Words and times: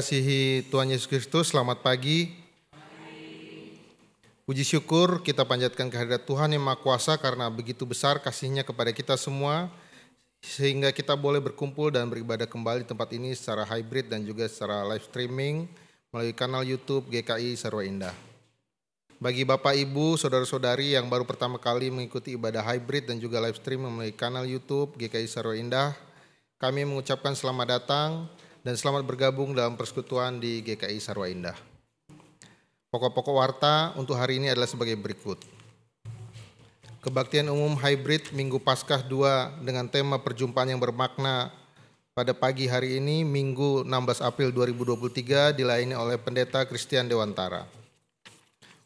Dikasihi 0.00 0.64
Tuhan 0.72 0.88
Yesus 0.88 1.04
Kristus, 1.04 1.52
selamat 1.52 1.84
pagi. 1.84 2.32
Puji 4.48 4.64
syukur 4.64 5.20
kita 5.20 5.44
panjatkan 5.44 5.92
kehadirat 5.92 6.24
Tuhan 6.24 6.56
yang 6.56 6.64
Maha 6.64 6.80
Kuasa 6.80 7.20
karena 7.20 7.52
begitu 7.52 7.84
besar 7.84 8.16
kasihnya 8.16 8.64
kepada 8.64 8.96
kita 8.96 9.20
semua 9.20 9.68
sehingga 10.40 10.88
kita 10.88 11.12
boleh 11.20 11.44
berkumpul 11.44 11.92
dan 11.92 12.08
beribadah 12.08 12.48
kembali 12.48 12.80
di 12.80 12.88
tempat 12.88 13.12
ini 13.12 13.36
secara 13.36 13.68
hybrid 13.68 14.08
dan 14.08 14.24
juga 14.24 14.48
secara 14.48 14.88
live 14.88 15.04
streaming 15.04 15.68
melalui 16.08 16.32
kanal 16.32 16.64
YouTube 16.64 17.04
GKI 17.12 17.60
Sarwa 17.60 17.84
Indah. 17.84 18.16
Bagi 19.20 19.44
Bapak 19.44 19.76
Ibu, 19.76 20.16
saudara-saudari 20.16 20.96
yang 20.96 21.12
baru 21.12 21.28
pertama 21.28 21.60
kali 21.60 21.92
mengikuti 21.92 22.40
ibadah 22.40 22.64
hybrid 22.64 23.04
dan 23.04 23.20
juga 23.20 23.36
live 23.44 23.60
streaming 23.60 23.92
melalui 23.92 24.16
kanal 24.16 24.48
YouTube 24.48 24.96
GKI 24.96 25.28
Sarwa 25.28 25.52
Indah, 25.60 25.92
kami 26.56 26.88
mengucapkan 26.88 27.36
selamat 27.36 27.66
datang 27.68 28.32
dan 28.60 28.76
selamat 28.76 29.08
bergabung 29.08 29.56
dalam 29.56 29.72
persekutuan 29.72 30.36
di 30.36 30.60
GKI 30.60 31.00
Sarwa 31.00 31.28
Indah. 31.32 31.56
Pokok-pokok 32.92 33.34
warta 33.34 33.96
untuk 33.96 34.18
hari 34.18 34.42
ini 34.42 34.52
adalah 34.52 34.68
sebagai 34.68 34.98
berikut. 35.00 35.40
Kebaktian 37.00 37.48
umum 37.48 37.80
hybrid 37.80 38.28
Minggu 38.36 38.60
Paskah 38.60 39.00
2 39.00 39.64
dengan 39.64 39.88
tema 39.88 40.20
perjumpaan 40.20 40.68
yang 40.68 40.82
bermakna 40.82 41.48
pada 42.12 42.36
pagi 42.36 42.68
hari 42.68 43.00
ini 43.00 43.24
Minggu 43.24 43.88
16 43.88 44.20
April 44.20 44.52
2023 44.52 45.56
dilayani 45.56 45.96
oleh 45.96 46.20
Pendeta 46.20 46.68
Christian 46.68 47.08
Dewantara. 47.08 47.64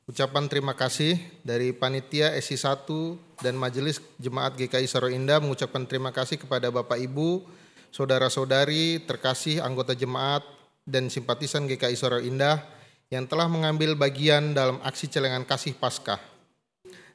Ucapan 0.05 0.47
terima 0.47 0.77
kasih 0.77 1.19
dari 1.43 1.73
Panitia 1.73 2.37
SI 2.39 2.61
1 2.61 3.43
dan 3.43 3.57
Majelis 3.57 3.99
Jemaat 4.21 4.55
GKI 4.55 4.87
Saro 4.87 5.09
Indah 5.11 5.41
mengucapkan 5.41 5.83
terima 5.89 6.13
kasih 6.13 6.39
kepada 6.39 6.69
Bapak 6.69 7.01
Ibu, 7.01 7.43
saudara-saudari, 7.95 8.99
terkasih 9.07 9.63
anggota 9.63 9.95
jemaat 9.95 10.43
dan 10.83 11.07
simpatisan 11.07 11.71
GKI 11.71 11.95
Saro 11.95 12.19
Indah 12.19 12.59
yang 13.07 13.31
telah 13.31 13.47
mengambil 13.47 13.95
bagian 13.95 14.51
dalam 14.51 14.83
aksi 14.83 15.07
celengan 15.07 15.47
kasih 15.47 15.79
Paskah. 15.79 16.19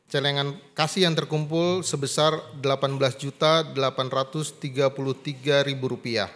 Celengan 0.07 0.55
kasih 0.73 1.05
yang 1.05 1.13
terkumpul 1.19 1.83
sebesar 1.83 2.33
18.833.000 2.63 3.75
rupiah 5.83 6.31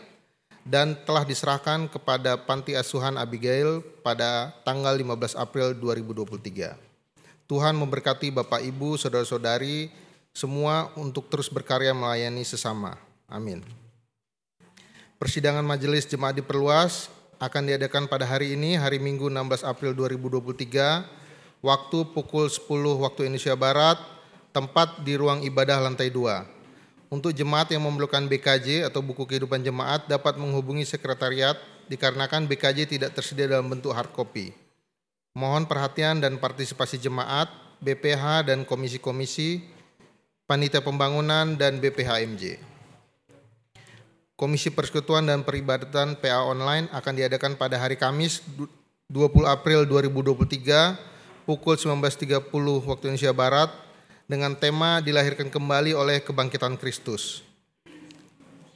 dan 0.62 0.94
telah 1.08 1.26
diserahkan 1.26 1.90
kepada 1.90 2.38
Panti 2.38 2.78
Asuhan 2.78 3.18
Abigail 3.18 3.82
pada 4.04 4.54
tanggal 4.68 4.94
15 4.94 5.40
April 5.40 5.74
2023. 5.80 6.76
Tuhan 7.50 7.74
memberkati 7.80 8.30
Bapak 8.30 8.62
Ibu, 8.62 9.00
saudara-saudari 9.00 9.90
semua 10.36 10.94
untuk 10.94 11.32
terus 11.32 11.50
berkarya 11.50 11.98
melayani 11.98 12.46
sesama. 12.46 12.94
Amin. 13.26 13.83
Persidangan 15.24 15.64
majelis 15.64 16.04
jemaat 16.04 16.36
diperluas 16.36 17.08
akan 17.40 17.72
diadakan 17.72 18.12
pada 18.12 18.28
hari 18.28 18.60
ini, 18.60 18.76
hari 18.76 19.00
Minggu 19.00 19.32
16 19.32 19.64
April 19.64 19.96
2023, 19.96 21.64
waktu 21.64 21.98
pukul 22.12 22.52
10 22.52 22.60
waktu 23.00 23.32
Indonesia 23.32 23.56
Barat, 23.56 24.04
tempat 24.52 25.00
di 25.08 25.16
ruang 25.16 25.40
ibadah 25.48 25.80
lantai 25.80 26.12
2. 26.12 27.08
Untuk 27.08 27.32
jemaat 27.32 27.72
yang 27.72 27.88
memerlukan 27.88 28.28
BKJ 28.28 28.84
atau 28.84 29.00
buku 29.00 29.24
kehidupan 29.24 29.64
jemaat 29.64 30.12
dapat 30.12 30.36
menghubungi 30.36 30.84
sekretariat 30.84 31.56
dikarenakan 31.88 32.44
BKJ 32.44 32.92
tidak 32.92 33.16
tersedia 33.16 33.48
dalam 33.48 33.72
bentuk 33.72 33.96
hard 33.96 34.12
copy. 34.12 34.52
Mohon 35.40 35.72
perhatian 35.72 36.20
dan 36.20 36.36
partisipasi 36.36 37.00
jemaat, 37.00 37.48
BPH 37.80 38.52
dan 38.52 38.68
komisi-komisi, 38.68 39.64
panitia 40.44 40.84
pembangunan 40.84 41.56
dan 41.56 41.80
BPHMJ. 41.80 42.73
Komisi 44.44 44.76
Persekutuan 44.76 45.24
dan 45.24 45.48
Peribadatan 45.48 46.20
PA 46.20 46.44
Online 46.44 46.92
akan 46.92 47.14
diadakan 47.16 47.56
pada 47.56 47.80
hari 47.80 47.96
Kamis 47.96 48.44
20 49.08 49.48
April 49.48 49.88
2023 49.88 51.48
pukul 51.48 51.80
19.30 51.80 52.52
waktu 52.84 53.04
Indonesia 53.08 53.32
Barat 53.32 53.72
dengan 54.28 54.52
tema 54.52 55.00
dilahirkan 55.00 55.48
kembali 55.48 55.96
oleh 55.96 56.20
kebangkitan 56.20 56.76
Kristus. 56.76 57.40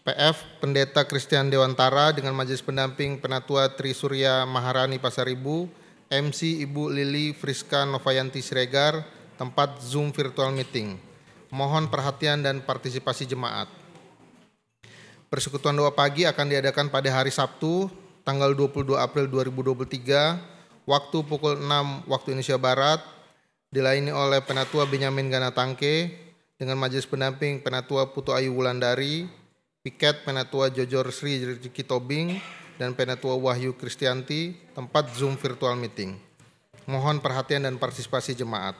PF 0.08 0.40
Pendeta 0.64 1.04
Christian 1.04 1.52
Dewantara 1.52 2.16
dengan 2.16 2.32
Majelis 2.32 2.64
Pendamping 2.64 3.20
Penatua 3.20 3.68
Tri 3.68 3.92
Surya 3.92 4.48
Maharani 4.48 5.04
Pasaribu, 5.04 5.68
MC 6.08 6.64
Ibu 6.64 6.96
Lili 6.96 7.36
Friska 7.36 7.84
Novayanti 7.84 8.40
Siregar, 8.40 9.04
tempat 9.36 9.84
Zoom 9.84 10.16
virtual 10.16 10.56
meeting. 10.56 10.96
Mohon 11.52 11.92
perhatian 11.92 12.40
dan 12.40 12.64
partisipasi 12.64 13.28
jemaat. 13.28 13.77
Persekutuan 15.28 15.76
doa 15.76 15.92
pagi 15.92 16.24
akan 16.24 16.48
diadakan 16.48 16.88
pada 16.88 17.12
hari 17.12 17.36
Sabtu, 17.36 17.92
tanggal 18.24 18.56
22 18.56 18.96
April 18.96 19.28
2023, 19.28 20.88
waktu 20.88 21.18
pukul 21.28 21.60
6 21.60 22.08
waktu 22.08 22.28
Indonesia 22.32 22.56
Barat, 22.56 23.04
dilayani 23.68 24.16
oleh 24.16 24.40
Penatua 24.40 24.88
Benyamin 24.88 25.28
Gana 25.28 25.52
Tangke 25.52 26.16
dengan 26.56 26.80
majelis 26.80 27.04
pendamping 27.04 27.60
Penatua 27.60 28.08
Putu 28.08 28.32
Ayu 28.32 28.56
Wulandari, 28.56 29.28
Piket 29.84 30.24
Penatua 30.24 30.72
Jojor 30.72 31.12
Sri 31.12 31.44
Rezeki 31.44 31.84
Tobing, 31.84 32.40
dan 32.80 32.96
Penatua 32.96 33.36
Wahyu 33.36 33.76
Kristianti, 33.76 34.56
tempat 34.72 35.12
Zoom 35.12 35.36
virtual 35.36 35.76
meeting. 35.76 36.16
Mohon 36.88 37.20
perhatian 37.20 37.68
dan 37.68 37.76
partisipasi 37.76 38.32
jemaat. 38.32 38.80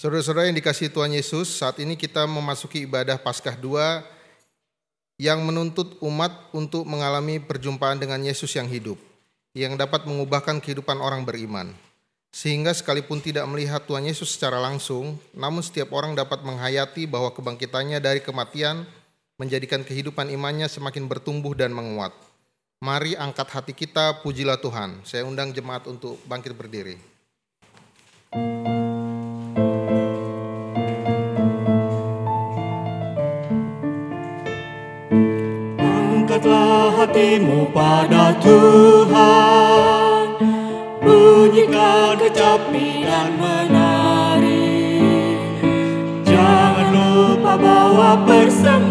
Saudara-saudara 0.00 0.48
yang 0.48 0.56
dikasih 0.56 0.88
Tuhan 0.88 1.12
Yesus, 1.12 1.60
saat 1.60 1.76
ini 1.76 1.92
kita 1.92 2.24
memasuki 2.24 2.88
ibadah 2.88 3.20
Paskah 3.20 3.52
2 3.52 4.00
yang 5.20 5.44
menuntut 5.44 6.00
umat 6.00 6.32
untuk 6.56 6.88
mengalami 6.88 7.36
perjumpaan 7.36 8.00
dengan 8.00 8.16
Yesus 8.24 8.48
yang 8.56 8.64
hidup, 8.64 8.96
yang 9.52 9.76
dapat 9.76 10.08
mengubahkan 10.08 10.56
kehidupan 10.64 10.96
orang 11.04 11.28
beriman. 11.28 11.76
Sehingga 12.32 12.72
sekalipun 12.72 13.20
tidak 13.20 13.44
melihat 13.44 13.84
Tuhan 13.84 14.08
Yesus 14.08 14.32
secara 14.32 14.56
langsung, 14.56 15.20
namun 15.36 15.60
setiap 15.60 15.92
orang 15.92 16.16
dapat 16.16 16.40
menghayati 16.48 17.04
bahwa 17.04 17.28
kebangkitannya 17.36 18.00
dari 18.00 18.24
kematian 18.24 18.88
menjadikan 19.36 19.84
kehidupan 19.84 20.32
imannya 20.32 20.72
semakin 20.72 21.12
bertumbuh 21.12 21.52
dan 21.52 21.76
menguat. 21.76 22.16
Mari 22.80 23.20
angkat 23.20 23.52
hati 23.52 23.76
kita, 23.76 24.24
pujilah 24.24 24.56
Tuhan. 24.64 25.04
Saya 25.04 25.28
undang 25.28 25.52
jemaat 25.52 25.84
untuk 25.84 26.16
bangkit 26.24 26.56
berdiri. 26.56 26.96
thank 28.32 28.89
Angkatlah 36.40 37.04
hatimu 37.04 37.68
pada 37.68 38.32
Tuhan. 38.40 40.24
Bunyikan 41.04 42.16
kecapi 42.16 43.04
dan 43.04 43.36
menari. 43.36 44.72
Jangan 46.24 46.96
lupa 46.96 47.60
bawa 47.60 48.24
persembahan 48.24 48.89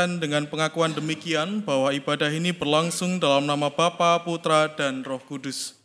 khususkan 0.00 0.16
dengan 0.16 0.48
pengakuan 0.48 0.96
demikian 0.96 1.60
bahwa 1.60 1.92
ibadah 1.92 2.32
ini 2.32 2.56
berlangsung 2.56 3.20
dalam 3.20 3.44
nama 3.44 3.68
Bapa, 3.68 4.24
Putra, 4.24 4.72
dan 4.72 5.04
Roh 5.04 5.20
Kudus. 5.20 5.76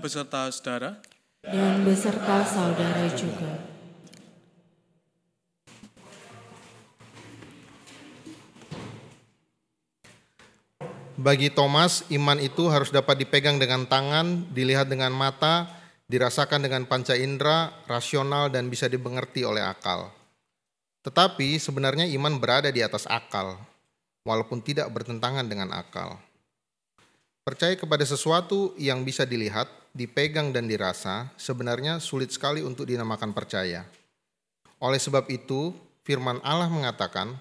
Beserta 0.00 0.50
saudara. 0.50 1.09
Dan 1.50 1.82
beserta 1.82 2.46
saudara 2.46 3.10
juga. 3.18 3.58
Bagi 11.20 11.52
Thomas, 11.52 12.06
iman 12.08 12.40
itu 12.40 12.70
harus 12.72 12.88
dapat 12.88 13.20
dipegang 13.26 13.60
dengan 13.60 13.84
tangan, 13.84 14.48
dilihat 14.56 14.88
dengan 14.88 15.12
mata, 15.12 15.68
dirasakan 16.08 16.64
dengan 16.64 16.88
panca 16.88 17.12
indera, 17.12 17.76
rasional, 17.84 18.48
dan 18.48 18.72
bisa 18.72 18.88
dimengerti 18.88 19.44
oleh 19.44 19.60
akal. 19.60 20.08
Tetapi 21.04 21.60
sebenarnya 21.60 22.08
iman 22.16 22.40
berada 22.40 22.72
di 22.72 22.80
atas 22.80 23.04
akal, 23.04 23.60
walaupun 24.24 24.64
tidak 24.64 24.88
bertentangan 24.96 25.44
dengan 25.44 25.76
akal. 25.76 26.16
Percaya 27.44 27.76
kepada 27.76 28.06
sesuatu 28.08 28.72
yang 28.80 29.04
bisa 29.04 29.28
dilihat, 29.28 29.79
dipegang, 29.96 30.54
dan 30.54 30.70
dirasa 30.70 31.30
sebenarnya 31.34 31.98
sulit 31.98 32.30
sekali 32.30 32.62
untuk 32.62 32.86
dinamakan 32.86 33.34
percaya. 33.34 33.86
Oleh 34.80 34.98
sebab 34.98 35.28
itu, 35.28 35.76
firman 36.06 36.40
Allah 36.40 36.70
mengatakan, 36.70 37.36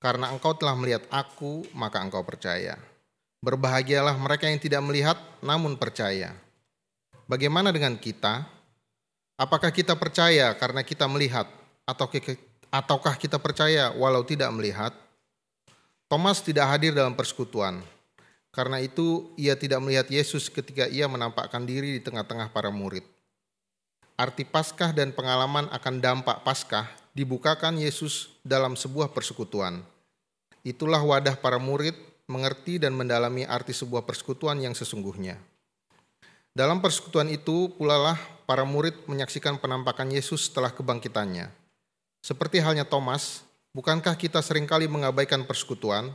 "Karena 0.00 0.32
engkau 0.32 0.56
telah 0.56 0.72
melihat 0.78 1.04
aku, 1.12 1.66
maka 1.76 2.00
engkau 2.00 2.24
percaya." 2.24 2.80
Berbahagialah 3.40 4.16
mereka 4.20 4.48
yang 4.48 4.60
tidak 4.60 4.84
melihat 4.84 5.16
namun 5.40 5.76
percaya. 5.76 6.36
Bagaimana 7.24 7.72
dengan 7.72 7.96
kita? 7.96 8.44
Apakah 9.40 9.72
kita 9.72 9.96
percaya 9.96 10.52
karena 10.58 10.84
kita 10.84 11.08
melihat 11.08 11.48
atau 11.88 12.04
ataukah 12.68 13.16
kita 13.16 13.40
percaya 13.40 13.88
walau 13.96 14.20
tidak 14.20 14.52
melihat? 14.52 14.92
Thomas 16.10 16.42
tidak 16.44 16.68
hadir 16.68 16.92
dalam 16.92 17.14
persekutuan. 17.14 17.80
Karena 18.50 18.82
itu 18.82 19.30
ia 19.38 19.54
tidak 19.54 19.78
melihat 19.78 20.10
Yesus 20.10 20.50
ketika 20.50 20.90
ia 20.90 21.06
menampakkan 21.06 21.62
diri 21.62 21.98
di 21.98 22.00
tengah-tengah 22.02 22.50
para 22.50 22.74
murid. 22.74 23.06
Arti 24.18 24.42
Paskah 24.42 24.90
dan 24.90 25.14
pengalaman 25.14 25.70
akan 25.70 25.94
dampak 26.02 26.42
Paskah 26.42 26.90
dibukakan 27.14 27.78
Yesus 27.78 28.34
dalam 28.42 28.74
sebuah 28.74 29.14
persekutuan. 29.14 29.80
Itulah 30.60 31.00
wadah 31.00 31.38
para 31.38 31.56
murid 31.56 31.96
mengerti 32.30 32.78
dan 32.78 32.94
mendalami 32.94 33.42
arti 33.42 33.74
sebuah 33.74 34.06
persekutuan 34.06 34.60
yang 34.62 34.76
sesungguhnya. 34.76 35.40
Dalam 36.50 36.82
persekutuan 36.82 37.30
itu 37.30 37.70
pula 37.74 37.96
lah 37.96 38.18
para 38.46 38.66
murid 38.66 38.94
menyaksikan 39.06 39.58
penampakan 39.62 40.10
Yesus 40.10 40.50
setelah 40.50 40.74
kebangkitannya. 40.74 41.50
Seperti 42.20 42.60
halnya 42.60 42.84
Thomas, 42.84 43.46
bukankah 43.72 44.18
kita 44.18 44.42
sering 44.42 44.66
kali 44.66 44.90
mengabaikan 44.90 45.46
persekutuan 45.46 46.12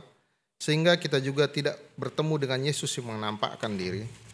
sehingga 0.56 0.96
kita 0.96 1.20
juga 1.20 1.46
tidak 1.46 1.76
bertemu 1.96 2.34
dengan 2.40 2.60
Yesus 2.66 2.90
yang 2.96 3.12
menampakkan 3.12 3.76
diri? 3.76 4.25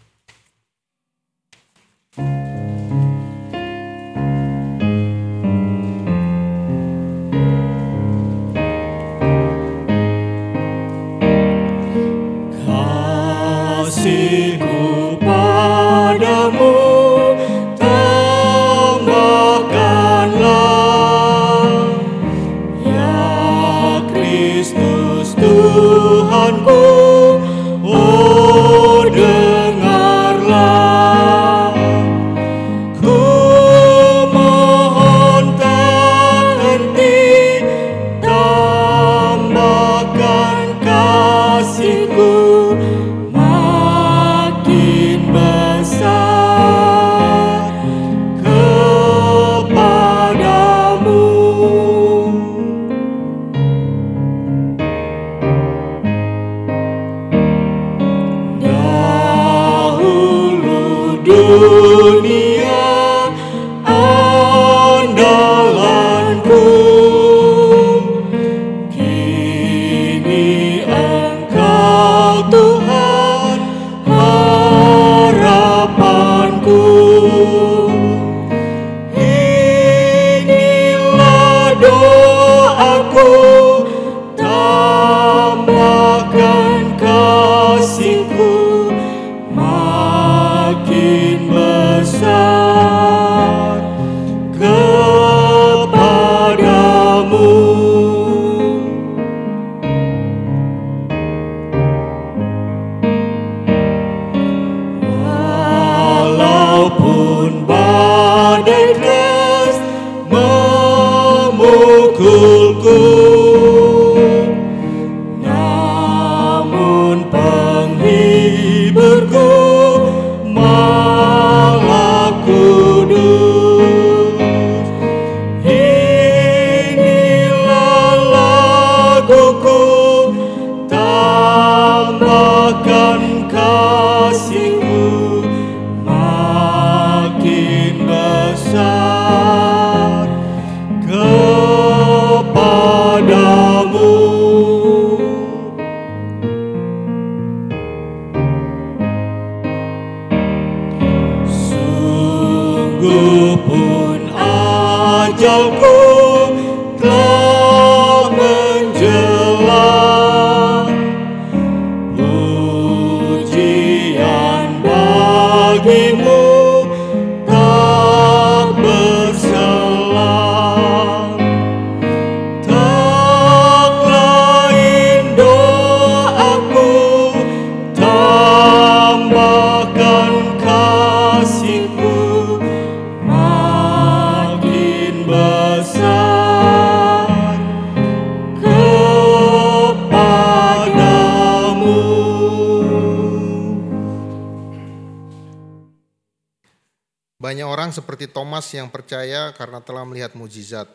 Yang 198.78 198.88
percaya 198.88 199.52
karena 199.52 199.84
telah 199.84 200.06
melihat 200.08 200.32
mujizat. 200.32 200.88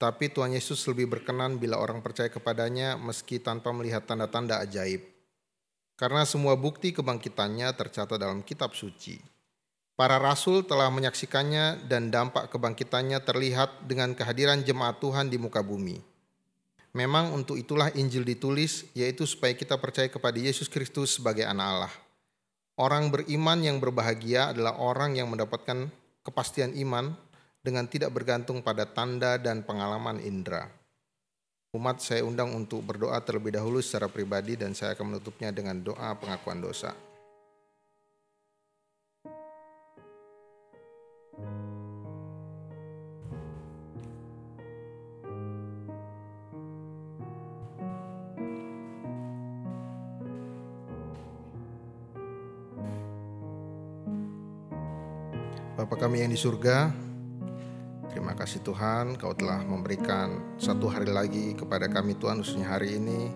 Tapi 0.00 0.32
Tuhan 0.32 0.50
Yesus 0.56 0.82
lebih 0.90 1.06
berkenan 1.06 1.60
bila 1.62 1.78
orang 1.78 2.02
percaya 2.02 2.26
kepadanya 2.26 2.98
meski 2.98 3.38
tanpa 3.38 3.70
melihat 3.70 4.02
tanda-tanda 4.02 4.58
ajaib. 4.58 5.04
Karena 5.94 6.26
semua 6.26 6.58
bukti 6.58 6.90
kebangkitannya 6.90 7.70
tercatat 7.78 8.18
dalam 8.18 8.42
kitab 8.42 8.74
suci. 8.74 9.22
Para 9.94 10.18
rasul 10.18 10.66
telah 10.66 10.90
menyaksikannya 10.90 11.86
dan 11.86 12.10
dampak 12.10 12.50
kebangkitannya 12.50 13.22
terlihat 13.22 13.86
dengan 13.86 14.16
kehadiran 14.16 14.64
jemaat 14.66 14.98
Tuhan 14.98 15.30
di 15.30 15.38
muka 15.38 15.62
bumi. 15.62 16.02
Memang 16.92 17.30
untuk 17.32 17.54
itulah 17.54 17.88
Injil 17.94 18.26
ditulis, 18.26 18.84
yaitu 18.98 19.24
supaya 19.24 19.54
kita 19.54 19.78
percaya 19.78 20.10
kepada 20.10 20.36
Yesus 20.36 20.66
Kristus 20.66 21.16
sebagai 21.16 21.46
anak 21.46 21.66
Allah. 21.70 21.94
Orang 22.74 23.14
beriman 23.14 23.62
yang 23.62 23.78
berbahagia 23.78 24.50
adalah 24.50 24.80
orang 24.82 25.14
yang 25.14 25.30
mendapatkan 25.30 25.92
kepastian 26.22 26.74
iman 26.86 27.14
dengan 27.62 27.86
tidak 27.86 28.10
bergantung 28.10 28.62
pada 28.62 28.86
tanda 28.86 29.38
dan 29.38 29.62
pengalaman 29.62 30.18
indera. 30.18 30.66
Umat 31.72 32.04
saya 32.04 32.26
undang 32.26 32.52
untuk 32.52 32.84
berdoa 32.84 33.16
terlebih 33.24 33.56
dahulu 33.56 33.80
secara 33.80 34.10
pribadi 34.10 34.58
dan 34.58 34.76
saya 34.76 34.92
akan 34.92 35.14
menutupnya 35.16 35.54
dengan 35.54 35.80
doa 35.80 36.12
pengakuan 36.20 36.60
dosa. 36.60 36.92
Bapa 55.82 55.98
kami 56.06 56.22
yang 56.22 56.30
di 56.30 56.38
surga, 56.38 56.94
terima 58.06 58.38
kasih 58.38 58.62
Tuhan 58.62 59.18
Kau 59.18 59.34
telah 59.34 59.66
memberikan 59.66 60.54
satu 60.54 60.86
hari 60.86 61.10
lagi 61.10 61.58
kepada 61.58 61.90
kami 61.90 62.14
Tuhan 62.22 62.38
khususnya 62.38 62.70
hari 62.70 63.02
ini 63.02 63.26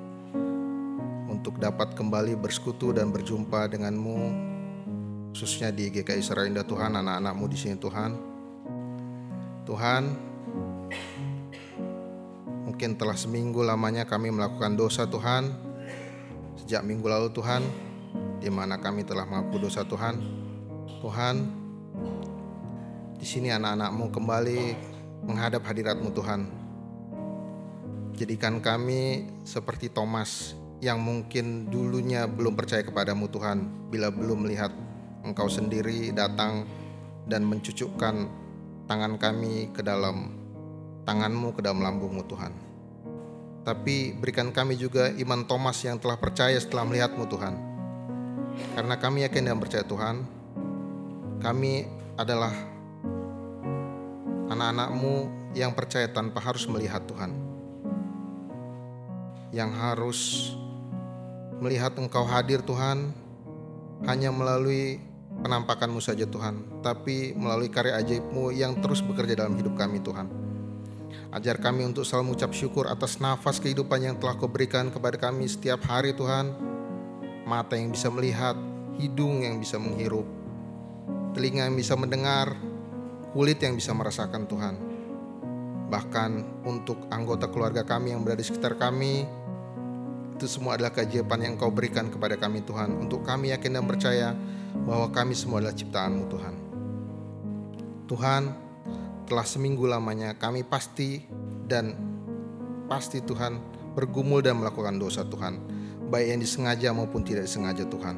untuk 1.27 1.59
dapat 1.59 1.99
kembali 1.99 2.39
bersekutu 2.39 2.95
dan 2.95 3.11
berjumpa 3.11 3.67
denganmu 3.67 4.19
khususnya 5.35 5.75
di 5.75 5.91
GKI 5.91 6.23
Sarainda 6.23 6.63
Tuhan 6.63 6.95
anak-anakmu 6.95 7.51
di 7.51 7.59
sini 7.59 7.75
Tuhan. 7.83 8.15
Tuhan 9.67 10.03
mungkin 12.63 12.95
telah 12.95 13.19
seminggu 13.19 13.67
lamanya 13.67 14.07
kami 14.07 14.31
melakukan 14.31 14.79
dosa 14.79 15.03
Tuhan. 15.11 15.51
Sejak 16.63 16.87
minggu 16.87 17.11
lalu 17.11 17.27
Tuhan 17.35 17.67
di 18.39 18.47
mana 18.55 18.79
kami 18.79 19.03
telah 19.03 19.27
mengaku 19.27 19.67
dosa 19.67 19.83
Tuhan. 19.83 20.47
Tuhan 21.03 21.56
di 23.17 23.25
sini 23.25 23.49
anak-anakmu 23.49 24.13
kembali 24.13 24.61
menghadap 25.25 25.65
hadiratmu 25.65 26.13
Tuhan. 26.13 26.41
Jadikan 28.17 28.61
kami 28.61 29.29
seperti 29.45 29.89
Thomas 29.89 30.57
yang 30.85 31.01
mungkin 31.01 31.73
dulunya 31.73 32.29
belum 32.29 32.53
percaya 32.53 32.85
kepadamu 32.85 33.29
Tuhan 33.33 33.89
bila 33.89 34.13
belum 34.13 34.45
melihat 34.45 34.73
engkau 35.25 35.49
sendiri 35.49 36.13
datang 36.13 36.69
dan 37.25 37.45
mencucukkan 37.49 38.29
tangan 38.85 39.17
kami 39.17 39.73
ke 39.73 39.81
dalam 39.81 40.37
tanganmu 41.09 41.57
ke 41.57 41.61
dalam 41.65 41.81
lambungmu 41.81 42.23
Tuhan. 42.29 42.53
Tapi 43.65 44.15
berikan 44.15 44.55
kami 44.55 44.79
juga 44.79 45.11
iman 45.11 45.43
Thomas 45.49 45.81
yang 45.83 45.99
telah 45.99 46.21
percaya 46.21 46.55
setelah 46.61 46.87
melihatmu 46.87 47.25
Tuhan. 47.27 47.55
Karena 48.79 48.95
kami 48.97 49.27
yakin 49.27 49.51
dan 49.51 49.59
percaya 49.59 49.83
Tuhan, 49.83 50.23
kami 51.43 51.85
adalah 52.17 52.76
anak-anakmu 54.47 55.15
yang 55.57 55.73
percaya 55.75 56.07
tanpa 56.11 56.39
harus 56.43 56.67
melihat 56.71 57.03
Tuhan. 57.07 57.33
Yang 59.51 59.71
harus 59.79 60.21
melihat 61.63 61.97
engkau 61.97 62.27
hadir 62.29 62.61
Tuhan 62.61 63.11
hanya 64.05 64.29
melalui 64.29 65.01
penampakanmu 65.41 65.99
saja 65.99 66.29
Tuhan. 66.29 66.83
Tapi 66.85 67.35
melalui 67.35 67.73
karya 67.73 67.99
ajaibmu 67.99 68.53
yang 68.53 68.79
terus 68.85 69.01
bekerja 69.03 69.47
dalam 69.47 69.57
hidup 69.57 69.75
kami 69.75 69.99
Tuhan. 70.03 70.29
Ajar 71.35 71.59
kami 71.59 71.83
untuk 71.85 72.07
selalu 72.07 72.33
mengucap 72.33 72.53
syukur 72.55 72.87
atas 72.87 73.19
nafas 73.19 73.59
kehidupan 73.59 73.99
yang 73.99 74.17
telah 74.17 74.39
kau 74.39 74.49
berikan 74.49 74.89
kepada 74.89 75.19
kami 75.19 75.51
setiap 75.51 75.83
hari 75.85 76.15
Tuhan. 76.15 76.55
Mata 77.47 77.79
yang 77.79 77.95
bisa 77.95 78.11
melihat, 78.11 78.59
hidung 78.99 79.47
yang 79.47 79.63
bisa 79.63 79.79
menghirup, 79.79 80.27
telinga 81.31 81.71
yang 81.71 81.79
bisa 81.79 81.95
mendengar, 81.95 82.59
kulit 83.37 83.61
yang 83.61 83.77
bisa 83.77 83.93
merasakan 83.93 84.49
Tuhan. 84.49 84.75
Bahkan 85.93 86.31
untuk 86.65 87.05
anggota 87.13 87.53
keluarga 87.53 87.85
kami 87.85 88.17
yang 88.17 88.25
berada 88.25 88.41
di 88.41 88.49
sekitar 88.49 88.81
kami, 88.81 89.29
itu 90.33 90.49
semua 90.49 90.81
adalah 90.81 90.97
keajaiban 90.97 91.45
yang 91.45 91.61
Kau 91.61 91.69
berikan 91.69 92.09
kepada 92.09 92.41
kami 92.41 92.65
Tuhan. 92.65 92.97
Untuk 92.97 93.29
kami 93.29 93.53
yakin 93.53 93.77
dan 93.77 93.85
percaya 93.85 94.33
bahwa 94.89 95.13
kami 95.13 95.37
semua 95.37 95.61
adalah 95.61 95.77
ciptaanmu 95.77 96.25
Tuhan. 96.33 96.55
Tuhan, 98.09 98.43
telah 99.29 99.45
seminggu 99.45 99.85
lamanya 99.85 100.33
kami 100.41 100.65
pasti 100.65 101.21
dan 101.69 101.93
pasti 102.89 103.21
Tuhan 103.21 103.61
bergumul 103.93 104.41
dan 104.41 104.65
melakukan 104.65 104.97
dosa 104.97 105.29
Tuhan. 105.29 105.61
Baik 106.09 106.27
yang 106.33 106.41
disengaja 106.41 106.89
maupun 106.97 107.21
tidak 107.21 107.45
disengaja 107.45 107.85
Tuhan. 107.85 108.17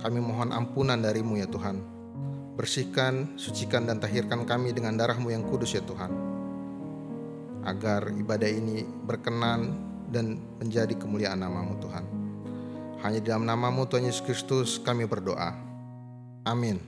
Kami 0.00 0.18
mohon 0.22 0.54
ampunan 0.54 0.96
darimu 0.96 1.36
ya 1.36 1.50
Tuhan 1.50 1.97
Bersihkan, 2.58 3.38
sucikan 3.38 3.86
dan 3.86 4.02
tahirkan 4.02 4.42
kami 4.42 4.74
dengan 4.74 4.98
darahmu 4.98 5.30
yang 5.30 5.46
kudus 5.46 5.78
ya 5.78 5.82
Tuhan. 5.86 6.10
Agar 7.62 8.10
ibadah 8.10 8.50
ini 8.50 8.82
berkenan 8.82 9.78
dan 10.10 10.42
menjadi 10.58 10.98
kemuliaan 10.98 11.38
namamu 11.38 11.78
Tuhan. 11.78 12.02
Hanya 13.06 13.22
dalam 13.22 13.46
namamu 13.46 13.86
Tuhan 13.86 14.10
Yesus 14.10 14.26
Kristus 14.26 14.82
kami 14.82 15.06
berdoa. 15.06 15.54
Amin. 16.42 16.82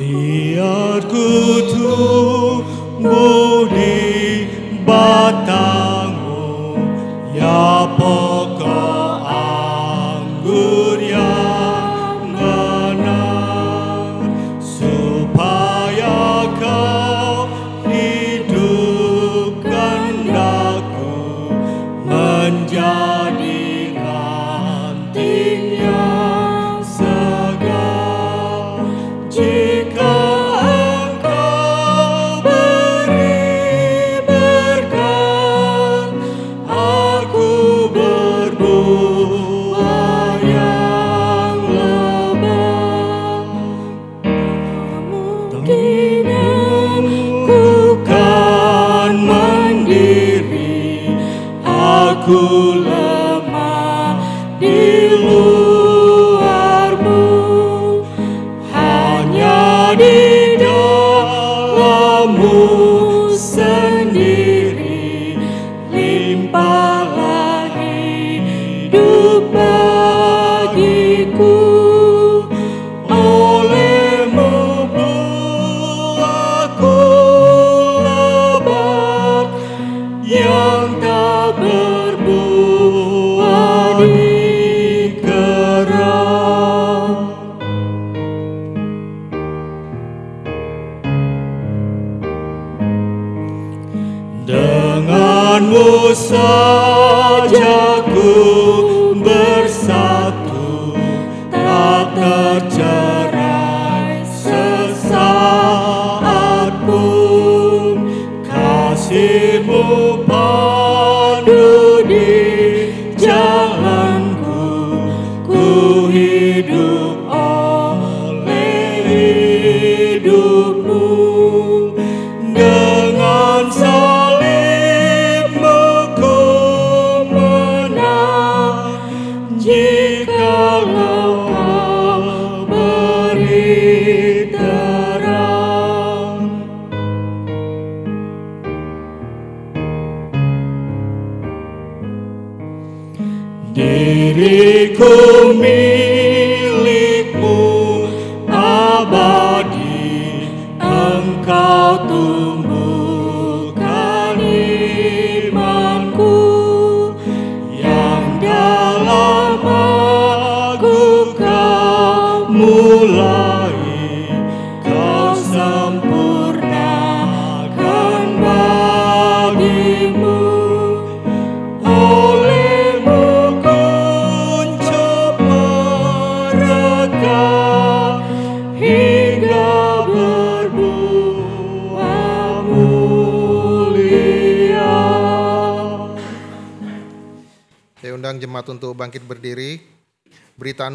Biar 0.00 1.04
ku 1.12 1.28
tumbuh 1.76 3.53
batangmu 4.86 6.44
Ya 7.34 7.83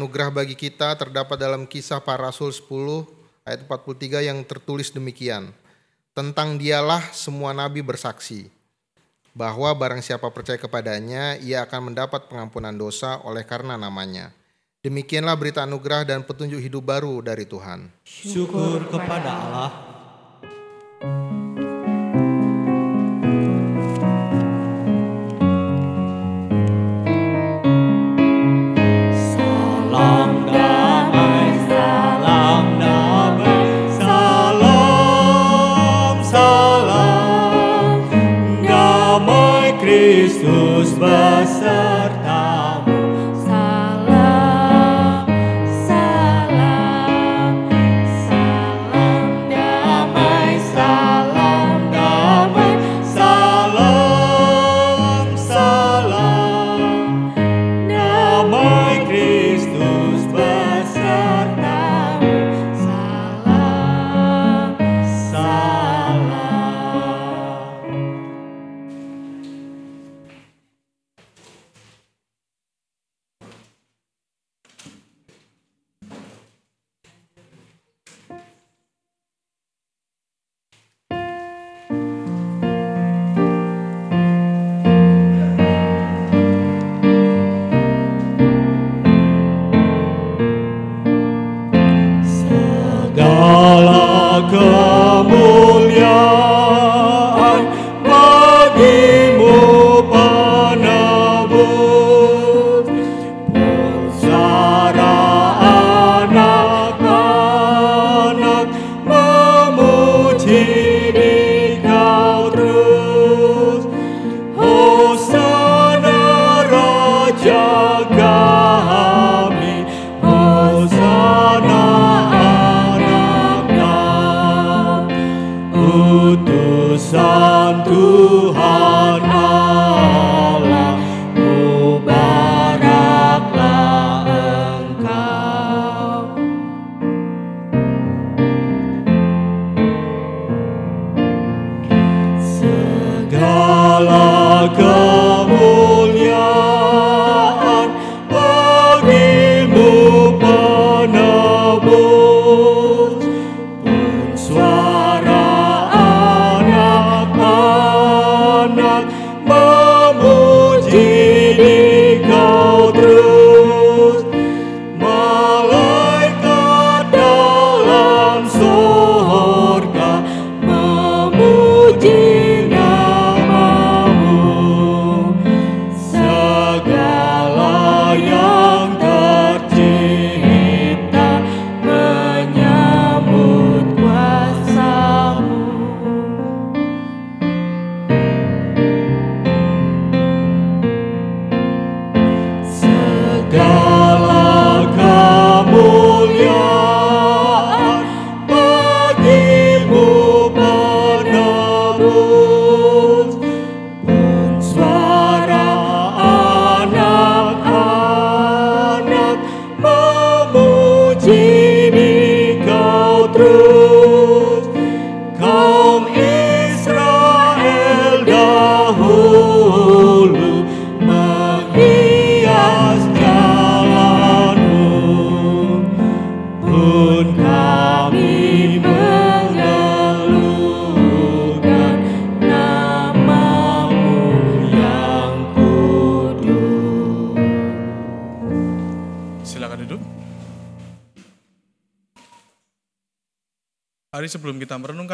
anugerah 0.00 0.32
bagi 0.32 0.56
kita 0.56 0.96
terdapat 0.96 1.36
dalam 1.36 1.68
kisah 1.68 2.00
para 2.00 2.32
rasul 2.32 2.48
10 2.48 2.64
ayat 3.44 3.68
43 3.68 4.32
yang 4.32 4.40
tertulis 4.48 4.88
demikian. 4.88 5.52
Tentang 6.16 6.56
dialah 6.56 7.12
semua 7.12 7.52
nabi 7.52 7.84
bersaksi 7.84 8.48
bahwa 9.36 9.68
barang 9.76 10.00
siapa 10.00 10.24
percaya 10.32 10.56
kepadanya 10.56 11.36
ia 11.44 11.68
akan 11.68 11.92
mendapat 11.92 12.32
pengampunan 12.32 12.72
dosa 12.72 13.20
oleh 13.28 13.44
karena 13.44 13.76
namanya. 13.76 14.32
Demikianlah 14.80 15.36
berita 15.36 15.68
anugerah 15.68 16.08
dan 16.08 16.24
petunjuk 16.24 16.64
hidup 16.64 16.80
baru 16.80 17.20
dari 17.20 17.44
Tuhan. 17.44 17.92
Syukur 18.08 18.88
kepada 18.88 19.28
Allah 19.36 19.89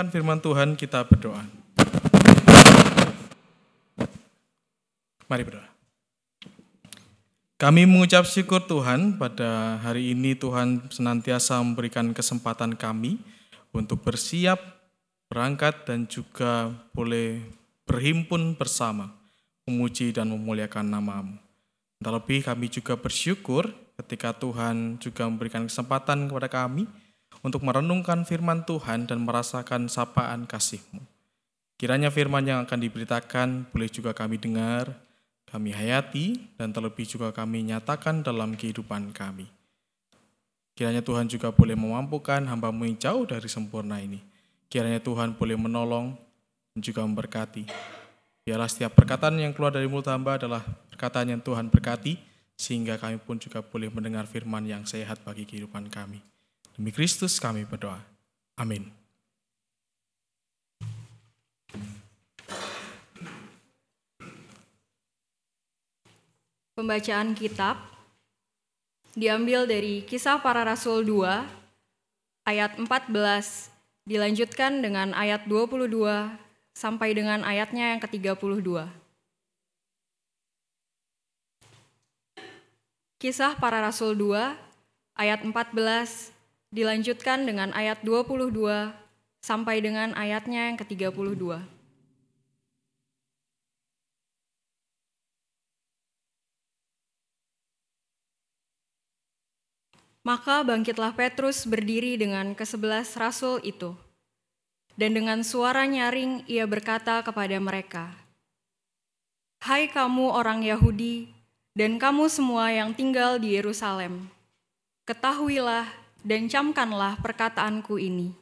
merenungkan 0.07 0.15
firman 0.15 0.39
Tuhan, 0.39 0.69
kita 0.79 1.03
berdoa. 1.03 1.43
Mari 5.27 5.43
berdoa. 5.43 5.69
Kami 7.57 7.83
mengucap 7.89 8.29
syukur 8.29 8.63
Tuhan 8.69 9.17
pada 9.17 9.81
hari 9.81 10.13
ini 10.13 10.37
Tuhan 10.37 10.93
senantiasa 10.93 11.59
memberikan 11.65 12.13
kesempatan 12.13 12.77
kami 12.77 13.19
untuk 13.73 14.05
bersiap, 14.05 14.61
berangkat 15.33 15.89
dan 15.89 16.05
juga 16.07 16.71
boleh 16.93 17.41
berhimpun 17.89 18.55
bersama, 18.55 19.11
memuji 19.65 20.13
dan 20.13 20.31
memuliakan 20.31 20.85
namamu. 20.85 21.41
Terlebih 21.99 22.45
kami 22.45 22.69
juga 22.69 22.95
bersyukur 22.95 23.73
ketika 24.05 24.37
Tuhan 24.37 25.01
juga 25.01 25.25
memberikan 25.25 25.65
kesempatan 25.65 26.29
kepada 26.29 26.47
kami 26.53 26.85
untuk 27.47 27.63
merenungkan 27.63 28.27
firman 28.27 28.67
Tuhan 28.67 29.07
dan 29.07 29.23
merasakan 29.23 29.87
sapaan 29.87 30.51
kasih-Mu. 30.51 30.99
Kiranya 31.79 32.11
firman 32.11 32.43
yang 32.43 32.67
akan 32.67 32.79
diberitakan 32.83 33.71
boleh 33.71 33.87
juga 33.87 34.11
kami 34.11 34.35
dengar, 34.35 34.91
kami 35.47 35.71
hayati, 35.71 36.43
dan 36.59 36.75
terlebih 36.75 37.07
juga 37.07 37.31
kami 37.31 37.71
nyatakan 37.71 38.27
dalam 38.27 38.59
kehidupan 38.59 39.15
kami. 39.15 39.47
Kiranya 40.75 41.07
Tuhan 41.07 41.31
juga 41.31 41.55
boleh 41.55 41.79
memampukan 41.79 42.43
hamba-Mu 42.43 42.83
yang 42.83 42.99
jauh 42.99 43.25
dari 43.25 43.47
sempurna 43.47 44.03
ini. 44.03 44.19
Kiranya 44.67 44.99
Tuhan 44.99 45.39
boleh 45.39 45.55
menolong 45.55 46.19
dan 46.75 46.81
juga 46.83 47.07
memberkati. 47.07 47.71
Biarlah 48.43 48.67
setiap 48.67 48.99
perkataan 48.99 49.39
yang 49.39 49.55
keluar 49.55 49.71
dari 49.71 49.87
mulut 49.87 50.11
hamba 50.11 50.35
adalah 50.35 50.67
perkataan 50.91 51.31
yang 51.31 51.41
Tuhan 51.41 51.71
berkati, 51.71 52.19
sehingga 52.59 52.99
kami 52.99 53.23
pun 53.23 53.39
juga 53.39 53.63
boleh 53.63 53.87
mendengar 53.87 54.27
firman 54.27 54.67
yang 54.67 54.83
sehat 54.83 55.23
bagi 55.23 55.47
kehidupan 55.47 55.87
kami. 55.89 56.19
Demi 56.77 56.93
Kristus 56.93 57.41
kami 57.41 57.65
berdoa. 57.65 58.05
Amin. 58.61 58.93
Pembacaan 66.77 67.33
kitab 67.33 67.81
diambil 69.17 69.65
dari 69.65 70.05
Kisah 70.05 70.45
Para 70.45 70.69
Rasul 70.69 71.09
2 71.09 71.25
ayat 72.45 72.77
14 72.77 73.09
dilanjutkan 74.05 74.85
dengan 74.85 75.17
ayat 75.17 75.49
22 75.49 75.89
sampai 76.77 77.17
dengan 77.17 77.41
ayatnya 77.49 77.97
yang 77.97 78.01
ke-32. 78.05 78.85
Kisah 83.17 83.57
Para 83.57 83.81
Rasul 83.81 84.13
2 84.13 84.53
ayat 85.17 85.41
14 85.41 86.36
dilanjutkan 86.77 87.49
dengan 87.49 87.73
ayat 87.73 88.05
22 88.05 88.53
sampai 89.41 89.81
dengan 89.81 90.13
ayatnya 90.13 90.69
yang 90.69 90.77
ke-32. 90.77 91.65
Maka 100.27 100.67
bangkitlah 100.67 101.15
Petrus 101.15 101.65
berdiri 101.65 102.19
dengan 102.19 102.53
kesebelas 102.53 103.15
rasul 103.17 103.63
itu. 103.63 103.95
Dan 104.99 105.15
dengan 105.15 105.47
suara 105.47 105.87
nyaring 105.87 106.45
ia 106.51 106.67
berkata 106.67 107.23
kepada 107.23 107.57
mereka, 107.63 108.11
Hai 109.63 109.87
kamu 109.87 110.35
orang 110.35 110.67
Yahudi, 110.67 111.31
dan 111.79 112.01
kamu 112.01 112.27
semua 112.27 112.73
yang 112.75 112.91
tinggal 112.97 113.39
di 113.39 113.55
Yerusalem, 113.55 114.27
ketahuilah 115.05 116.06
dan 116.27 116.51
camkanlah 116.51 117.23
perkataanku 117.23 118.03
ini. 118.03 118.35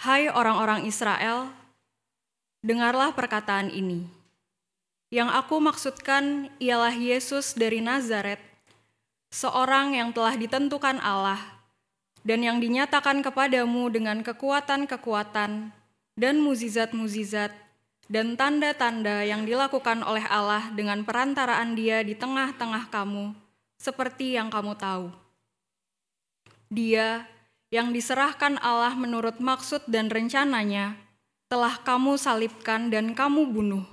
Hai 0.00 0.32
orang-orang 0.32 0.88
Israel, 0.88 1.52
dengarlah 2.64 3.12
perkataan 3.12 3.68
ini. 3.68 4.08
Yang 5.12 5.30
aku 5.36 5.60
maksudkan 5.60 6.48
ialah 6.56 6.96
Yesus 6.96 7.52
dari 7.52 7.84
Nazaret, 7.84 8.40
seorang 9.28 9.92
yang 9.92 10.16
telah 10.16 10.32
ditentukan 10.32 10.96
Allah 11.04 11.38
dan 12.24 12.40
yang 12.40 12.56
dinyatakan 12.56 13.20
kepadamu 13.20 13.92
dengan 13.92 14.24
kekuatan-kekuatan 14.24 15.70
dan 16.16 16.34
muzizat-muzizat 16.40 17.52
dan 18.08 18.32
tanda-tanda 18.34 19.22
yang 19.28 19.44
dilakukan 19.44 20.00
oleh 20.08 20.24
Allah 20.24 20.72
dengan 20.72 21.04
perantaraan 21.04 21.76
Dia 21.76 22.00
di 22.00 22.16
tengah-tengah 22.16 22.88
kamu, 22.88 23.36
seperti 23.76 24.40
yang 24.40 24.48
kamu 24.48 24.72
tahu. 24.76 25.23
Dia 26.74 27.30
yang 27.70 27.94
diserahkan 27.94 28.58
Allah 28.58 28.98
menurut 28.98 29.38
maksud 29.38 29.86
dan 29.86 30.10
rencananya, 30.10 30.98
telah 31.46 31.78
kamu 31.86 32.18
salibkan 32.18 32.90
dan 32.90 33.14
kamu 33.14 33.46
bunuh 33.46 33.86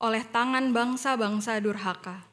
oleh 0.00 0.20
tangan 0.28 0.72
bangsa-bangsa 0.72 1.56
durhaka. 1.64 2.28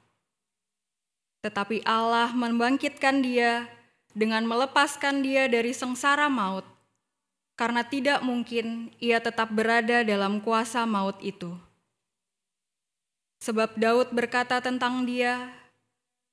Tetapi 1.40 1.88
Allah 1.88 2.36
membangkitkan 2.36 3.24
dia 3.24 3.72
dengan 4.12 4.44
melepaskan 4.44 5.24
dia 5.24 5.48
dari 5.48 5.72
sengsara 5.72 6.28
maut, 6.28 6.68
karena 7.56 7.88
tidak 7.88 8.20
mungkin 8.24 8.92
ia 9.00 9.24
tetap 9.24 9.52
berada 9.56 10.04
dalam 10.04 10.44
kuasa 10.44 10.84
maut 10.84 11.16
itu. 11.24 11.56
Sebab 13.40 13.80
Daud 13.80 14.12
berkata 14.12 14.60
tentang 14.60 15.08
dia, 15.08 15.54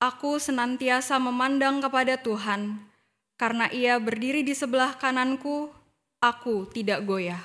Aku 0.02 0.42
senantiasa 0.42 1.20
memandang 1.22 1.78
kepada 1.78 2.18
Tuhan, 2.18 2.82
karena 3.34 3.66
ia 3.70 3.98
berdiri 3.98 4.46
di 4.46 4.54
sebelah 4.54 4.94
kananku, 4.94 5.70
aku 6.22 6.70
tidak 6.70 7.02
goyah. 7.02 7.42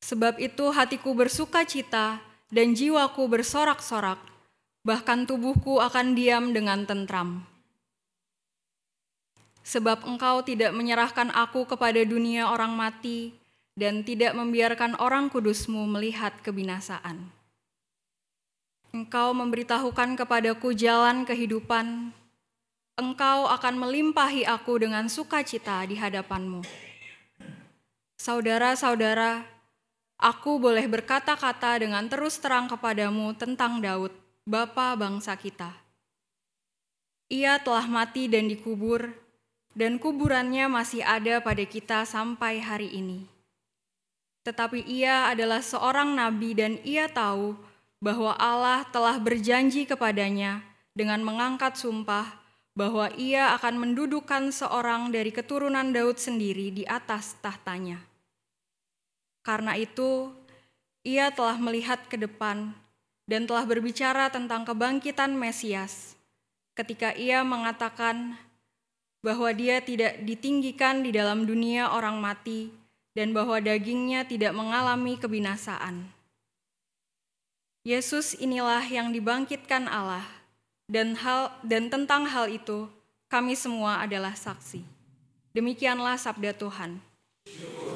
Sebab 0.00 0.40
itu 0.40 0.72
hatiku 0.72 1.12
bersuka 1.12 1.62
cita 1.68 2.18
dan 2.48 2.72
jiwaku 2.72 3.28
bersorak-sorak, 3.28 4.18
bahkan 4.82 5.28
tubuhku 5.28 5.78
akan 5.78 6.16
diam 6.16 6.56
dengan 6.56 6.88
tentram. 6.88 7.44
Sebab 9.60 10.08
engkau 10.08 10.40
tidak 10.42 10.72
menyerahkan 10.72 11.30
aku 11.30 11.68
kepada 11.68 12.00
dunia 12.02 12.48
orang 12.48 12.72
mati 12.74 13.36
dan 13.76 14.02
tidak 14.02 14.34
membiarkan 14.34 14.98
orang 14.98 15.28
kudusmu 15.28 15.84
melihat 15.86 16.34
kebinasaan. 16.42 17.30
Engkau 18.90 19.30
memberitahukan 19.30 20.18
kepadaku 20.18 20.74
jalan 20.74 21.22
kehidupan, 21.22 22.10
engkau 23.00 23.48
akan 23.48 23.80
melimpahi 23.80 24.44
aku 24.44 24.84
dengan 24.84 25.08
sukacita 25.08 25.80
di 25.88 25.96
hadapanmu. 25.96 26.60
Saudara-saudara, 28.20 29.48
aku 30.20 30.60
boleh 30.60 30.84
berkata-kata 30.84 31.80
dengan 31.80 32.04
terus 32.12 32.36
terang 32.36 32.68
kepadamu 32.68 33.32
tentang 33.32 33.80
Daud, 33.80 34.12
bapa 34.44 34.92
bangsa 35.00 35.32
kita. 35.40 35.72
Ia 37.32 37.56
telah 37.64 37.88
mati 37.88 38.28
dan 38.28 38.52
dikubur, 38.52 39.08
dan 39.72 39.96
kuburannya 39.96 40.68
masih 40.68 41.00
ada 41.00 41.40
pada 41.40 41.64
kita 41.64 42.04
sampai 42.04 42.60
hari 42.60 42.92
ini. 42.92 43.24
Tetapi 44.44 44.84
ia 44.84 45.32
adalah 45.32 45.64
seorang 45.64 46.12
nabi 46.12 46.52
dan 46.52 46.76
ia 46.84 47.08
tahu 47.08 47.56
bahwa 48.00 48.36
Allah 48.36 48.84
telah 48.88 49.20
berjanji 49.20 49.84
kepadanya 49.84 50.64
dengan 50.96 51.20
mengangkat 51.20 51.76
sumpah 51.76 52.39
bahwa 52.74 53.10
ia 53.18 53.52
akan 53.58 53.82
mendudukan 53.82 54.54
seorang 54.54 55.10
dari 55.10 55.34
keturunan 55.34 55.90
Daud 55.90 56.16
sendiri 56.16 56.70
di 56.70 56.86
atas 56.86 57.34
tahtanya. 57.42 57.98
Karena 59.42 59.74
itu, 59.74 60.30
ia 61.02 61.32
telah 61.32 61.56
melihat 61.56 62.06
ke 62.06 62.20
depan 62.20 62.76
dan 63.26 63.48
telah 63.48 63.64
berbicara 63.64 64.28
tentang 64.30 64.66
kebangkitan 64.66 65.34
Mesias 65.34 66.18
ketika 66.78 67.12
ia 67.12 67.44
mengatakan 67.44 68.38
bahwa 69.20 69.52
dia 69.52 69.84
tidak 69.84 70.16
ditinggikan 70.24 71.04
di 71.04 71.12
dalam 71.12 71.44
dunia 71.44 71.92
orang 71.92 72.16
mati 72.16 72.72
dan 73.12 73.36
bahwa 73.36 73.60
dagingnya 73.60 74.24
tidak 74.24 74.56
mengalami 74.56 75.20
kebinasaan. 75.20 76.08
Yesus 77.84 78.36
inilah 78.36 78.84
yang 78.84 79.12
dibangkitkan 79.12 79.88
Allah 79.88 80.39
dan 80.90 81.14
hal 81.14 81.54
dan 81.62 81.86
tentang 81.86 82.26
hal 82.26 82.50
itu 82.50 82.90
kami 83.30 83.54
semua 83.54 84.02
adalah 84.02 84.34
saksi. 84.34 84.82
Demikianlah 85.54 86.18
sabda 86.18 86.50
Tuhan. 86.50 86.98
Syukur. 87.46 87.89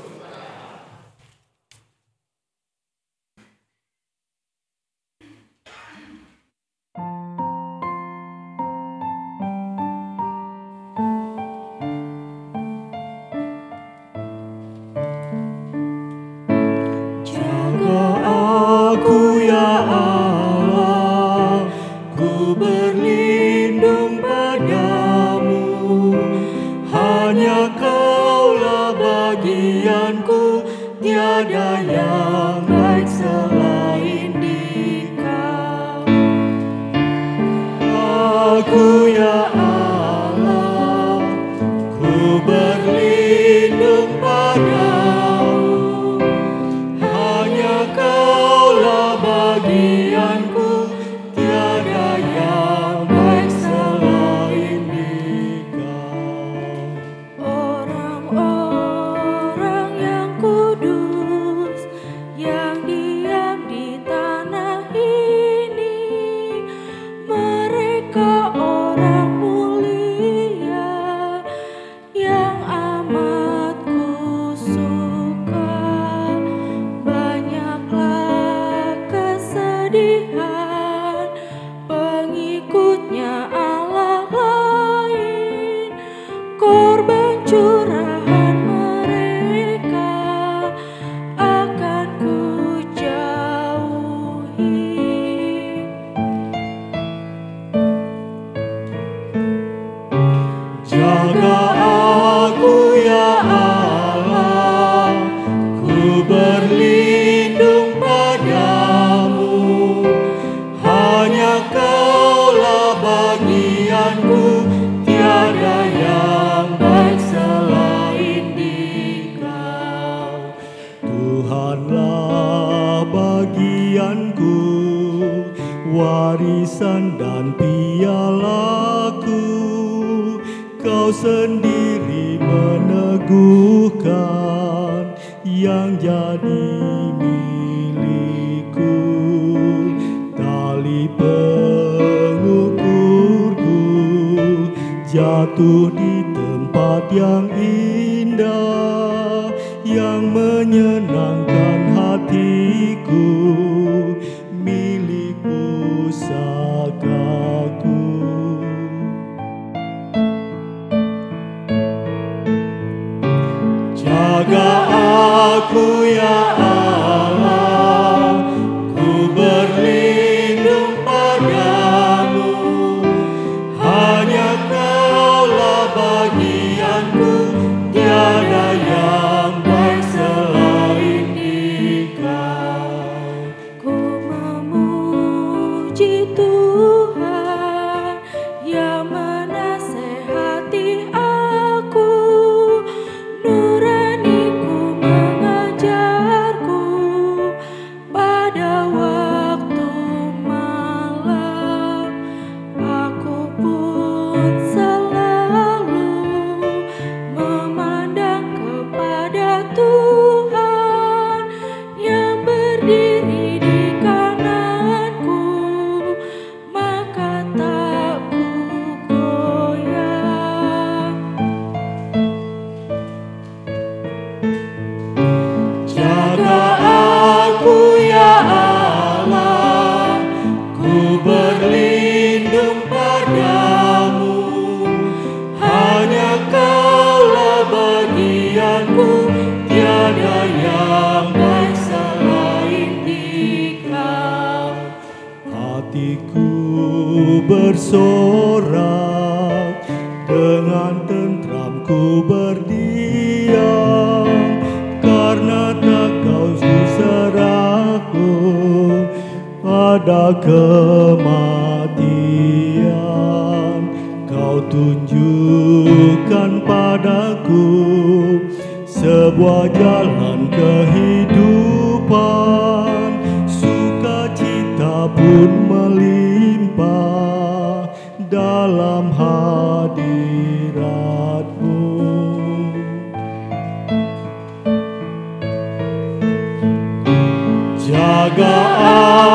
个。 288.34 289.33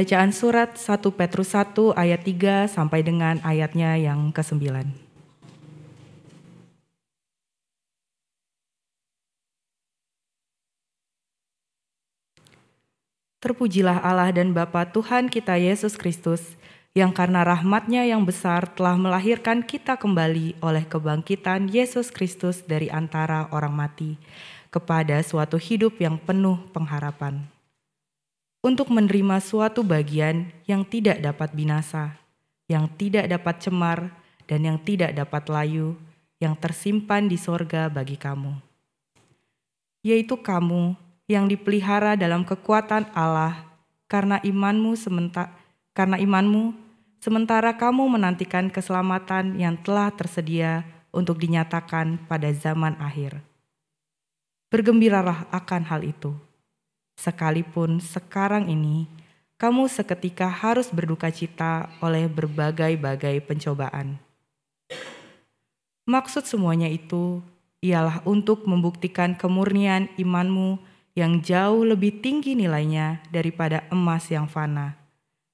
Pembacaan 0.00 0.32
surat 0.32 0.80
1 0.80 0.96
Petrus 1.12 1.52
1 1.52 1.76
ayat 1.92 2.24
3 2.24 2.72
sampai 2.72 3.04
dengan 3.04 3.36
ayatnya 3.44 4.00
yang 4.00 4.32
ke-9. 4.32 4.64
Terpujilah 13.44 14.00
Allah 14.00 14.32
dan 14.32 14.56
Bapa 14.56 14.88
Tuhan 14.88 15.28
kita 15.28 15.60
Yesus 15.60 16.00
Kristus, 16.00 16.56
yang 16.96 17.12
karena 17.12 17.44
rahmatnya 17.44 18.08
yang 18.08 18.24
besar 18.24 18.72
telah 18.72 18.96
melahirkan 18.96 19.60
kita 19.60 20.00
kembali 20.00 20.56
oleh 20.64 20.88
kebangkitan 20.88 21.68
Yesus 21.68 22.08
Kristus 22.08 22.64
dari 22.64 22.88
antara 22.88 23.52
orang 23.52 23.76
mati, 23.76 24.16
kepada 24.72 25.20
suatu 25.20 25.60
hidup 25.60 26.00
yang 26.00 26.16
penuh 26.16 26.56
pengharapan. 26.72 27.59
Untuk 28.60 28.92
menerima 28.92 29.40
suatu 29.40 29.80
bagian 29.80 30.52
yang 30.68 30.84
tidak 30.84 31.24
dapat 31.24 31.56
binasa, 31.56 32.20
yang 32.68 32.92
tidak 32.92 33.24
dapat 33.24 33.56
cemar, 33.56 34.12
dan 34.44 34.66
yang 34.68 34.78
tidak 34.82 35.16
dapat 35.16 35.48
layu, 35.48 35.96
yang 36.42 36.52
tersimpan 36.58 37.24
di 37.24 37.40
sorga 37.40 37.88
bagi 37.88 38.20
kamu. 38.20 38.58
Yaitu 40.04 40.36
kamu 40.36 40.92
yang 41.30 41.46
dipelihara 41.46 42.18
dalam 42.18 42.42
kekuatan 42.42 43.08
Allah 43.14 43.70
karena 44.10 44.42
imanmu 44.42 44.98
sementara 44.98 45.54
karena 45.94 46.18
imanmu 46.18 46.74
sementara 47.22 47.76
kamu 47.78 48.10
menantikan 48.18 48.66
keselamatan 48.66 49.54
yang 49.54 49.78
telah 49.78 50.10
tersedia 50.10 50.82
untuk 51.14 51.38
dinyatakan 51.38 52.26
pada 52.26 52.50
zaman 52.50 52.98
akhir. 52.98 53.38
Bergembiralah 54.70 55.46
akan 55.54 55.82
hal 55.86 56.02
itu. 56.02 56.34
Sekalipun 57.20 58.00
sekarang 58.00 58.72
ini 58.72 59.04
kamu 59.60 59.92
seketika 59.92 60.48
harus 60.48 60.88
berduka 60.88 61.28
cita 61.28 61.92
oleh 62.00 62.24
berbagai-bagai 62.24 63.44
pencobaan. 63.44 64.16
Maksud 66.08 66.48
semuanya 66.48 66.88
itu 66.88 67.44
ialah 67.84 68.24
untuk 68.24 68.64
membuktikan 68.64 69.36
kemurnian 69.36 70.08
imanmu 70.16 70.80
yang 71.12 71.44
jauh 71.44 71.84
lebih 71.84 72.24
tinggi 72.24 72.56
nilainya 72.56 73.20
daripada 73.28 73.84
emas 73.92 74.32
yang 74.32 74.48
fana, 74.48 74.96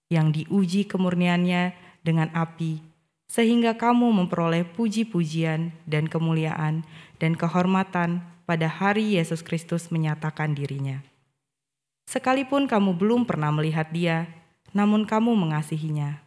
yang 0.06 0.30
diuji 0.30 0.86
kemurniannya 0.86 1.74
dengan 2.06 2.30
api, 2.30 2.78
sehingga 3.26 3.74
kamu 3.74 4.14
memperoleh 4.22 4.62
puji-pujian 4.70 5.74
dan 5.82 6.06
kemuliaan 6.06 6.86
dan 7.18 7.34
kehormatan 7.34 8.22
pada 8.46 8.70
hari 8.70 9.18
Yesus 9.18 9.42
Kristus 9.42 9.90
menyatakan 9.90 10.54
dirinya. 10.54 11.15
Sekalipun 12.06 12.70
kamu 12.70 12.94
belum 12.94 13.26
pernah 13.26 13.50
melihat 13.50 13.90
Dia, 13.90 14.30
namun 14.70 15.04
kamu 15.04 15.34
mengasihinya. 15.34 16.22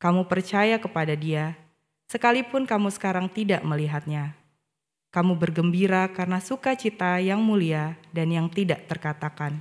Kamu 0.00 0.26
percaya 0.26 0.80
kepada 0.80 1.12
Dia, 1.12 1.54
sekalipun 2.08 2.64
kamu 2.64 2.88
sekarang 2.88 3.28
tidak 3.28 3.60
melihatnya 3.60 4.40
kamu 5.10 5.34
bergembira 5.34 6.06
karena 6.14 6.38
sukacita 6.38 7.18
yang 7.18 7.42
mulia 7.42 7.98
dan 8.14 8.30
yang 8.30 8.46
tidak 8.46 8.86
terkatakan. 8.86 9.58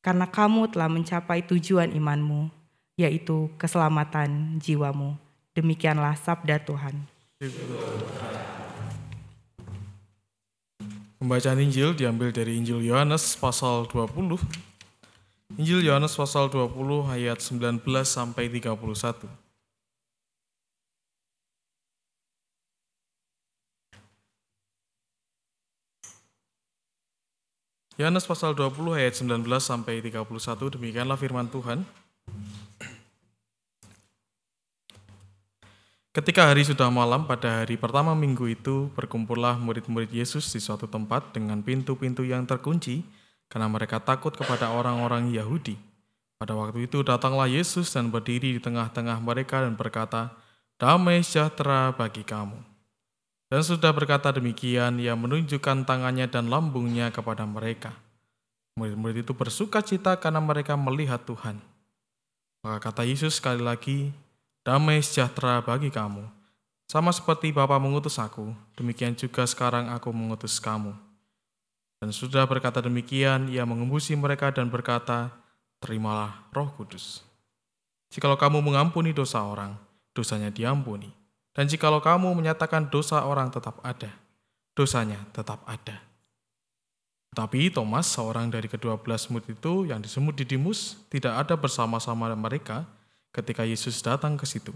Karena 0.00 0.24
kamu 0.24 0.72
telah 0.72 0.88
mencapai 0.88 1.44
tujuan 1.44 1.92
imanmu, 1.92 2.48
yaitu 2.96 3.52
keselamatan 3.60 4.56
jiwamu. 4.56 5.20
Demikianlah 5.52 6.16
sabda 6.16 6.64
Tuhan. 6.64 6.96
Pembacaan 11.18 11.58
Injil 11.58 11.98
diambil 11.98 12.30
dari 12.30 12.54
Injil 12.54 12.78
Yohanes 12.78 13.34
pasal 13.34 13.90
20. 13.90 14.38
Injil 15.58 15.82
Yohanes 15.82 16.14
pasal 16.14 16.46
20 16.46 16.78
ayat 17.10 17.42
19 17.42 17.82
sampai 18.06 18.46
31. 18.46 19.26
Yohanes 27.98 28.22
pasal 28.22 28.54
20 28.54 28.78
ayat 28.94 29.18
19 29.18 29.42
sampai 29.58 29.98
31 29.98 30.22
demikianlah 30.78 31.18
firman 31.18 31.50
Tuhan. 31.50 31.82
Ketika 36.08 36.48
hari 36.48 36.64
sudah 36.64 36.88
malam 36.88 37.28
pada 37.28 37.62
hari 37.62 37.76
pertama 37.76 38.16
minggu 38.16 38.48
itu 38.48 38.88
berkumpullah 38.96 39.60
murid-murid 39.60 40.08
Yesus 40.08 40.48
di 40.48 40.56
suatu 40.56 40.88
tempat 40.88 41.36
dengan 41.36 41.60
pintu-pintu 41.60 42.24
yang 42.24 42.48
terkunci 42.48 43.04
karena 43.52 43.68
mereka 43.68 44.00
takut 44.00 44.32
kepada 44.32 44.72
orang-orang 44.72 45.28
Yahudi. 45.28 45.76
Pada 46.40 46.56
waktu 46.56 46.88
itu 46.88 47.04
datanglah 47.04 47.50
Yesus 47.50 47.92
dan 47.92 48.08
berdiri 48.08 48.56
di 48.56 48.60
tengah-tengah 48.62 49.20
mereka 49.20 49.60
dan 49.60 49.76
berkata, 49.76 50.32
"Damai 50.80 51.20
sejahtera 51.20 51.92
bagi 51.92 52.24
kamu." 52.24 52.56
Dan 53.48 53.60
sudah 53.64 53.92
berkata 53.92 54.32
demikian, 54.32 55.00
ia 55.00 55.16
menunjukkan 55.16 55.88
tangannya 55.88 56.28
dan 56.28 56.52
lambungnya 56.52 57.08
kepada 57.08 57.48
mereka. 57.48 57.96
Murid-murid 58.76 59.24
itu 59.24 59.32
bersuka 59.34 59.80
cita 59.80 60.14
karena 60.20 60.38
mereka 60.38 60.76
melihat 60.76 61.24
Tuhan. 61.24 61.58
Maka 62.62 62.92
kata 62.92 63.02
Yesus 63.08 63.40
sekali 63.40 63.64
lagi, 63.64 64.12
damai 64.68 65.00
sejahtera 65.00 65.64
bagi 65.64 65.88
kamu. 65.88 66.28
Sama 66.92 67.08
seperti 67.08 67.48
Bapa 67.56 67.80
mengutus 67.80 68.20
aku, 68.20 68.52
demikian 68.76 69.16
juga 69.16 69.48
sekarang 69.48 69.88
aku 69.88 70.12
mengutus 70.12 70.60
kamu. 70.60 70.92
Dan 72.04 72.12
sudah 72.12 72.44
berkata 72.44 72.84
demikian, 72.84 73.48
ia 73.48 73.64
mengembusi 73.64 74.12
mereka 74.12 74.52
dan 74.52 74.68
berkata, 74.68 75.32
terimalah 75.80 76.44
roh 76.52 76.68
kudus. 76.76 77.24
Jikalau 78.12 78.36
kamu 78.36 78.60
mengampuni 78.60 79.16
dosa 79.16 79.40
orang, 79.40 79.72
dosanya 80.12 80.52
diampuni. 80.52 81.08
Dan 81.56 81.64
jikalau 81.64 82.04
kamu 82.04 82.36
menyatakan 82.36 82.92
dosa 82.92 83.24
orang 83.24 83.48
tetap 83.48 83.80
ada, 83.80 84.12
dosanya 84.76 85.24
tetap 85.32 85.64
ada. 85.64 85.96
Tetapi 87.32 87.72
Thomas, 87.72 88.08
seorang 88.08 88.52
dari 88.52 88.68
kedua 88.68 89.00
belas 89.00 89.28
murid 89.32 89.48
itu 89.48 89.88
yang 89.88 90.00
disebut 90.00 90.44
Didimus, 90.44 90.96
tidak 91.12 91.40
ada 91.44 91.56
bersama-sama 91.56 92.32
mereka 92.36 92.88
ketika 93.32 93.64
Yesus 93.64 94.00
datang 94.00 94.36
ke 94.38 94.44
situ. 94.48 94.72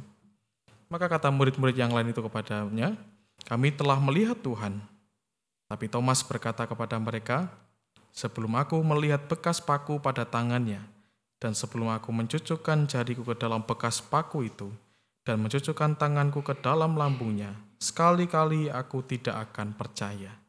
Maka 0.92 1.08
kata 1.08 1.32
murid-murid 1.32 1.72
yang 1.72 1.92
lain 1.92 2.12
itu 2.12 2.20
kepadanya, 2.20 2.94
kami 3.48 3.72
telah 3.72 3.96
melihat 3.96 4.36
Tuhan. 4.44 4.76
Tapi 5.72 5.88
Thomas 5.88 6.20
berkata 6.20 6.68
kepada 6.68 7.00
mereka, 7.00 7.48
sebelum 8.12 8.60
aku 8.60 8.76
melihat 8.84 9.24
bekas 9.24 9.56
paku 9.56 9.96
pada 9.96 10.28
tangannya, 10.28 10.84
dan 11.40 11.56
sebelum 11.56 11.88
aku 11.88 12.12
mencucukkan 12.12 12.84
jariku 12.86 13.24
ke 13.24 13.34
dalam 13.40 13.64
bekas 13.64 14.04
paku 14.04 14.44
itu, 14.44 14.68
dan 15.24 15.40
mencucukkan 15.40 15.96
tanganku 15.96 16.44
ke 16.44 16.52
dalam 16.60 16.94
lambungnya, 16.94 17.56
sekali-kali 17.80 18.68
aku 18.68 19.00
tidak 19.08 19.50
akan 19.50 19.72
percaya. 19.72 20.42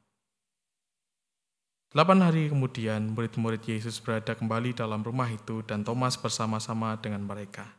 Delapan 1.94 2.26
hari 2.26 2.50
kemudian, 2.50 3.14
murid-murid 3.14 3.64
Yesus 3.70 4.02
berada 4.02 4.34
kembali 4.34 4.74
dalam 4.74 5.06
rumah 5.06 5.30
itu 5.30 5.62
dan 5.62 5.86
Thomas 5.86 6.18
bersama-sama 6.18 6.98
dengan 6.98 7.22
mereka. 7.22 7.70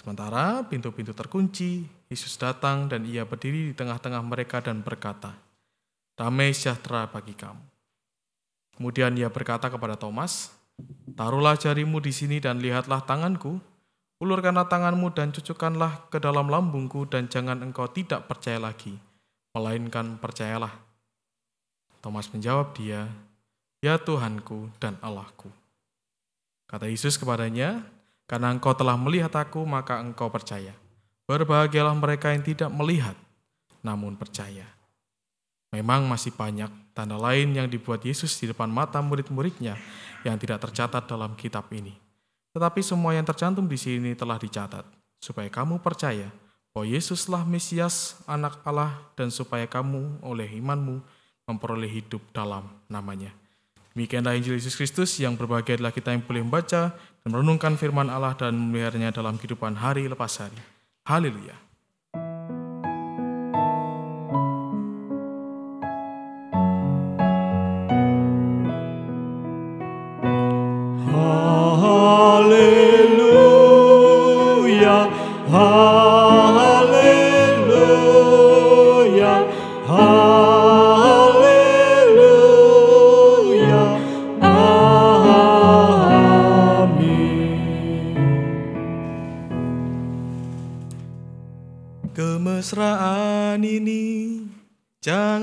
Sementara 0.00 0.64
pintu-pintu 0.64 1.12
terkunci, 1.12 1.84
Yesus 2.08 2.40
datang 2.40 2.88
dan 2.88 3.04
ia 3.04 3.28
berdiri 3.28 3.68
di 3.68 3.74
tengah-tengah 3.76 4.24
mereka 4.24 4.64
dan 4.64 4.80
berkata, 4.80 5.36
Damai 6.16 6.56
sejahtera 6.56 7.04
bagi 7.04 7.36
kamu. 7.36 7.60
Kemudian 8.80 9.12
ia 9.20 9.28
berkata 9.28 9.68
kepada 9.68 10.00
Thomas, 10.00 10.56
Taruhlah 11.12 11.60
jarimu 11.60 12.00
di 12.00 12.16
sini 12.16 12.40
dan 12.40 12.64
lihatlah 12.64 13.04
tanganku, 13.04 13.60
Ulurkanlah 14.24 14.72
tanganmu 14.72 15.12
dan 15.12 15.36
cucukkanlah 15.36 16.08
ke 16.08 16.16
dalam 16.16 16.48
lambungku 16.48 17.04
dan 17.04 17.28
jangan 17.28 17.60
engkau 17.60 17.88
tidak 17.92 18.24
percaya 18.24 18.56
lagi, 18.56 18.96
melainkan 19.52 20.16
percayalah. 20.16 20.72
Thomas 22.00 22.32
menjawab 22.32 22.72
dia, 22.72 23.04
Ya 23.84 24.00
Tuhanku 24.00 24.72
dan 24.80 24.96
Allahku. 25.04 25.52
Kata 26.68 26.88
Yesus 26.88 27.20
kepadanya, 27.20 27.84
karena 28.30 28.54
engkau 28.54 28.70
telah 28.78 28.94
melihat 28.94 29.34
aku, 29.34 29.66
maka 29.66 29.98
engkau 29.98 30.30
percaya. 30.30 30.70
Berbahagialah 31.26 31.98
mereka 31.98 32.30
yang 32.30 32.46
tidak 32.46 32.70
melihat, 32.70 33.18
namun 33.82 34.14
percaya. 34.14 34.70
Memang 35.74 36.06
masih 36.06 36.30
banyak 36.30 36.70
tanda 36.94 37.18
lain 37.18 37.50
yang 37.58 37.66
dibuat 37.66 38.06
Yesus 38.06 38.38
di 38.38 38.46
depan 38.46 38.70
mata 38.70 39.02
murid-muridnya 39.02 39.74
yang 40.22 40.38
tidak 40.38 40.62
tercatat 40.62 41.10
dalam 41.10 41.34
kitab 41.34 41.66
ini 41.74 41.94
tetapi 42.50 42.82
semua 42.82 43.14
yang 43.14 43.22
tercantum 43.22 43.66
di 43.70 43.78
sini 43.78 44.18
telah 44.18 44.34
dicatat, 44.34 44.82
supaya 45.22 45.46
kamu 45.46 45.78
percaya 45.78 46.34
bahwa 46.74 46.86
Yesuslah 46.86 47.46
Mesias, 47.46 48.18
anak 48.26 48.58
Allah, 48.66 48.98
dan 49.14 49.30
supaya 49.30 49.66
kamu 49.70 50.22
oleh 50.22 50.50
imanmu 50.58 51.02
memperoleh 51.46 51.90
hidup 51.90 52.22
dalam 52.34 52.66
namanya. 52.90 53.30
Demikianlah 53.94 54.38
Injil 54.38 54.54
Yesus 54.54 54.78
Kristus 54.78 55.18
yang 55.18 55.34
berbahagia 55.34 55.78
adalah 55.78 55.90
kita 55.90 56.14
yang 56.14 56.22
boleh 56.22 56.42
membaca 56.46 56.94
dan 57.20 57.28
merenungkan 57.32 57.76
firman 57.76 58.08
Allah 58.08 58.32
dan 58.34 58.56
memeliharanya 58.56 59.12
dalam 59.12 59.36
kehidupan 59.36 59.76
hari 59.76 60.08
lepas 60.08 60.40
hari. 60.40 60.56
Haleluya. 61.04 61.69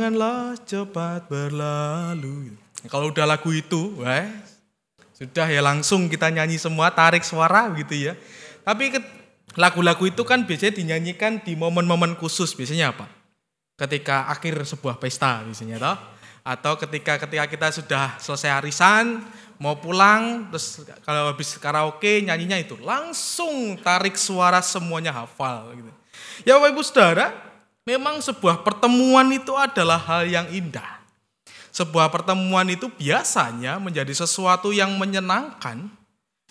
Janganlah 0.08 0.56
cepat 0.64 1.28
berlalu. 1.28 2.56
Kalau 2.88 3.12
udah 3.12 3.28
lagu 3.28 3.52
itu, 3.52 3.92
wah, 4.00 4.24
sudah 5.12 5.52
ya 5.52 5.60
langsung 5.60 6.08
kita 6.08 6.32
nyanyi 6.32 6.56
semua, 6.56 6.88
tarik 6.96 7.28
suara 7.28 7.68
gitu 7.76 7.92
ya. 7.92 8.16
Tapi 8.64 9.04
lagu-lagu 9.60 10.08
itu 10.08 10.24
kan 10.24 10.48
biasanya 10.48 10.80
dinyanyikan 10.80 11.44
di 11.44 11.60
momen-momen 11.60 12.16
khusus. 12.16 12.56
Biasanya 12.56 12.96
apa? 12.96 13.12
Ketika 13.76 14.32
akhir 14.32 14.64
sebuah 14.64 14.96
pesta 14.96 15.44
biasanya 15.44 15.76
toh. 15.76 16.00
Atau 16.48 16.80
ketika 16.80 17.20
ketika 17.20 17.44
kita 17.52 17.68
sudah 17.76 18.16
selesai 18.16 18.64
arisan, 18.64 19.28
mau 19.60 19.76
pulang, 19.76 20.48
terus 20.48 20.88
kalau 21.04 21.36
habis 21.36 21.52
karaoke 21.60 22.24
nyanyinya 22.24 22.56
itu 22.64 22.80
langsung 22.80 23.76
tarik 23.84 24.16
suara 24.16 24.64
semuanya 24.64 25.12
hafal 25.12 25.76
gitu. 25.76 25.92
Ya 26.48 26.56
Bapak 26.56 26.72
Ibu 26.72 26.82
Saudara, 26.88 27.47
memang 27.88 28.20
sebuah 28.20 28.68
pertemuan 28.68 29.32
itu 29.32 29.56
adalah 29.56 29.96
hal 29.96 30.28
yang 30.28 30.52
indah. 30.52 31.00
Sebuah 31.72 32.12
pertemuan 32.12 32.68
itu 32.68 32.92
biasanya 32.92 33.80
menjadi 33.80 34.12
sesuatu 34.12 34.76
yang 34.76 35.00
menyenangkan 35.00 35.88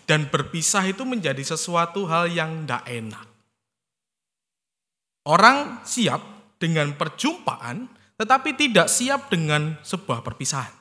dan 0.09 0.20
berpisah 0.32 0.87
itu 0.89 1.05
menjadi 1.05 1.45
sesuatu 1.45 2.09
hal 2.09 2.32
yang 2.32 2.64
tidak 2.64 2.84
enak. 2.89 3.26
Orang 5.26 5.82
siap 5.84 6.22
dengan 6.57 6.97
perjumpaan, 6.97 7.91
tetapi 8.16 8.57
tidak 8.57 8.89
siap 8.89 9.28
dengan 9.28 9.76
sebuah 9.84 10.24
perpisahan. 10.24 10.72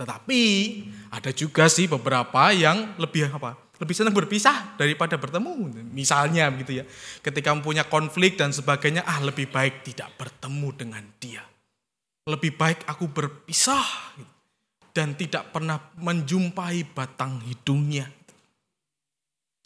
Tetapi 0.00 0.42
ada 1.12 1.30
juga 1.30 1.68
sih 1.68 1.86
beberapa 1.86 2.50
yang 2.50 2.96
lebih 2.96 3.28
apa? 3.30 3.61
Lebih 3.82 3.98
senang 3.98 4.14
berpisah 4.14 4.78
daripada 4.78 5.18
bertemu. 5.18 5.82
Misalnya 5.90 6.46
begitu 6.54 6.78
ya. 6.78 6.84
Ketika 7.18 7.50
mempunyai 7.50 7.90
konflik 7.90 8.38
dan 8.38 8.54
sebagainya, 8.54 9.02
ah 9.02 9.18
lebih 9.18 9.50
baik 9.50 9.82
tidak 9.82 10.14
bertemu 10.14 10.68
dengan 10.78 11.02
dia. 11.18 11.42
Lebih 12.30 12.54
baik 12.54 12.86
aku 12.86 13.10
berpisah 13.10 13.82
dan 14.94 15.18
tidak 15.18 15.50
pernah 15.50 15.82
menjumpai 15.98 16.94
batang 16.94 17.42
hidungnya. 17.42 18.06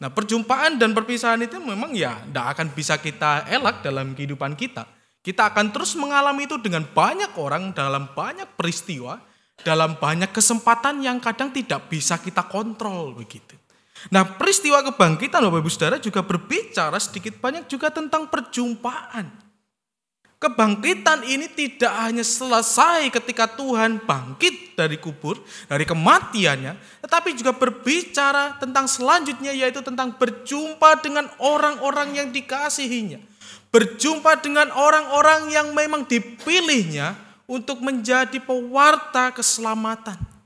Nah 0.01 0.09
perjumpaan 0.09 0.81
dan 0.81 0.97
perpisahan 0.97 1.45
itu 1.45 1.61
memang 1.61 1.93
ya 1.93 2.17
tidak 2.25 2.57
akan 2.57 2.67
bisa 2.73 2.97
kita 2.97 3.45
elak 3.53 3.85
dalam 3.85 4.17
kehidupan 4.17 4.57
kita. 4.57 4.89
Kita 5.21 5.53
akan 5.53 5.69
terus 5.69 5.93
mengalami 5.93 6.49
itu 6.49 6.57
dengan 6.57 6.89
banyak 6.89 7.37
orang 7.37 7.69
dalam 7.69 8.09
banyak 8.17 8.49
peristiwa, 8.57 9.21
dalam 9.61 10.01
banyak 10.01 10.33
kesempatan 10.33 11.05
yang 11.05 11.21
kadang 11.21 11.53
tidak 11.53 11.85
bisa 11.85 12.17
kita 12.17 12.49
kontrol 12.49 13.13
begitu. 13.13 13.66
Nah 14.07 14.23
peristiwa 14.37 14.79
kebangkitan 14.83 15.43
Bapak 15.43 15.59
Ibu 15.59 15.71
Saudara 15.71 15.97
juga 15.99 16.23
berbicara 16.23 16.95
sedikit 16.99 17.35
banyak 17.39 17.67
juga 17.67 17.91
tentang 17.91 18.31
perjumpaan. 18.31 19.47
Kebangkitan 20.37 21.25
ini 21.25 21.49
tidak 21.49 21.89
hanya 21.97 22.21
selesai 22.21 23.09
ketika 23.09 23.49
Tuhan 23.57 23.97
bangkit 24.05 24.77
dari 24.77 25.01
kubur, 25.01 25.41
dari 25.65 25.81
kematiannya, 25.81 27.01
tetapi 27.01 27.33
juga 27.33 27.57
berbicara 27.57 28.53
tentang 28.61 28.85
selanjutnya 28.85 29.49
yaitu 29.49 29.81
tentang 29.81 30.13
berjumpa 30.13 31.01
dengan 31.01 31.25
orang-orang 31.41 32.21
yang 32.21 32.29
dikasihinya. 32.29 33.17
Berjumpa 33.73 34.37
dengan 34.37 34.69
orang-orang 34.77 35.49
yang 35.49 35.73
memang 35.73 36.05
dipilihnya 36.05 37.17
untuk 37.49 37.81
menjadi 37.81 38.37
pewarta 38.37 39.33
keselamatan. 39.33 40.36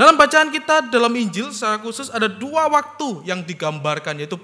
Dalam 0.00 0.16
bacaan 0.16 0.48
kita 0.48 0.88
dalam 0.88 1.12
Injil 1.12 1.52
secara 1.52 1.76
khusus 1.76 2.08
ada 2.08 2.24
dua 2.24 2.72
waktu 2.72 3.20
yang 3.28 3.44
digambarkan 3.44 4.16
yaitu 4.16 4.40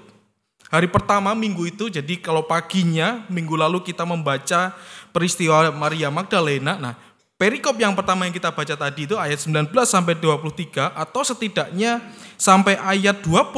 hari 0.69 0.85
pertama 0.85 1.33
minggu 1.33 1.65
itu 1.65 1.89
jadi 1.89 2.13
kalau 2.21 2.45
paginya 2.45 3.25
minggu 3.25 3.57
lalu 3.57 3.81
kita 3.81 4.05
membaca 4.05 4.77
peristiwa 5.09 5.73
Maria 5.73 6.13
Magdalena. 6.13 6.77
Nah, 6.77 6.93
perikop 7.41 7.73
yang 7.73 7.97
pertama 7.97 8.29
yang 8.29 8.37
kita 8.37 8.53
baca 8.53 8.77
tadi 8.77 9.09
itu 9.09 9.17
ayat 9.17 9.41
19 9.41 9.73
sampai 9.81 10.13
23 10.21 10.93
atau 10.93 11.25
setidaknya 11.25 12.05
sampai 12.37 12.77
ayat 12.77 13.25
25 13.25 13.57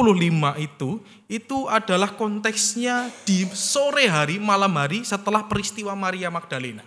itu 0.56 1.04
itu 1.28 1.68
adalah 1.68 2.16
konteksnya 2.16 3.12
di 3.28 3.44
sore 3.52 4.08
hari 4.08 4.40
malam 4.40 4.72
hari 4.72 5.04
setelah 5.04 5.44
peristiwa 5.44 5.92
Maria 5.92 6.32
Magdalena. 6.32 6.80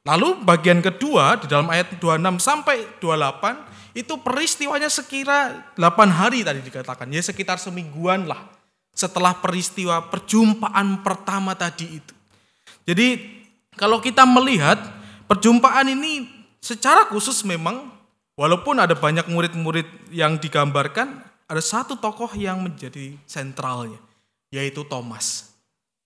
Lalu 0.00 0.40
bagian 0.48 0.80
kedua 0.80 1.36
di 1.36 1.46
dalam 1.50 1.68
ayat 1.68 1.92
26 2.00 2.40
sampai 2.40 2.88
28 3.04 3.92
itu 3.92 4.14
peristiwanya 4.22 4.88
sekira 4.88 5.70
8 5.76 6.08
hari 6.08 6.40
tadi 6.40 6.64
dikatakan. 6.64 7.10
Ya 7.12 7.20
sekitar 7.20 7.60
semingguan 7.60 8.24
lah 8.24 8.48
setelah 8.96 9.36
peristiwa 9.36 10.08
perjumpaan 10.08 11.04
pertama 11.04 11.52
tadi 11.52 12.00
itu. 12.00 12.14
Jadi 12.88 13.38
kalau 13.76 14.00
kita 14.00 14.24
melihat 14.24 14.80
perjumpaan 15.28 15.92
ini 15.92 16.26
secara 16.64 17.04
khusus 17.12 17.44
memang 17.44 17.92
walaupun 18.40 18.80
ada 18.80 18.96
banyak 18.96 19.28
murid-murid 19.28 19.86
yang 20.12 20.40
digambarkan 20.40 21.20
ada 21.44 21.60
satu 21.60 21.98
tokoh 22.00 22.32
yang 22.40 22.64
menjadi 22.64 23.20
sentralnya 23.28 24.00
yaitu 24.48 24.80
Thomas. 24.88 25.52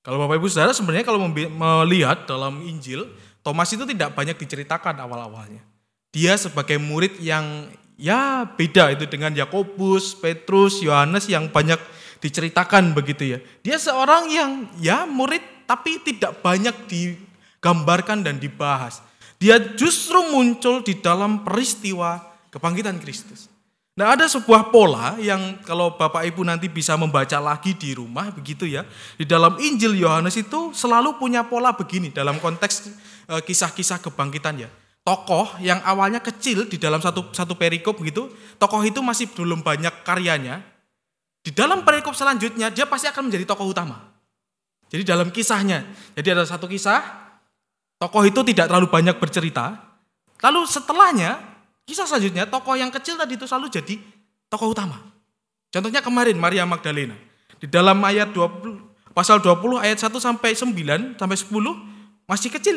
Kalau 0.05 0.20
Bapak 0.20 0.36
Ibu 0.36 0.49
Saudara 0.53 0.76
sebenarnya 0.76 1.07
kalau 1.09 1.24
melihat 1.30 2.28
dalam 2.28 2.61
Injil 2.64 3.09
Thomas 3.45 3.68
itu 3.76 3.84
tidak 3.84 4.16
banyak 4.16 4.40
diceritakan 4.40 4.97
awal-awalnya. 5.05 5.61
Dia 6.16 6.40
sebagai 6.40 6.80
murid 6.80 7.20
yang 7.20 7.68
ya 8.01 8.49
beda 8.49 8.97
itu 8.97 9.05
dengan 9.05 9.36
Yakobus, 9.36 10.16
Petrus, 10.16 10.80
Yohanes 10.80 11.28
yang 11.28 11.53
banyak 11.53 11.76
diceritakan 12.24 12.97
begitu 12.97 13.36
ya. 13.36 13.38
Dia 13.61 13.76
seorang 13.76 14.32
yang 14.32 14.51
ya 14.80 15.05
murid 15.05 15.68
tapi 15.68 16.01
tidak 16.01 16.40
banyak 16.40 16.72
digambarkan 16.88 18.24
dan 18.24 18.40
dibahas. 18.40 19.05
Dia 19.36 19.61
justru 19.76 20.24
muncul 20.32 20.80
di 20.80 20.97
dalam 21.05 21.45
peristiwa 21.45 22.24
kebangkitan 22.49 22.97
Kristus. 22.97 23.53
Nah 23.95 24.18
ada 24.18 24.26
sebuah 24.26 24.74
pola 24.74 25.14
yang 25.22 25.62
kalau 25.62 25.95
Bapak 25.95 26.26
Ibu 26.26 26.42
nanti 26.42 26.66
bisa 26.66 26.99
membaca 26.99 27.38
lagi 27.38 27.78
di 27.78 27.95
rumah 27.95 28.34
begitu 28.34 28.66
ya. 28.66 28.82
Di 29.14 29.22
dalam 29.22 29.55
Injil 29.62 29.95
Yohanes 29.95 30.34
itu 30.34 30.74
selalu 30.74 31.14
punya 31.14 31.47
pola 31.47 31.70
begini 31.70 32.11
dalam 32.11 32.42
konteks 32.42 32.90
eh, 33.30 33.42
kisah-kisah 33.47 34.03
kebangkitan 34.03 34.66
ya. 34.66 34.70
Tokoh 35.07 35.62
yang 35.62 35.78
awalnya 35.86 36.18
kecil 36.18 36.66
di 36.66 36.74
dalam 36.74 36.99
satu 36.99 37.30
satu 37.30 37.55
perikop 37.55 38.03
gitu, 38.03 38.34
tokoh 38.59 38.82
itu 38.82 38.99
masih 38.99 39.30
belum 39.30 39.62
banyak 39.62 40.03
karyanya. 40.03 40.59
Di 41.45 41.55
dalam 41.55 41.86
perikop 41.86 42.18
selanjutnya 42.18 42.74
dia 42.74 42.90
pasti 42.90 43.07
akan 43.07 43.30
menjadi 43.30 43.47
tokoh 43.47 43.70
utama. 43.70 44.11
Jadi 44.90 45.07
dalam 45.07 45.30
kisahnya, 45.30 45.86
jadi 46.18 46.34
ada 46.34 46.49
satu 46.49 46.66
kisah, 46.66 47.05
tokoh 48.01 48.26
itu 48.26 48.42
tidak 48.42 48.72
terlalu 48.72 48.90
banyak 48.90 49.16
bercerita. 49.20 49.76
Lalu 50.40 50.66
setelahnya, 50.66 51.53
kisah 51.85 52.09
selanjutnya 52.09 52.49
tokoh 52.49 52.76
yang 52.76 52.89
kecil 52.93 53.16
tadi 53.16 53.37
itu 53.37 53.45
selalu 53.49 53.68
jadi 53.72 53.97
tokoh 54.49 54.72
utama. 54.72 55.01
Contohnya 55.72 56.01
kemarin 56.01 56.39
Maria 56.39 56.62
Magdalena. 56.62 57.18
Di 57.59 57.66
dalam 57.66 57.99
ayat 58.05 58.30
20 58.30 59.14
pasal 59.14 59.39
20 59.41 59.82
ayat 59.82 59.99
1 59.99 60.11
sampai 60.18 60.55
9 60.55 61.18
sampai 61.18 61.37
10 61.39 61.51
masih 62.30 62.51
kecil. 62.51 62.76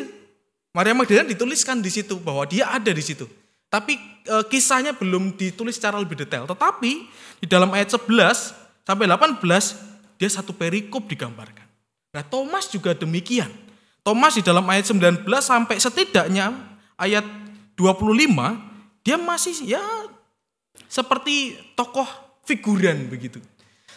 Maria 0.74 0.94
Magdalena 0.94 1.30
dituliskan 1.30 1.78
di 1.78 1.90
situ 1.90 2.18
bahwa 2.18 2.46
dia 2.46 2.68
ada 2.70 2.90
di 2.90 3.02
situ. 3.02 3.26
Tapi 3.68 4.00
e, 4.24 4.36
kisahnya 4.48 4.96
belum 4.96 5.36
ditulis 5.36 5.76
secara 5.76 6.00
lebih 6.00 6.18
detail. 6.18 6.48
Tetapi 6.48 6.90
di 7.38 7.46
dalam 7.46 7.68
ayat 7.70 7.94
11 7.94 8.08
sampai 8.82 9.06
18 9.06 9.38
dia 10.18 10.30
satu 10.30 10.50
perikop 10.56 11.06
digambarkan. 11.06 11.66
Nah 12.12 12.22
Thomas 12.26 12.66
juga 12.66 12.96
demikian. 12.96 13.48
Thomas 14.02 14.34
di 14.34 14.42
dalam 14.42 14.64
ayat 14.66 14.88
19 14.88 15.22
sampai 15.38 15.76
setidaknya 15.78 16.50
ayat 16.96 17.22
25 17.76 18.67
dia 19.08 19.16
masih 19.16 19.56
ya 19.64 19.80
seperti 20.84 21.56
tokoh 21.72 22.04
figuran 22.44 23.08
begitu. 23.08 23.40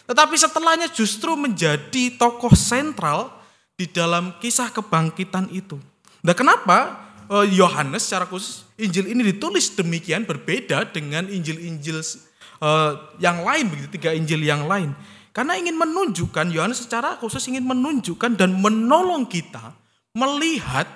Tetapi 0.08 0.40
setelahnya 0.40 0.88
justru 0.88 1.36
menjadi 1.36 2.16
tokoh 2.16 2.56
sentral 2.56 3.28
di 3.76 3.84
dalam 3.84 4.32
kisah 4.40 4.72
kebangkitan 4.72 5.52
itu. 5.52 5.76
Nah 6.24 6.32
kenapa 6.32 6.96
eh, 7.28 7.52
Yohanes 7.52 8.08
secara 8.08 8.24
khusus 8.24 8.64
Injil 8.80 9.12
ini 9.12 9.36
ditulis 9.36 9.76
demikian 9.76 10.24
berbeda 10.24 10.88
dengan 10.88 11.28
Injil-Injil 11.28 12.00
eh, 12.00 12.92
yang 13.20 13.44
lain 13.44 13.68
begitu 13.68 14.00
tiga 14.00 14.16
Injil 14.16 14.40
yang 14.40 14.64
lain. 14.64 14.96
Karena 15.36 15.60
ingin 15.60 15.76
menunjukkan 15.76 16.48
Yohanes 16.48 16.88
secara 16.88 17.20
khusus 17.20 17.44
ingin 17.52 17.68
menunjukkan 17.68 18.32
dan 18.32 18.56
menolong 18.56 19.28
kita 19.28 19.76
melihat 20.16 20.88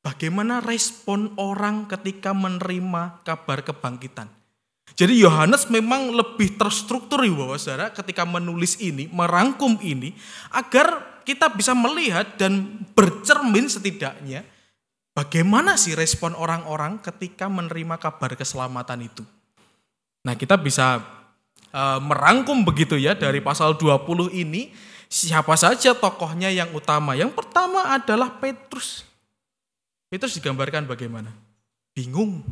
bagaimana 0.00 0.60
respon 0.64 1.32
orang 1.40 1.88
ketika 1.88 2.32
menerima 2.36 3.24
kabar 3.24 3.64
kebangkitan. 3.64 4.28
Jadi 4.98 5.22
Yohanes 5.22 5.70
memang 5.70 6.10
lebih 6.10 6.58
terstruktur 6.58 7.22
ya 7.22 7.32
Bapak 7.32 7.58
Saudara 7.62 7.86
ketika 7.94 8.26
menulis 8.26 8.76
ini, 8.82 9.06
merangkum 9.08 9.78
ini 9.80 10.12
agar 10.50 11.22
kita 11.22 11.46
bisa 11.54 11.72
melihat 11.72 12.36
dan 12.36 12.82
bercermin 12.92 13.70
setidaknya 13.70 14.42
bagaimana 15.14 15.78
sih 15.78 15.94
respon 15.94 16.34
orang-orang 16.34 16.98
ketika 17.00 17.46
menerima 17.46 17.96
kabar 18.02 18.34
keselamatan 18.34 19.06
itu. 19.06 19.22
Nah, 20.26 20.36
kita 20.36 20.58
bisa 20.58 21.00
uh, 21.70 22.00
merangkum 22.02 22.60
begitu 22.66 22.98
ya 22.98 23.14
dari 23.16 23.40
pasal 23.40 23.78
20 23.78 24.36
ini 24.36 24.74
Siapa 25.10 25.58
saja 25.58 25.90
tokohnya 25.90 26.54
yang 26.54 26.70
utama? 26.70 27.18
Yang 27.18 27.34
pertama 27.34 27.90
adalah 27.98 28.30
Petrus. 28.38 29.09
Petrus 30.10 30.34
digambarkan 30.34 30.90
bagaimana? 30.90 31.30
Bingung. 31.94 32.42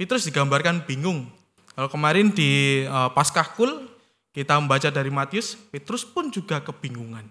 Petrus 0.00 0.24
digambarkan 0.24 0.88
bingung. 0.88 1.28
Kalau 1.76 1.92
kemarin 1.92 2.32
di 2.32 2.82
uh, 2.88 3.12
Paskahkul 3.12 3.84
kita 4.32 4.56
membaca 4.56 4.88
dari 4.88 5.12
Matius, 5.12 5.52
Petrus 5.68 6.04
pun 6.08 6.32
juga 6.32 6.64
kebingungan. 6.64 7.28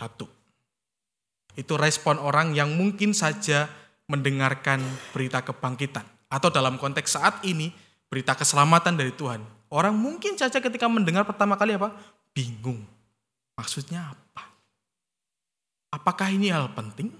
Satu. 0.00 0.24
Itu 1.52 1.76
respon 1.76 2.16
orang 2.16 2.56
yang 2.56 2.72
mungkin 2.72 3.12
saja 3.12 3.68
mendengarkan 4.08 4.80
berita 5.12 5.44
kebangkitan. 5.44 6.08
Atau 6.32 6.48
dalam 6.48 6.80
konteks 6.80 7.20
saat 7.20 7.44
ini, 7.44 7.68
berita 8.08 8.32
keselamatan 8.32 8.96
dari 8.96 9.12
Tuhan. 9.12 9.44
Orang 9.68 10.00
mungkin 10.00 10.40
saja 10.40 10.56
ketika 10.56 10.88
mendengar 10.88 11.28
pertama 11.28 11.60
kali 11.60 11.76
apa? 11.76 11.92
Bingung. 12.32 12.80
Maksudnya 13.60 14.16
apa? 14.16 14.29
Apakah 15.90 16.30
ini 16.30 16.54
hal 16.54 16.70
penting? 16.72 17.10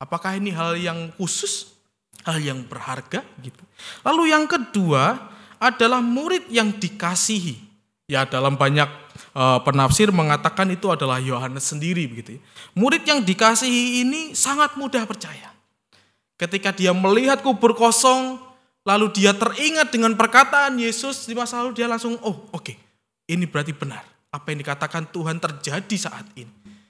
Apakah 0.00 0.36
ini 0.40 0.48
hal 0.52 0.74
yang 0.80 1.12
khusus? 1.20 1.76
Hal 2.24 2.40
yang 2.42 2.66
berharga 2.66 3.22
gitu. 3.40 3.62
Lalu 4.02 4.34
yang 4.34 4.44
kedua 4.48 5.30
adalah 5.60 6.02
murid 6.02 6.48
yang 6.50 6.74
dikasihi. 6.74 7.68
Ya 8.08 8.24
dalam 8.24 8.56
banyak 8.56 8.88
uh, 9.36 9.60
penafsir 9.60 10.08
mengatakan 10.08 10.66
itu 10.72 10.88
adalah 10.88 11.20
Yohanes 11.20 11.68
sendiri 11.68 12.08
begitu. 12.08 12.38
ya. 12.38 12.40
Murid 12.72 13.04
yang 13.04 13.20
dikasihi 13.20 14.02
ini 14.02 14.32
sangat 14.32 14.74
mudah 14.80 15.04
percaya. 15.04 15.52
Ketika 16.38 16.70
dia 16.70 16.94
melihat 16.94 17.42
kubur 17.42 17.74
kosong, 17.74 18.38
lalu 18.86 19.10
dia 19.10 19.34
teringat 19.34 19.90
dengan 19.90 20.14
perkataan 20.14 20.78
Yesus 20.78 21.26
di 21.26 21.34
masa 21.34 21.60
lalu, 21.60 21.74
dia 21.74 21.90
langsung, 21.90 22.14
oh 22.22 22.46
oke, 22.54 22.72
ini 23.26 23.44
berarti 23.44 23.74
benar. 23.74 24.06
Apa 24.30 24.54
yang 24.54 24.62
dikatakan 24.62 25.10
Tuhan 25.10 25.42
terjadi 25.42 25.96
saat 25.98 26.24
ini. 26.38 26.48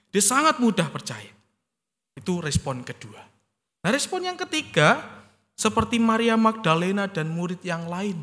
Dia 0.09 0.23
sangat 0.25 0.61
mudah 0.63 0.89
percaya. 0.89 1.31
Itu 2.17 2.41
respon 2.41 2.83
kedua. 2.83 3.21
Nah 3.85 3.91
respon 3.95 4.25
yang 4.27 4.35
ketiga, 4.35 5.05
seperti 5.59 5.99
Maria 5.99 6.39
Magdalena 6.39 7.11
dan 7.11 7.31
murid 7.35 7.63
yang 7.67 7.91
lain. 7.91 8.19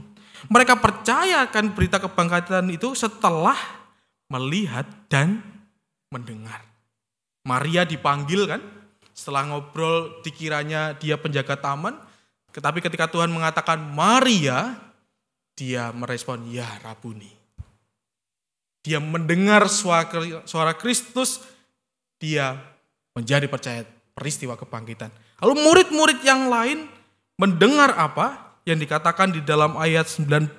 Mereka 0.47 0.79
percaya 0.79 1.47
akan 1.47 1.75
berita 1.75 1.99
kebangkitan 1.99 2.67
itu 2.71 2.91
setelah 2.95 3.57
melihat 4.31 4.87
dan 5.07 5.39
mendengar. 6.11 6.63
Maria 7.45 7.85
dipanggil 7.85 8.49
kan, 8.49 8.61
setelah 9.15 9.47
ngobrol 9.47 10.19
dikiranya 10.25 10.97
dia 10.97 11.15
penjaga 11.15 11.55
taman, 11.55 11.95
tetapi 12.51 12.79
ketika 12.83 13.07
Tuhan 13.11 13.31
mengatakan 13.31 13.79
Maria, 13.79 14.75
dia 15.55 15.91
merespon 15.95 16.47
ya 16.51 16.67
Rabuni. 16.83 17.31
Dia 18.85 19.01
mendengar 19.01 19.65
suara 19.67 20.07
suara 20.45 20.75
Kristus, 20.77 21.41
dia 22.25 22.57
menjadi 23.13 23.45
percaya 23.45 23.85
peristiwa 24.17 24.57
kebangkitan. 24.57 25.13
Lalu 25.45 25.53
murid-murid 25.61 26.19
yang 26.25 26.49
lain 26.49 26.89
mendengar 27.37 27.93
apa? 27.93 28.57
Yang 28.65 28.89
dikatakan 28.89 29.29
di 29.29 29.45
dalam 29.45 29.77
ayat 29.77 30.09
19, 30.09 30.57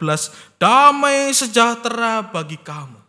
damai 0.63 1.35
sejahtera 1.35 2.23
bagi 2.23 2.55
kamu. 2.55 3.03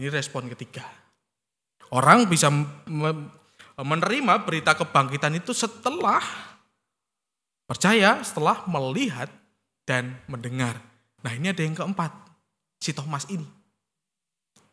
Ini 0.00 0.08
respon 0.08 0.48
ketiga. 0.48 0.88
Orang 1.92 2.32
bisa 2.32 2.48
me- 2.48 3.28
menerima 3.76 4.40
berita 4.40 4.72
kebangkitan 4.72 5.36
itu 5.36 5.52
setelah 5.52 6.24
percaya, 7.68 8.24
setelah 8.24 8.64
melihat 8.64 9.28
dan 9.84 10.16
mendengar. 10.24 10.80
Nah 11.20 11.36
ini 11.36 11.52
ada 11.52 11.60
yang 11.60 11.76
keempat, 11.76 12.08
si 12.80 12.96
Thomas 12.96 13.28
ini. 13.28 13.44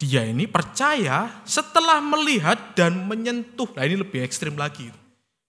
Dia 0.02 0.26
ini 0.26 0.50
percaya 0.50 1.30
setelah 1.46 2.02
melihat 2.02 2.74
dan 2.74 3.06
menyentuh. 3.06 3.70
Nah 3.78 3.86
ini 3.86 4.02
lebih 4.02 4.26
ekstrim 4.26 4.58
lagi. 4.58 4.90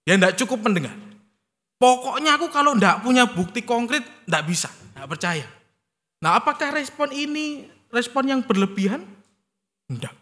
Ya 0.05 0.21
tidak 0.21 0.37
cukup 0.45 0.69
mendengar. 0.69 0.93
Pokoknya 1.81 2.37
aku 2.37 2.53
kalau 2.53 2.77
tidak 2.77 3.01
punya 3.01 3.25
bukti 3.25 3.65
konkret, 3.65 4.05
tidak 4.05 4.45
bisa, 4.45 4.69
tidak 4.69 5.09
percaya. 5.09 5.49
Nah 6.21 6.37
apakah 6.37 6.69
respon 6.69 7.09
ini 7.17 7.65
respon 7.89 8.29
yang 8.29 8.45
berlebihan? 8.45 9.09
Tidak. 9.89 10.15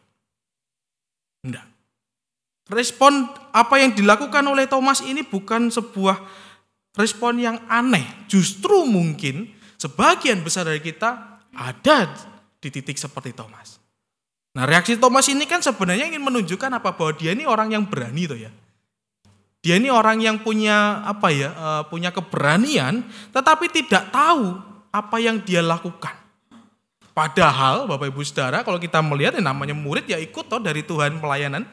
Tidak. 1.43 1.67
Respon 2.71 3.27
apa 3.51 3.83
yang 3.83 3.99
dilakukan 3.99 4.47
oleh 4.47 4.71
Thomas 4.71 5.03
ini 5.03 5.27
bukan 5.27 5.75
sebuah 5.75 6.23
respon 6.95 7.43
yang 7.43 7.59
aneh. 7.67 8.31
Justru 8.31 8.87
mungkin 8.87 9.51
sebagian 9.75 10.39
besar 10.47 10.71
dari 10.71 10.79
kita 10.79 11.43
ada 11.51 12.15
di 12.63 12.71
titik 12.71 12.95
seperti 12.95 13.35
Thomas. 13.35 13.80
Nah 14.51 14.67
reaksi 14.67 14.99
Thomas 14.99 15.31
ini 15.31 15.47
kan 15.47 15.63
sebenarnya 15.63 16.11
ingin 16.11 16.23
menunjukkan 16.27 16.71
apa 16.75 16.91
bahwa 16.95 17.13
dia 17.15 17.31
ini 17.31 17.47
orang 17.47 17.71
yang 17.71 17.87
berani 17.87 18.27
tuh 18.27 18.39
ya. 18.39 18.51
Dia 19.61 19.77
ini 19.77 19.93
orang 19.93 20.25
yang 20.25 20.41
punya 20.41 21.05
apa 21.05 21.29
ya, 21.29 21.53
eh, 21.53 21.83
punya 21.93 22.09
keberanian, 22.11 23.05
tetapi 23.31 23.69
tidak 23.69 24.09
tahu 24.09 24.57
apa 24.91 25.17
yang 25.21 25.39
dia 25.45 25.61
lakukan. 25.61 26.17
Padahal 27.13 27.85
Bapak 27.85 28.09
Ibu 28.09 28.25
Saudara 28.25 28.65
kalau 28.65 28.81
kita 28.81 29.05
melihat 29.05 29.37
yang 29.37 29.53
namanya 29.53 29.77
murid 29.77 30.09
ya 30.09 30.17
ikut 30.17 30.49
toh 30.49 30.63
dari 30.63 30.81
Tuhan 30.81 31.21
pelayanan. 31.21 31.69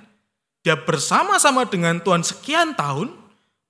Dia 0.66 0.76
bersama-sama 0.76 1.64
dengan 1.64 2.04
Tuhan 2.04 2.28
sekian 2.28 2.76
tahun, 2.76 3.16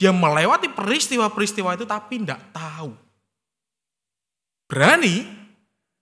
dia 0.02 0.10
melewati 0.10 0.74
peristiwa-peristiwa 0.74 1.78
itu 1.78 1.86
tapi 1.86 2.26
tidak 2.26 2.42
tahu. 2.50 2.98
Berani, 4.66 5.30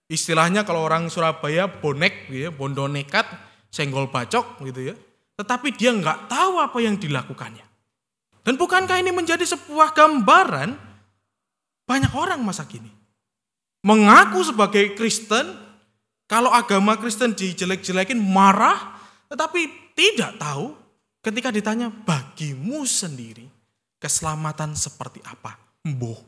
istilahnya 0.06 0.62
kalau 0.66 0.86
orang 0.86 1.10
Surabaya 1.10 1.70
bonek, 1.70 2.30
gitu 2.30 2.48
ya, 2.48 2.50
bondo 2.54 2.86
nekat, 2.86 3.26
senggol 3.70 4.10
bacok 4.10 4.62
gitu 4.66 4.92
ya. 4.92 4.94
Tetapi 5.36 5.74
dia 5.76 5.92
nggak 5.92 6.32
tahu 6.32 6.62
apa 6.62 6.78
yang 6.80 6.96
dilakukannya. 6.96 7.66
Dan 8.46 8.54
bukankah 8.56 9.02
ini 9.02 9.10
menjadi 9.10 9.42
sebuah 9.42 9.92
gambaran 9.92 10.78
banyak 11.86 12.12
orang 12.14 12.42
masa 12.42 12.66
kini 12.66 12.96
mengaku 13.86 14.42
sebagai 14.42 14.98
Kristen, 14.98 15.54
kalau 16.26 16.50
agama 16.50 16.98
Kristen 16.98 17.38
dijelek-jelekin 17.38 18.18
marah, 18.18 18.98
tetapi 19.30 19.94
tidak 19.94 20.34
tahu 20.42 20.74
ketika 21.22 21.54
ditanya 21.54 21.86
bagimu 21.86 22.82
sendiri 22.82 23.46
keselamatan 24.02 24.74
seperti 24.74 25.22
apa? 25.22 25.54
Mboh. 25.86 26.18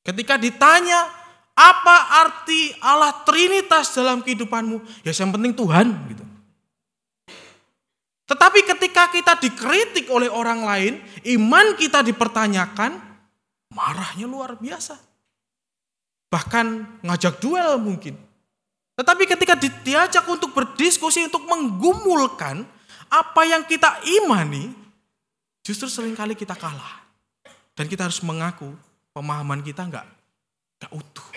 Ketika 0.00 0.40
ditanya 0.40 1.04
apa 1.56 1.96
arti 2.20 2.76
Allah 2.84 3.24
Trinitas 3.24 3.96
dalam 3.96 4.20
kehidupanmu? 4.20 5.02
Ya 5.02 5.16
yang 5.16 5.32
penting 5.32 5.56
Tuhan 5.56 5.86
gitu. 6.12 6.24
Tetapi 8.26 8.60
ketika 8.76 9.08
kita 9.08 9.38
dikritik 9.40 10.10
oleh 10.12 10.28
orang 10.28 10.66
lain, 10.66 10.98
iman 11.38 11.78
kita 11.78 12.04
dipertanyakan, 12.04 12.98
marahnya 13.72 14.26
luar 14.28 14.58
biasa 14.60 15.06
bahkan 16.36 16.84
ngajak 17.00 17.38
duel 17.40 17.78
mungkin. 17.78 18.18
Tetapi 18.96 19.28
ketika 19.28 19.54
di- 19.56 19.72
diajak 19.84 20.24
untuk 20.28 20.56
berdiskusi, 20.56 21.28
untuk 21.28 21.44
menggumulkan 21.44 22.64
apa 23.12 23.42
yang 23.44 23.62
kita 23.68 24.00
imani, 24.04 24.72
justru 25.60 25.86
sering 25.86 26.16
kali 26.16 26.32
kita 26.32 26.56
kalah. 26.56 27.04
Dan 27.76 27.92
kita 27.92 28.08
harus 28.08 28.24
mengaku 28.24 28.72
pemahaman 29.12 29.60
kita 29.60 29.84
enggak, 29.84 30.08
enggak 30.80 30.92
utuh. 30.96 31.28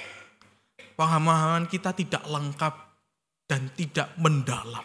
Pemahaman 0.99 1.63
kita 1.71 1.95
tidak 1.95 2.27
lengkap 2.27 2.75
dan 3.47 3.71
tidak 3.71 4.11
mendalam. 4.19 4.83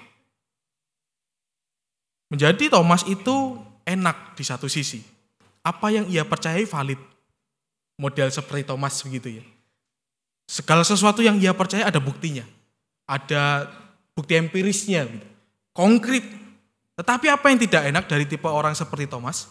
Menjadi 2.30 2.70
Thomas 2.70 3.02
itu 3.02 3.58
enak 3.82 4.38
di 4.38 4.46
satu 4.46 4.70
sisi. 4.70 5.02
Apa 5.66 5.90
yang 5.90 6.06
ia 6.06 6.22
percayai 6.22 6.70
valid. 6.70 7.02
Model 7.98 8.30
seperti 8.30 8.62
Thomas 8.62 8.94
begitu 9.02 9.42
ya. 9.42 9.44
Segala 10.46 10.86
sesuatu 10.86 11.18
yang 11.18 11.34
ia 11.42 11.50
percaya 11.50 11.90
ada 11.90 11.98
buktinya. 11.98 12.46
Ada 13.10 13.66
bukti 14.14 14.38
empirisnya. 14.38 15.10
gitu. 15.10 15.26
Konkret. 15.74 16.22
Tetapi 16.94 17.26
apa 17.26 17.50
yang 17.50 17.58
tidak 17.58 17.82
enak 17.90 18.04
dari 18.06 18.22
tipe 18.30 18.46
orang 18.46 18.78
seperti 18.78 19.10
Thomas? 19.10 19.50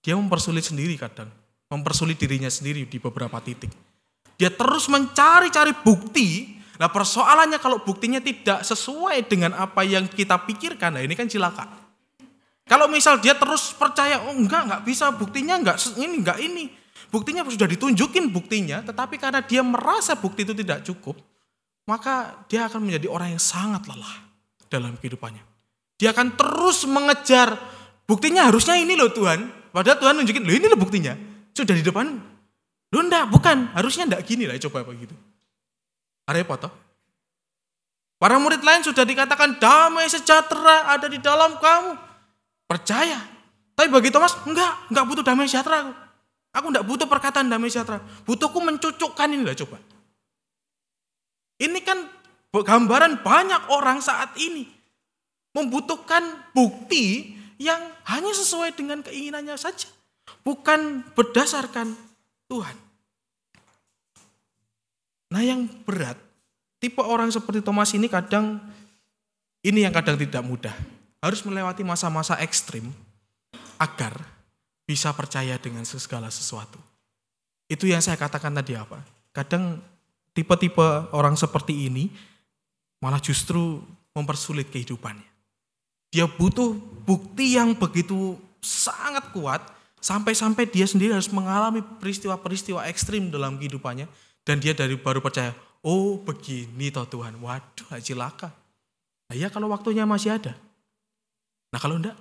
Dia 0.00 0.16
mempersulit 0.16 0.64
sendiri 0.64 0.96
kadang. 0.96 1.28
Mempersulit 1.68 2.16
dirinya 2.16 2.48
sendiri 2.48 2.88
di 2.88 2.96
beberapa 2.96 3.44
titik. 3.44 3.68
Dia 4.38 4.54
terus 4.54 4.86
mencari-cari 4.86 5.74
bukti. 5.82 6.56
Nah 6.78 6.86
persoalannya 6.86 7.58
kalau 7.58 7.82
buktinya 7.82 8.22
tidak 8.22 8.62
sesuai 8.62 9.26
dengan 9.26 9.58
apa 9.58 9.82
yang 9.82 10.06
kita 10.06 10.38
pikirkan, 10.46 10.94
nah 10.94 11.02
ini 11.02 11.18
kan 11.18 11.26
cilaka. 11.26 11.66
Kalau 12.70 12.86
misal 12.86 13.18
dia 13.18 13.34
terus 13.34 13.74
percaya, 13.74 14.22
oh 14.22 14.34
enggak, 14.36 14.62
enggak 14.68 14.82
bisa, 14.86 15.10
buktinya 15.10 15.58
enggak 15.58 15.82
ini, 15.98 16.14
enggak 16.22 16.38
ini. 16.38 16.64
Buktinya 17.08 17.42
sudah 17.48 17.66
ditunjukin 17.66 18.30
buktinya, 18.30 18.84
tetapi 18.84 19.16
karena 19.18 19.40
dia 19.42 19.64
merasa 19.64 20.14
bukti 20.14 20.44
itu 20.44 20.52
tidak 20.52 20.84
cukup, 20.84 21.16
maka 21.88 22.44
dia 22.46 22.68
akan 22.68 22.84
menjadi 22.84 23.08
orang 23.08 23.34
yang 23.34 23.42
sangat 23.42 23.88
lelah 23.88 24.14
dalam 24.68 24.94
kehidupannya. 25.00 25.40
Dia 25.96 26.12
akan 26.14 26.36
terus 26.36 26.84
mengejar, 26.84 27.56
buktinya 28.04 28.46
harusnya 28.46 28.78
ini 28.78 28.94
loh 28.94 29.10
Tuhan. 29.10 29.72
Padahal 29.72 29.98
Tuhan 29.98 30.14
nunjukin, 30.20 30.44
loh 30.44 30.54
ini 30.54 30.66
loh 30.68 30.78
buktinya. 30.78 31.16
Sudah 31.56 31.74
di 31.74 31.82
depan. 31.82 32.37
Loh 32.88 33.04
enggak, 33.04 33.28
bukan. 33.28 33.68
Harusnya 33.76 34.08
enggak 34.08 34.24
gini 34.24 34.48
lah, 34.48 34.56
coba 34.56 34.84
apa 34.84 34.92
gitu. 34.96 35.12
Repot 36.28 36.56
toh. 36.60 36.72
Para 38.18 38.34
murid 38.40 38.64
lain 38.64 38.82
sudah 38.82 39.06
dikatakan 39.06 39.62
damai 39.62 40.10
sejahtera 40.10 40.90
ada 40.90 41.06
di 41.06 41.22
dalam 41.22 41.54
kamu. 41.60 41.94
Percaya. 42.66 43.20
Tapi 43.78 43.88
bagi 43.94 44.10
Thomas, 44.10 44.34
enggak, 44.42 44.90
enggak 44.90 45.04
butuh 45.06 45.24
damai 45.24 45.46
sejahtera 45.46 45.86
aku. 45.86 45.92
Aku 46.58 46.66
enggak 46.74 46.86
butuh 46.88 47.06
perkataan 47.06 47.46
damai 47.46 47.70
sejahtera. 47.70 48.02
Butuhku 48.26 48.58
mencucukkan 48.58 49.28
ini 49.30 49.44
lah 49.44 49.54
coba. 49.54 49.78
Ini 51.62 51.78
kan 51.84 51.98
gambaran 52.52 53.20
banyak 53.22 53.62
orang 53.70 54.00
saat 54.02 54.34
ini. 54.40 54.66
Membutuhkan 55.52 56.50
bukti 56.56 57.36
yang 57.58 57.78
hanya 58.08 58.32
sesuai 58.32 58.74
dengan 58.74 59.04
keinginannya 59.04 59.54
saja. 59.58 59.90
Bukan 60.42 61.04
berdasarkan 61.14 62.07
Tuhan. 62.48 62.76
Nah 65.28 65.42
yang 65.44 65.68
berat, 65.84 66.16
tipe 66.80 67.04
orang 67.04 67.28
seperti 67.28 67.60
Thomas 67.60 67.92
ini 67.92 68.08
kadang, 68.08 68.58
ini 69.60 69.84
yang 69.84 69.92
kadang 69.92 70.16
tidak 70.16 70.40
mudah. 70.40 70.72
Harus 71.20 71.44
melewati 71.44 71.84
masa-masa 71.84 72.40
ekstrim 72.40 72.88
agar 73.76 74.16
bisa 74.88 75.12
percaya 75.12 75.60
dengan 75.60 75.84
segala 75.84 76.32
sesuatu. 76.32 76.80
Itu 77.68 77.84
yang 77.84 78.00
saya 78.00 78.16
katakan 78.16 78.56
tadi 78.56 78.72
apa? 78.72 79.04
Kadang 79.36 79.84
tipe-tipe 80.32 81.12
orang 81.12 81.36
seperti 81.36 81.92
ini 81.92 82.08
malah 83.04 83.20
justru 83.20 83.84
mempersulit 84.16 84.72
kehidupannya. 84.72 85.28
Dia 86.08 86.24
butuh 86.24 86.72
bukti 87.04 87.60
yang 87.60 87.76
begitu 87.76 88.40
sangat 88.64 89.28
kuat 89.36 89.60
sampai-sampai 89.98 90.66
dia 90.70 90.86
sendiri 90.86 91.14
harus 91.14 91.30
mengalami 91.30 91.82
peristiwa-peristiwa 91.82 92.86
ekstrim 92.86 93.30
dalam 93.30 93.58
kehidupannya 93.58 94.06
dan 94.46 94.56
dia 94.62 94.72
dari 94.72 94.96
baru 94.96 95.20
percaya, 95.20 95.52
oh 95.84 96.18
begini 96.22 96.88
toh 96.88 97.04
Tuhan, 97.04 97.36
waduh 97.38 97.98
cilaka. 98.00 98.50
Nah 99.28 99.36
ya 99.36 99.52
kalau 99.52 99.68
waktunya 99.68 100.08
masih 100.08 100.40
ada. 100.40 100.56
Nah 101.68 101.76
kalau 101.76 102.00
enggak, 102.00 102.16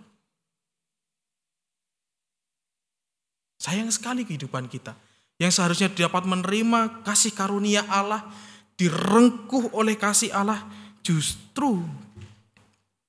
sayang 3.61 3.91
sekali 3.91 4.23
kehidupan 4.28 4.67
kita. 4.67 4.95
Yang 5.38 5.61
seharusnya 5.61 5.89
dapat 5.93 6.25
menerima 6.25 7.05
kasih 7.05 7.30
karunia 7.32 7.86
Allah, 7.86 8.25
direngkuh 8.73 9.69
oleh 9.69 9.93
kasih 9.93 10.34
Allah, 10.34 10.65
justru 11.05 11.86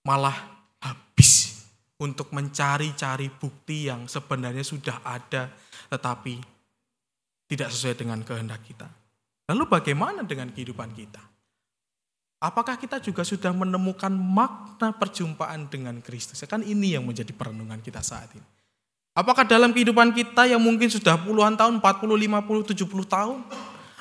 malah 0.04 0.36
habis 0.80 1.47
untuk 1.98 2.30
mencari-cari 2.30 3.26
bukti 3.26 3.90
yang 3.90 4.06
sebenarnya 4.06 4.62
sudah 4.62 5.02
ada, 5.02 5.50
tetapi 5.90 6.38
tidak 7.50 7.74
sesuai 7.74 7.98
dengan 7.98 8.22
kehendak 8.22 8.62
kita. 8.62 8.86
Lalu 9.50 9.66
bagaimana 9.66 10.22
dengan 10.22 10.54
kehidupan 10.54 10.94
kita? 10.94 11.18
Apakah 12.38 12.78
kita 12.78 13.02
juga 13.02 13.26
sudah 13.26 13.50
menemukan 13.50 14.14
makna 14.14 14.94
perjumpaan 14.94 15.66
dengan 15.66 15.98
Kristus? 15.98 16.38
Kan 16.46 16.62
ini 16.62 16.94
yang 16.94 17.02
menjadi 17.02 17.34
perenungan 17.34 17.82
kita 17.82 17.98
saat 17.98 18.30
ini. 18.30 18.46
Apakah 19.18 19.42
dalam 19.42 19.74
kehidupan 19.74 20.14
kita 20.14 20.46
yang 20.46 20.62
mungkin 20.62 20.86
sudah 20.86 21.18
puluhan 21.18 21.58
tahun, 21.58 21.82
40, 21.82 22.14
50, 22.14 22.78
70 22.78 22.86
tahun, 23.10 23.38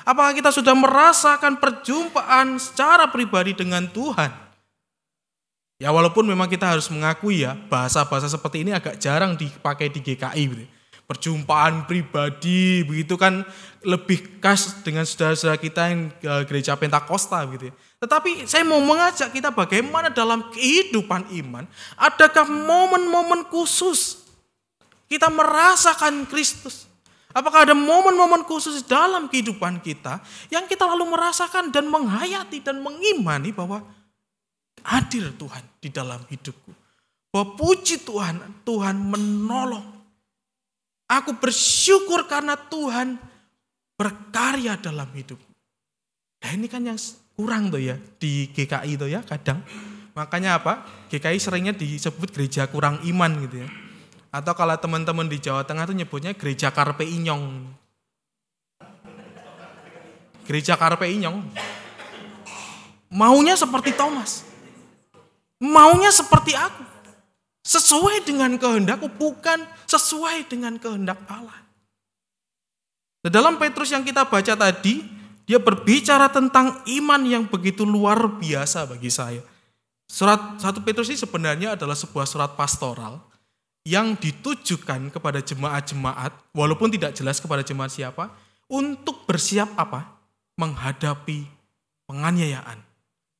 apakah 0.06 0.30
kita 0.38 0.54
sudah 0.54 0.78
merasakan 0.78 1.58
perjumpaan 1.58 2.62
secara 2.62 3.10
pribadi 3.10 3.58
dengan 3.58 3.90
Tuhan? 3.90 4.47
Ya 5.78 5.94
walaupun 5.94 6.26
memang 6.26 6.50
kita 6.50 6.66
harus 6.66 6.90
mengakui 6.90 7.46
ya, 7.46 7.54
bahasa-bahasa 7.70 8.26
seperti 8.26 8.66
ini 8.66 8.74
agak 8.74 8.98
jarang 8.98 9.38
dipakai 9.38 9.86
di 9.88 10.02
GKI. 10.02 10.44
Gitu 10.50 10.66
perjumpaan 11.08 11.88
pribadi 11.88 12.84
begitu 12.84 13.16
kan 13.16 13.40
lebih 13.80 14.44
khas 14.44 14.84
dengan 14.84 15.08
saudara-saudara 15.08 15.56
kita 15.56 15.82
yang 15.88 16.12
eh, 16.12 16.42
gereja 16.44 16.76
Pentakosta 16.76 17.40
gitu 17.48 17.72
ya. 17.72 17.74
Tetapi 18.04 18.44
saya 18.44 18.62
mau 18.68 18.78
mengajak 18.84 19.32
kita 19.32 19.48
bagaimana 19.48 20.12
dalam 20.12 20.52
kehidupan 20.52 21.32
iman 21.42 21.64
adakah 21.96 22.44
momen-momen 22.44 23.48
khusus 23.48 24.28
kita 25.08 25.32
merasakan 25.32 26.28
Kristus. 26.28 26.84
Apakah 27.32 27.64
ada 27.64 27.72
momen-momen 27.72 28.44
khusus 28.44 28.84
dalam 28.84 29.32
kehidupan 29.32 29.80
kita 29.80 30.20
yang 30.52 30.68
kita 30.68 30.84
lalu 30.84 31.08
merasakan 31.08 31.72
dan 31.72 31.88
menghayati 31.88 32.60
dan 32.60 32.84
mengimani 32.84 33.48
bahwa 33.52 33.80
hadir 34.88 35.36
Tuhan 35.36 35.64
di 35.84 35.92
dalam 35.92 36.24
hidupku. 36.32 36.72
Bahwa 37.28 37.54
puji 37.60 38.08
Tuhan, 38.08 38.64
Tuhan 38.64 38.96
menolong 38.96 39.98
Aku 41.08 41.40
bersyukur 41.40 42.28
karena 42.28 42.52
Tuhan 42.68 43.16
berkarya 43.96 44.76
dalam 44.76 45.08
hidup. 45.16 45.40
Nah 46.44 46.50
ini 46.52 46.68
kan 46.68 46.84
yang 46.84 47.00
kurang 47.32 47.72
tuh 47.72 47.80
ya 47.80 47.96
di 48.20 48.52
GKI 48.52 49.00
tuh 49.00 49.08
ya 49.08 49.24
kadang. 49.24 49.64
Makanya 50.12 50.60
apa? 50.60 50.84
GKI 51.08 51.40
seringnya 51.40 51.72
disebut 51.72 52.28
gereja 52.28 52.68
kurang 52.68 53.00
iman 53.08 53.30
gitu 53.40 53.64
ya. 53.64 53.68
Atau 54.28 54.52
kalau 54.52 54.76
teman-teman 54.76 55.24
di 55.24 55.40
Jawa 55.40 55.64
Tengah 55.64 55.88
tuh 55.88 55.96
nyebutnya 55.96 56.36
gereja 56.36 56.68
Karpe 56.68 57.08
Inyong. 57.08 57.72
Gereja 60.44 60.76
Karpe 60.76 61.08
Inyong. 61.08 61.40
Maunya 63.08 63.56
seperti 63.56 63.96
Thomas. 63.96 64.44
Maunya 65.58 66.14
seperti 66.14 66.54
aku. 66.54 66.86
Sesuai 67.66 68.24
dengan 68.24 68.56
kehendakku, 68.56 69.12
bukan 69.18 69.60
sesuai 69.84 70.48
dengan 70.48 70.80
kehendak 70.80 71.20
Allah. 71.28 71.60
Nah, 73.26 73.30
dalam 73.34 73.60
Petrus 73.60 73.92
yang 73.92 74.06
kita 74.06 74.24
baca 74.24 74.54
tadi, 74.56 75.04
dia 75.44 75.58
berbicara 75.60 76.30
tentang 76.32 76.80
iman 76.86 77.20
yang 77.26 77.44
begitu 77.44 77.82
luar 77.84 78.38
biasa 78.40 78.88
bagi 78.88 79.10
saya. 79.12 79.42
Surat 80.08 80.56
1 80.56 80.86
Petrus 80.86 81.12
ini 81.12 81.20
sebenarnya 81.20 81.76
adalah 81.76 81.98
sebuah 81.98 82.24
surat 82.24 82.56
pastoral 82.56 83.20
yang 83.84 84.16
ditujukan 84.16 85.12
kepada 85.12 85.44
jemaat-jemaat, 85.44 86.32
walaupun 86.56 86.88
tidak 86.88 87.12
jelas 87.12 87.36
kepada 87.36 87.60
jemaat 87.60 87.92
siapa, 87.92 88.32
untuk 88.70 89.28
bersiap 89.28 89.76
apa? 89.76 90.08
Menghadapi 90.56 91.44
penganiayaan. 92.08 92.80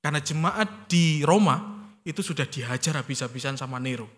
Karena 0.05 0.21
jemaat 0.21 0.89
di 0.89 1.25
Roma 1.25 1.78
itu 2.09 2.25
sudah 2.25 2.49
dihajar 2.49 2.97
habis-habisan 2.97 3.61
sama 3.61 3.77
Nero. 3.77 4.09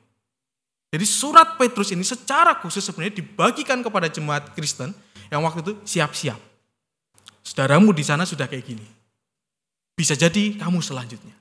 Jadi 0.91 1.07
surat 1.07 1.59
Petrus 1.59 1.91
ini 1.91 2.07
secara 2.07 2.55
khusus 2.62 2.82
sebenarnya 2.82 3.18
dibagikan 3.18 3.82
kepada 3.82 4.07
jemaat 4.07 4.55
Kristen 4.55 4.95
yang 5.30 5.43
waktu 5.43 5.62
itu 5.66 5.72
siap-siap. 5.82 6.38
Saudaramu 7.43 7.91
di 7.91 8.07
sana 8.07 8.22
sudah 8.22 8.47
kayak 8.47 8.62
gini. 8.62 8.86
Bisa 9.95 10.14
jadi 10.14 10.59
kamu 10.59 10.78
selanjutnya. 10.82 11.34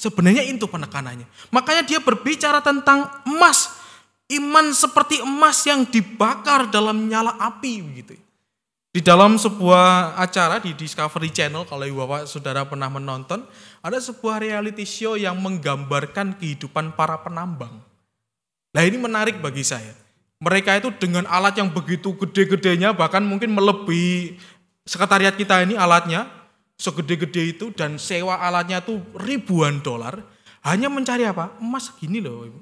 Sebenarnya 0.00 0.44
itu 0.44 0.64
penekanannya. 0.64 1.24
Makanya 1.52 1.84
dia 1.84 2.00
berbicara 2.00 2.60
tentang 2.60 3.08
emas. 3.24 3.80
Iman 4.28 4.72
seperti 4.72 5.20
emas 5.20 5.60
yang 5.68 5.84
dibakar 5.84 6.68
dalam 6.72 7.08
nyala 7.08 7.36
api 7.36 7.84
begitu. 7.84 8.16
Di 8.94 9.02
dalam 9.02 9.34
sebuah 9.34 10.14
acara 10.22 10.62
di 10.62 10.70
Discovery 10.70 11.34
Channel, 11.34 11.66
kalau 11.66 11.82
bapak 11.82 12.30
saudara 12.30 12.62
pernah 12.62 12.86
menonton, 12.86 13.42
ada 13.84 14.00
sebuah 14.00 14.40
reality 14.40 14.88
show 14.88 15.12
yang 15.12 15.36
menggambarkan 15.44 16.40
kehidupan 16.40 16.96
para 16.96 17.20
penambang. 17.20 17.84
Nah 18.72 18.82
ini 18.82 18.96
menarik 18.96 19.44
bagi 19.44 19.60
saya. 19.60 19.92
Mereka 20.40 20.80
itu 20.80 20.88
dengan 20.96 21.28
alat 21.28 21.60
yang 21.60 21.68
begitu 21.68 22.16
gede-gedenya, 22.16 22.96
bahkan 22.96 23.20
mungkin 23.20 23.52
melebihi 23.52 24.40
sekretariat 24.88 25.36
kita 25.36 25.68
ini 25.68 25.76
alatnya, 25.76 26.26
segede-gede 26.80 27.54
itu, 27.54 27.70
dan 27.76 28.00
sewa 28.00 28.40
alatnya 28.40 28.80
itu 28.80 28.98
ribuan 29.20 29.84
dolar, 29.84 30.24
hanya 30.64 30.88
mencari 30.88 31.28
apa? 31.28 31.52
Emas 31.60 31.92
segini 31.92 32.24
loh 32.24 32.48
ibu. 32.48 32.60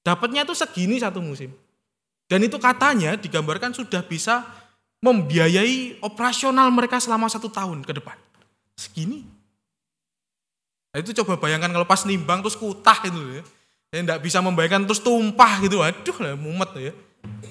Dapatnya 0.00 0.48
itu 0.48 0.56
segini 0.56 0.96
satu 0.96 1.20
musim. 1.20 1.52
Dan 2.28 2.44
itu 2.44 2.56
katanya 2.56 3.16
digambarkan 3.16 3.76
sudah 3.76 4.00
bisa 4.04 4.44
membiayai 5.04 6.00
operasional 6.00 6.68
mereka 6.72 7.00
selama 7.00 7.28
satu 7.28 7.52
tahun 7.52 7.84
ke 7.84 7.92
depan. 8.00 8.16
Segini. 8.76 9.37
Nah, 10.88 10.98
itu 11.04 11.12
coba 11.22 11.36
bayangkan 11.36 11.68
kalau 11.68 11.84
pas 11.84 12.02
nimbang 12.08 12.40
terus 12.40 12.56
kutah 12.56 12.98
itu 13.04 13.40
ya. 13.40 13.42
Saya 13.88 14.00
tidak 14.04 14.20
bisa 14.20 14.38
membayangkan 14.44 14.84
terus 14.88 15.00
tumpah 15.00 15.60
gitu. 15.64 15.80
Aduh 15.80 16.16
lah 16.20 16.36
mumet 16.36 16.70
ya. 16.76 16.92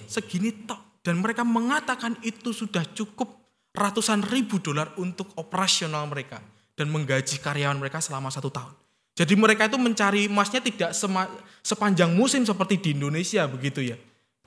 Segini 0.09 0.53
tok. 0.65 1.01
Dan 1.01 1.23
mereka 1.23 1.45
mengatakan 1.45 2.19
itu 2.21 2.51
sudah 2.51 2.83
cukup 2.93 3.31
ratusan 3.73 4.25
ribu 4.27 4.59
dolar 4.59 4.93
untuk 4.97 5.33
operasional 5.37 6.05
mereka. 6.09 6.41
Dan 6.77 6.93
menggaji 6.93 7.41
karyawan 7.41 7.77
mereka 7.81 7.97
selama 8.01 8.29
satu 8.29 8.53
tahun. 8.53 8.73
Jadi 9.17 9.33
mereka 9.33 9.65
itu 9.65 9.81
mencari 9.81 10.29
emasnya 10.29 10.61
tidak 10.61 10.93
sepanjang 11.65 12.13
musim 12.13 12.45
seperti 12.45 12.77
di 12.77 12.89
Indonesia 12.93 13.49
begitu 13.49 13.81
ya. 13.81 13.97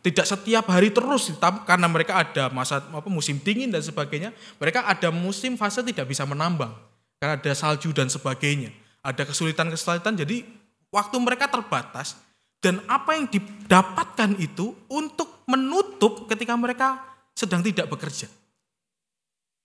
Tidak 0.00 0.22
setiap 0.22 0.70
hari 0.70 0.94
terus, 0.94 1.28
tapi 1.42 1.66
karena 1.66 1.90
mereka 1.90 2.22
ada 2.22 2.48
masa 2.48 2.78
apa 2.78 3.10
musim 3.10 3.36
dingin 3.42 3.68
dan 3.68 3.82
sebagainya, 3.82 4.30
mereka 4.62 4.86
ada 4.86 5.10
musim 5.10 5.58
fase 5.58 5.82
tidak 5.82 6.06
bisa 6.08 6.22
menambang 6.22 6.72
karena 7.20 7.36
ada 7.36 7.52
salju 7.52 7.92
dan 7.92 8.08
sebagainya. 8.08 8.72
Ada 9.00 9.24
kesulitan-kesulitan, 9.24 10.18
jadi 10.20 10.44
waktu 10.92 11.16
mereka 11.16 11.48
terbatas 11.48 12.18
dan 12.60 12.84
apa 12.84 13.16
yang 13.16 13.24
didapatkan 13.32 14.36
itu 14.36 14.76
untuk 14.92 15.44
menutup 15.48 16.28
ketika 16.28 16.52
mereka 16.54 17.00
sedang 17.32 17.64
tidak 17.64 17.88
bekerja. 17.88 18.28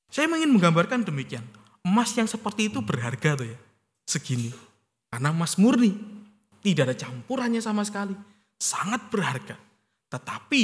Saya 0.08 0.32
ingin 0.32 0.56
menggambarkan 0.56 1.04
demikian. 1.04 1.44
Emas 1.84 2.16
yang 2.16 2.26
seperti 2.26 2.72
itu 2.72 2.80
berharga 2.80 3.36
tuh 3.36 3.52
ya. 3.52 3.60
segini. 4.08 4.54
Karena 5.12 5.36
emas 5.36 5.60
murni, 5.60 5.92
tidak 6.64 6.94
ada 6.94 6.96
campurannya 6.96 7.60
sama 7.60 7.84
sekali. 7.84 8.16
Sangat 8.56 9.12
berharga. 9.12 9.60
Tetapi 10.08 10.64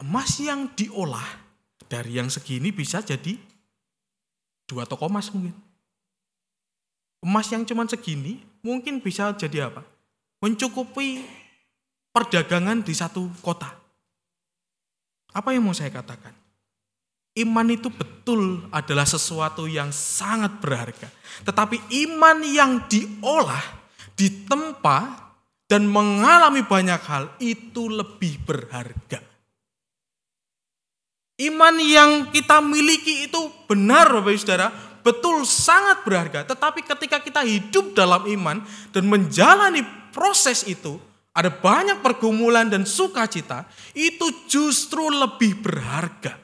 emas 0.00 0.40
yang 0.40 0.72
diolah 0.72 1.26
dari 1.84 2.16
yang 2.16 2.32
segini 2.32 2.72
bisa 2.72 3.04
jadi 3.04 3.36
dua 4.64 4.88
toko 4.88 5.10
emas 5.10 5.28
mungkin. 5.28 5.52
Emas 7.22 7.46
yang 7.54 7.62
cuma 7.62 7.86
segini 7.86 8.42
mungkin 8.66 8.98
bisa 8.98 9.30
jadi 9.38 9.70
apa? 9.70 9.86
Mencukupi 10.42 11.22
perdagangan 12.10 12.82
di 12.82 12.90
satu 12.92 13.30
kota. 13.40 13.70
Apa 15.32 15.54
yang 15.54 15.64
mau 15.64 15.72
saya 15.72 15.88
katakan? 15.94 16.34
Iman 17.32 17.72
itu 17.72 17.88
betul 17.88 18.68
adalah 18.68 19.08
sesuatu 19.08 19.64
yang 19.64 19.88
sangat 19.88 20.60
berharga. 20.60 21.08
Tetapi 21.48 21.80
iman 22.04 22.44
yang 22.44 22.84
diolah, 22.92 23.64
ditempa, 24.12 25.22
dan 25.64 25.88
mengalami 25.88 26.60
banyak 26.60 27.00
hal 27.08 27.32
itu 27.40 27.88
lebih 27.88 28.36
berharga. 28.44 29.24
Iman 31.40 31.80
yang 31.80 32.28
kita 32.28 32.60
miliki 32.60 33.24
itu 33.32 33.40
benar 33.64 34.12
Bapak 34.12 34.36
Ibu 34.36 34.40
Saudara, 34.44 34.68
betul 35.02 35.44
sangat 35.44 36.06
berharga. 36.06 36.46
Tetapi 36.46 36.80
ketika 36.86 37.18
kita 37.20 37.42
hidup 37.42 37.92
dalam 37.92 38.24
iman 38.26 38.62
dan 38.94 39.04
menjalani 39.06 39.82
proses 40.14 40.64
itu, 40.64 40.96
ada 41.32 41.48
banyak 41.48 42.00
pergumulan 42.00 42.68
dan 42.68 42.86
sukacita, 42.88 43.66
itu 43.92 44.46
justru 44.48 45.08
lebih 45.10 45.60
berharga 45.60 46.36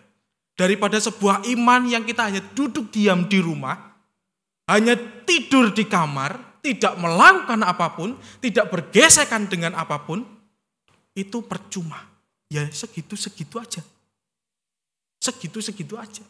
daripada 0.58 0.98
sebuah 0.98 1.46
iman 1.54 1.86
yang 1.86 2.02
kita 2.02 2.28
hanya 2.28 2.42
duduk 2.52 2.90
diam 2.90 3.28
di 3.30 3.38
rumah, 3.38 3.76
hanya 4.66 4.98
tidur 5.22 5.70
di 5.70 5.86
kamar, 5.86 6.60
tidak 6.64 6.98
melakukan 6.98 7.60
apa 7.62 7.94
pun, 7.94 8.18
tidak 8.42 8.72
bergesekan 8.72 9.46
dengan 9.46 9.78
apa 9.78 10.02
pun, 10.02 10.24
itu 11.14 11.44
percuma. 11.46 12.00
Ya 12.48 12.64
segitu-segitu 12.72 13.60
aja. 13.60 13.84
Segitu-segitu 15.20 16.00
aja. 16.00 16.24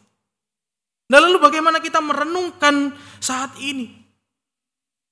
Nah 1.09 1.17
lalu 1.17 1.41
bagaimana 1.41 1.81
kita 1.81 1.97
merenungkan 1.99 2.93
saat 3.17 3.57
ini? 3.57 3.89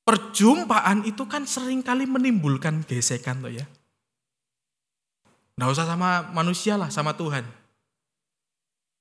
Perjumpaan 0.08 1.04
itu 1.04 1.26
kan 1.28 1.44
sering 1.44 1.84
kali 1.84 2.08
menimbulkan 2.08 2.86
gesekan 2.88 3.44
loh 3.44 3.52
ya. 3.52 3.66
Nggak 5.58 5.74
usah 5.74 5.90
sama 5.90 6.30
manusia 6.32 6.78
lah, 6.78 6.94
sama 6.94 7.18
Tuhan. 7.18 7.44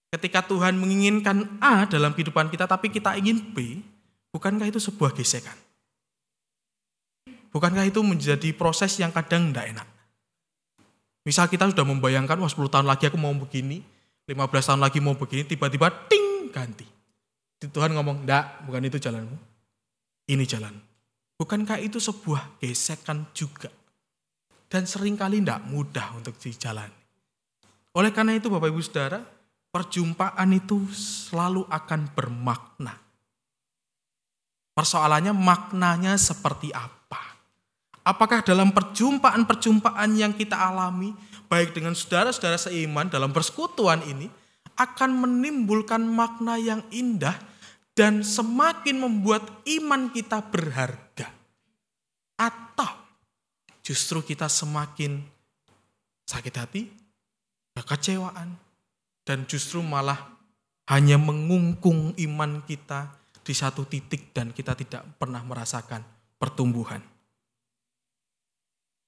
Ketika 0.09 0.41
Tuhan 0.49 0.81
menginginkan 0.81 1.61
A 1.61 1.85
dalam 1.85 2.17
kehidupan 2.17 2.49
kita, 2.49 2.65
tapi 2.65 2.89
kita 2.89 3.13
ingin 3.21 3.53
B, 3.53 3.85
bukankah 4.33 4.65
itu 4.65 4.81
sebuah 4.81 5.13
gesekan? 5.13 5.55
Bukankah 7.53 7.85
itu 7.85 8.01
menjadi 8.01 8.51
proses 8.57 8.97
yang 8.97 9.13
kadang 9.13 9.53
tidak 9.53 9.77
enak? 9.77 9.89
Misal 11.29 11.49
kita 11.53 11.69
sudah 11.69 11.85
membayangkan, 11.85 12.41
wah 12.41 12.49
10 12.49 12.73
tahun 12.73 12.87
lagi 12.89 13.09
aku 13.13 13.19
mau 13.21 13.35
begini, 13.37 13.85
15 14.29 14.69
tahun 14.73 14.81
lagi 14.81 14.99
mau 15.01 15.17
begini, 15.17 15.45
tiba-tiba 15.45 15.93
ting, 16.09 16.36
ganti. 16.53 16.87
Tuhan 17.61 17.97
ngomong, 17.97 18.23
enggak, 18.23 18.63
bukan 18.69 18.85
itu 18.85 18.99
jalanmu. 19.01 19.37
Ini 20.27 20.45
jalan. 20.45 20.75
Bukankah 21.37 21.79
itu 21.81 22.01
sebuah 22.01 22.61
gesekan 22.61 23.29
juga? 23.37 23.69
Dan 24.67 24.89
sering 24.89 25.15
kali 25.15 25.39
tidak 25.41 25.63
mudah 25.69 26.17
untuk 26.19 26.35
dijalani. 26.41 26.97
Oleh 27.97 28.11
karena 28.13 28.37
itu 28.37 28.51
Bapak 28.53 28.69
Ibu 28.69 28.83
Saudara, 28.83 29.23
perjumpaan 29.73 30.51
itu 30.53 30.85
selalu 30.93 31.65
akan 31.71 32.01
bermakna. 32.13 32.97
Persoalannya 34.77 35.33
maknanya 35.33 36.21
seperti 36.21 36.69
apa? 36.77 37.41
Apakah 38.05 38.45
dalam 38.45 38.71
perjumpaan-perjumpaan 38.71 40.13
yang 40.13 40.37
kita 40.37 40.57
alami, 40.57 41.17
baik 41.49 41.73
dengan 41.73 41.97
saudara-saudara 41.97 42.61
seiman 42.61 43.09
dalam 43.09 43.33
persekutuan 43.33 44.05
ini, 44.05 44.29
akan 44.77 45.11
menimbulkan 45.25 46.05
makna 46.05 46.61
yang 46.61 46.85
indah 46.93 47.37
dan 47.97 48.21
semakin 48.21 49.01
membuat 49.01 49.43
iman 49.65 50.13
kita 50.13 50.45
berharga. 50.45 51.33
Atau 52.37 52.93
justru 53.81 54.21
kita 54.21 54.53
semakin 54.53 55.25
sakit 56.29 56.55
hati, 56.61 56.83
kekecewaan, 57.73 58.53
dan 59.25 59.49
justru 59.49 59.81
malah 59.81 60.37
hanya 60.93 61.17
mengungkung 61.17 62.13
iman 62.15 62.61
kita 62.69 63.17
di 63.41 63.55
satu 63.57 63.89
titik 63.89 64.37
dan 64.37 64.53
kita 64.53 64.77
tidak 64.77 65.03
pernah 65.17 65.41
merasakan 65.41 66.05
pertumbuhan. 66.37 67.16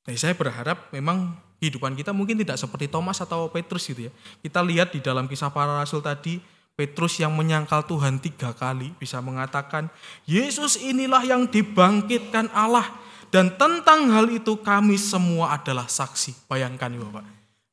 Jadi 0.08 0.16
saya 0.16 0.32
berharap 0.32 0.88
memang 0.88 1.36
kehidupan 1.60 1.92
kita 1.92 2.16
mungkin 2.16 2.40
tidak 2.40 2.56
seperti 2.56 2.88
Thomas 2.88 3.20
atau 3.20 3.52
Petrus 3.52 3.84
gitu 3.84 4.08
ya. 4.08 4.12
Kita 4.40 4.64
lihat 4.64 4.96
di 4.96 5.04
dalam 5.04 5.28
kisah 5.28 5.52
para 5.52 5.76
rasul 5.76 6.00
tadi, 6.00 6.40
Petrus 6.72 7.20
yang 7.20 7.36
menyangkal 7.36 7.84
Tuhan 7.84 8.16
tiga 8.16 8.56
kali 8.56 8.96
bisa 8.96 9.20
mengatakan, 9.20 9.92
Yesus 10.24 10.80
inilah 10.80 11.28
yang 11.28 11.44
dibangkitkan 11.44 12.48
Allah. 12.56 12.88
Dan 13.28 13.52
tentang 13.60 14.08
hal 14.08 14.32
itu 14.32 14.56
kami 14.64 14.96
semua 14.96 15.60
adalah 15.60 15.84
saksi. 15.84 16.48
Bayangkan 16.48 16.88
ya 16.88 17.04
Bapak. 17.04 17.24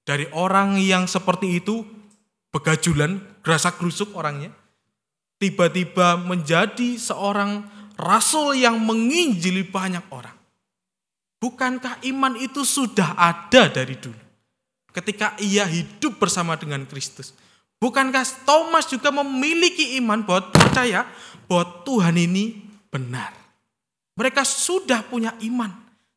Dari 0.04 0.28
orang 0.36 0.76
yang 0.76 1.08
seperti 1.08 1.64
itu, 1.64 1.88
begajulan, 2.52 3.24
gerasa 3.40 3.72
gerusuk 3.72 4.12
orangnya, 4.12 4.52
tiba-tiba 5.40 6.20
menjadi 6.20 7.00
seorang 7.00 7.64
rasul 7.96 8.60
yang 8.60 8.76
menginjili 8.84 9.64
banyak 9.64 10.04
orang. 10.12 10.35
Bukankah 11.46 12.02
iman 12.10 12.34
itu 12.42 12.66
sudah 12.66 13.14
ada 13.14 13.70
dari 13.70 13.94
dulu? 14.02 14.18
Ketika 14.90 15.38
ia 15.38 15.70
hidup 15.70 16.18
bersama 16.18 16.58
dengan 16.58 16.90
Kristus. 16.90 17.38
Bukankah 17.78 18.26
Thomas 18.50 18.90
juga 18.90 19.14
memiliki 19.14 19.94
iman 20.02 20.26
bahwa 20.26 20.50
percaya 20.50 21.06
bahwa 21.46 21.86
Tuhan 21.86 22.18
ini 22.18 22.66
benar. 22.90 23.30
Mereka 24.18 24.42
sudah 24.42 25.06
punya 25.06 25.38
iman. 25.46 25.70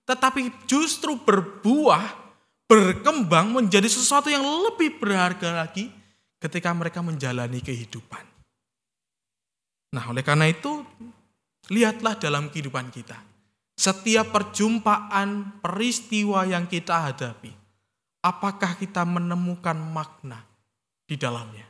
Tetapi 0.09 0.65
justru 0.65 1.21
berbuah, 1.21 2.09
berkembang 2.65 3.53
menjadi 3.53 3.85
sesuatu 3.85 4.33
yang 4.33 4.41
lebih 4.41 4.97
berharga 4.97 5.61
lagi 5.61 5.93
ketika 6.41 6.73
mereka 6.73 7.05
menjalani 7.05 7.61
kehidupan. 7.61 8.25
Nah 9.93 10.09
oleh 10.09 10.25
karena 10.25 10.49
itu, 10.49 10.81
lihatlah 11.69 12.17
dalam 12.17 12.49
kehidupan 12.49 12.89
kita. 12.89 13.28
Setiap 13.79 14.35
perjumpaan, 14.35 15.63
peristiwa 15.63 16.43
yang 16.43 16.67
kita 16.67 16.99
hadapi, 16.99 17.55
apakah 18.27 18.75
kita 18.75 19.07
menemukan 19.07 19.79
makna 19.79 20.43
di 21.07 21.15
dalamnya? 21.15 21.63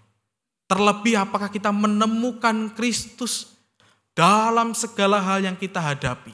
Terlebih 0.64 1.20
apakah 1.20 1.52
kita 1.52 1.68
menemukan 1.68 2.72
Kristus 2.72 3.52
dalam 4.16 4.72
segala 4.72 5.20
hal 5.20 5.44
yang 5.44 5.54
kita 5.54 5.84
hadapi. 5.84 6.32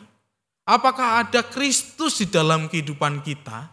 Apakah 0.64 1.27
ada 1.27 1.43
Kristus 1.43 2.22
di 2.22 2.31
dalam 2.31 2.70
kehidupan 2.70 3.20
kita, 3.20 3.68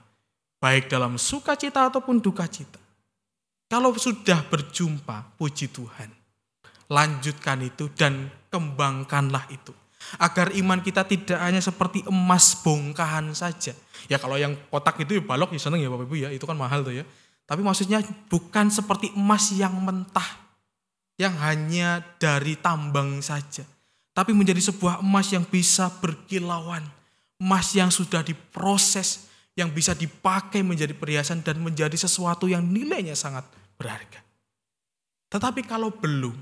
baik 0.59 0.89
dalam 0.89 1.21
sukacita 1.21 1.87
ataupun 1.87 2.17
duka 2.19 2.49
cita? 2.49 2.81
Kalau 3.71 3.95
sudah 3.95 4.43
berjumpa, 4.51 5.39
puji 5.39 5.71
Tuhan, 5.71 6.11
lanjutkan 6.91 7.63
itu 7.63 7.87
dan 7.95 8.27
kembangkanlah 8.51 9.47
itu. 9.47 9.71
Agar 10.17 10.51
iman 10.55 10.79
kita 10.81 11.05
tidak 11.07 11.39
hanya 11.39 11.63
seperti 11.63 12.03
emas 12.07 12.57
bongkahan 12.61 13.31
saja. 13.35 13.75
Ya 14.09 14.17
kalau 14.17 14.35
yang 14.35 14.57
kotak 14.69 14.99
itu 15.01 15.17
ya 15.17 15.23
balok 15.23 15.53
ya 15.55 15.61
seneng 15.61 15.81
ya 15.81 15.89
Bapak 15.89 16.09
Ibu 16.09 16.15
ya, 16.17 16.29
itu 16.33 16.43
kan 16.43 16.57
mahal 16.57 16.81
tuh 16.81 16.95
ya. 16.97 17.05
Tapi 17.45 17.61
maksudnya 17.61 18.01
bukan 18.31 18.71
seperti 18.71 19.11
emas 19.13 19.51
yang 19.53 19.75
mentah, 19.77 20.27
yang 21.19 21.35
hanya 21.39 22.01
dari 22.19 22.55
tambang 22.57 23.19
saja 23.19 23.67
tapi 24.11 24.35
menjadi 24.35 24.59
sebuah 24.59 24.99
emas 24.99 25.31
yang 25.31 25.47
bisa 25.47 25.87
berkilauan, 26.03 26.83
emas 27.39 27.71
yang 27.71 27.87
sudah 27.87 28.19
diproses, 28.19 29.31
yang 29.55 29.71
bisa 29.71 29.95
dipakai 29.95 30.63
menjadi 30.63 30.91
perhiasan 30.91 31.39
dan 31.43 31.63
menjadi 31.63 31.95
sesuatu 31.95 32.47
yang 32.51 32.63
nilainya 32.63 33.15
sangat 33.15 33.47
berharga. 33.79 34.19
Tetapi 35.31 35.63
kalau 35.63 35.95
belum, 35.95 36.35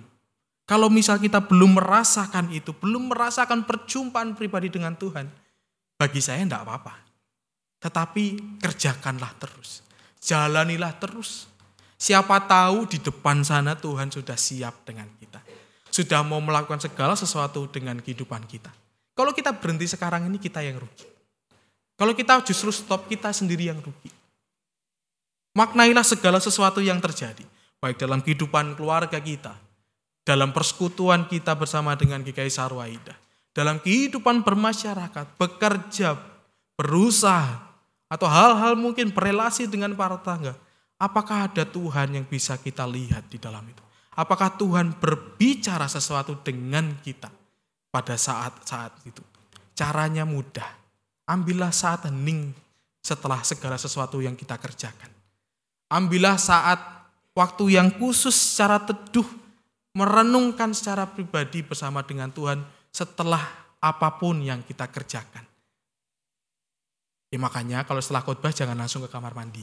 kalau 0.69 0.93
misal 0.93 1.17
kita 1.17 1.41
belum 1.41 1.81
merasakan 1.81 2.53
itu, 2.53 2.77
belum 2.77 3.09
merasakan 3.09 3.65
perjumpaan 3.65 4.37
pribadi 4.37 4.69
dengan 4.69 4.93
Tuhan, 4.93 5.25
bagi 5.97 6.21
saya 6.21 6.45
tidak 6.45 6.61
apa-apa. 6.69 6.93
Tetapi 7.81 8.25
kerjakanlah 8.61 9.33
terus, 9.41 9.81
jalanilah 10.21 10.93
terus. 11.01 11.49
Siapa 11.97 12.45
tahu 12.45 12.85
di 12.85 13.01
depan 13.01 13.41
sana 13.41 13.73
Tuhan 13.73 14.13
sudah 14.13 14.37
siap 14.37 14.85
dengan 14.85 15.09
kita 15.17 15.41
sudah 15.89 16.21
mau 16.21 16.39
melakukan 16.39 16.79
segala 16.79 17.17
sesuatu 17.17 17.65
dengan 17.67 17.97
kehidupan 17.99 18.45
kita. 18.45 18.69
Kalau 19.17 19.35
kita 19.35 19.51
berhenti 19.51 19.89
sekarang 19.89 20.29
ini 20.31 20.39
kita 20.39 20.63
yang 20.63 20.79
rugi. 20.79 21.05
Kalau 21.99 22.15
kita 22.15 22.39
justru 22.47 22.71
stop 22.71 23.11
kita 23.11 23.35
sendiri 23.35 23.67
yang 23.67 23.83
rugi. 23.83 24.07
Maknailah 25.57 26.05
segala 26.07 26.39
sesuatu 26.39 26.79
yang 26.79 27.03
terjadi. 27.03 27.43
Baik 27.83 27.99
dalam 27.99 28.23
kehidupan 28.23 28.79
keluarga 28.79 29.19
kita. 29.19 29.51
Dalam 30.29 30.53
persekutuan 30.53 31.25
kita 31.25 31.57
bersama 31.57 31.97
dengan 31.97 32.21
GKI 32.21 32.53
Sarwaida. 32.53 33.17
dalam 33.49 33.81
kehidupan 33.81 34.45
bermasyarakat, 34.45 35.35
bekerja, 35.41 36.15
berusaha, 36.77 37.69
atau 38.05 38.29
hal-hal 38.29 38.77
mungkin 38.77 39.09
berelasi 39.09 39.65
dengan 39.65 39.97
para 39.97 40.21
tetangga, 40.21 40.53
apakah 41.01 41.49
ada 41.49 41.65
Tuhan 41.65 42.13
yang 42.13 42.25
bisa 42.29 42.61
kita 42.61 42.85
lihat 42.85 43.25
di 43.27 43.41
dalam 43.41 43.65
itu? 43.65 43.81
Apakah 44.13 44.53
Tuhan 44.53 45.01
berbicara 45.01 45.89
sesuatu 45.89 46.37
dengan 46.45 46.93
kita 47.01 47.27
pada 47.89 48.13
saat-saat 48.19 49.01
itu? 49.09 49.25
Caranya 49.73 50.29
mudah. 50.29 50.67
Ambillah 51.25 51.73
saat 51.73 52.05
hening 52.05 52.53
setelah 52.99 53.41
segala 53.41 53.81
sesuatu 53.81 54.19
yang 54.19 54.37
kita 54.37 54.61
kerjakan. 54.61 55.09
Ambillah 55.89 56.37
saat 56.37 56.77
waktu 57.33 57.79
yang 57.79 57.89
khusus 57.95 58.35
secara 58.35 58.77
teduh 58.83 59.38
merenungkan 59.93 60.73
secara 60.75 61.09
pribadi 61.09 61.65
bersama 61.65 62.05
dengan 62.05 62.29
Tuhan 62.29 62.61
setelah 62.93 63.41
apa 63.79 64.09
pun 64.19 64.43
yang 64.43 64.61
kita 64.65 64.89
kerjakan. 64.91 65.45
Ya 67.29 67.37
makanya 67.37 67.85
kalau 67.85 68.01
setelah 68.01 68.25
khotbah 68.25 68.49
jangan 68.49 68.73
langsung 68.73 69.05
ke 69.05 69.09
kamar 69.09 69.37
mandi. 69.37 69.61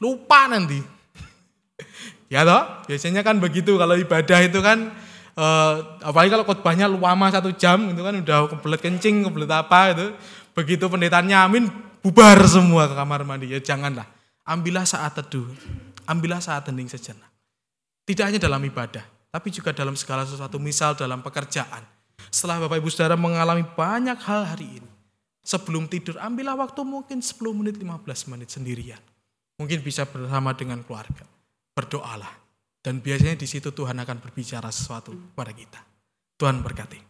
Lupa 0.00 0.48
nanti. 0.48 0.80
ya 2.32 2.44
toh, 2.44 2.88
biasanya 2.88 3.20
kan 3.20 3.36
begitu 3.36 3.76
kalau 3.76 3.96
ibadah 3.96 4.40
itu 4.40 4.60
kan 4.64 4.92
eh, 5.36 5.74
apalagi 6.00 6.32
kalau 6.32 6.44
khotbahnya 6.48 6.88
lama 6.88 7.26
satu 7.28 7.52
jam 7.52 7.92
itu 7.92 8.00
kan 8.00 8.16
udah 8.16 8.38
kebelet 8.48 8.80
kencing, 8.80 9.28
kebelet 9.28 9.52
apa 9.52 9.92
itu. 9.92 10.06
Begitu 10.56 10.88
pendetanya 10.88 11.44
amin, 11.44 11.68
bubar 12.00 12.40
semua 12.48 12.88
ke 12.88 12.96
kamar 12.96 13.28
mandi. 13.28 13.52
Ya 13.52 13.60
janganlah. 13.60 14.08
Ambillah 14.48 14.88
saat 14.88 15.12
teduh. 15.20 15.52
Ambillah 16.08 16.40
saat 16.40 16.64
hening 16.72 16.88
sejenak. 16.88 17.35
Tidak 18.06 18.22
hanya 18.22 18.38
dalam 18.38 18.62
ibadah, 18.62 19.02
tapi 19.34 19.50
juga 19.50 19.74
dalam 19.74 19.98
segala 19.98 20.22
sesuatu. 20.22 20.62
Misal 20.62 20.94
dalam 20.94 21.26
pekerjaan. 21.26 21.82
Setelah 22.30 22.62
Bapak 22.62 22.78
Ibu 22.78 22.88
Saudara 22.90 23.18
mengalami 23.18 23.66
banyak 23.66 24.18
hal 24.22 24.46
hari 24.46 24.78
ini. 24.78 24.90
Sebelum 25.46 25.86
tidur, 25.86 26.18
ambillah 26.18 26.58
waktu 26.58 26.82
mungkin 26.82 27.22
10 27.22 27.38
menit, 27.54 27.78
15 27.78 28.30
menit 28.30 28.50
sendirian. 28.50 28.98
Mungkin 29.62 29.78
bisa 29.82 30.02
bersama 30.06 30.54
dengan 30.54 30.82
keluarga. 30.82 31.22
Berdoalah. 31.74 32.30
Dan 32.82 32.98
biasanya 33.02 33.38
di 33.38 33.46
situ 33.46 33.70
Tuhan 33.70 33.94
akan 33.98 34.22
berbicara 34.22 34.70
sesuatu 34.70 35.14
kepada 35.14 35.54
kita. 35.54 35.80
Tuhan 36.38 36.62
berkati. 36.62 37.05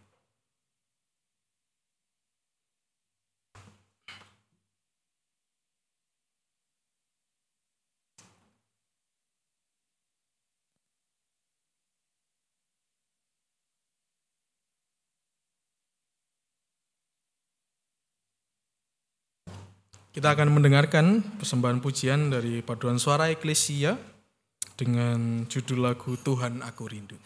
Kita 20.16 20.32
akan 20.32 20.48
mendengarkan 20.48 21.20
persembahan 21.36 21.84
pujian 21.84 22.32
dari 22.32 22.64
paduan 22.64 22.96
suara 22.96 23.28
eklesia 23.28 24.00
dengan 24.72 25.44
judul 25.44 25.84
lagu 25.84 26.16
Tuhan 26.16 26.64
Aku 26.64 26.88
Rindu. 26.88 27.20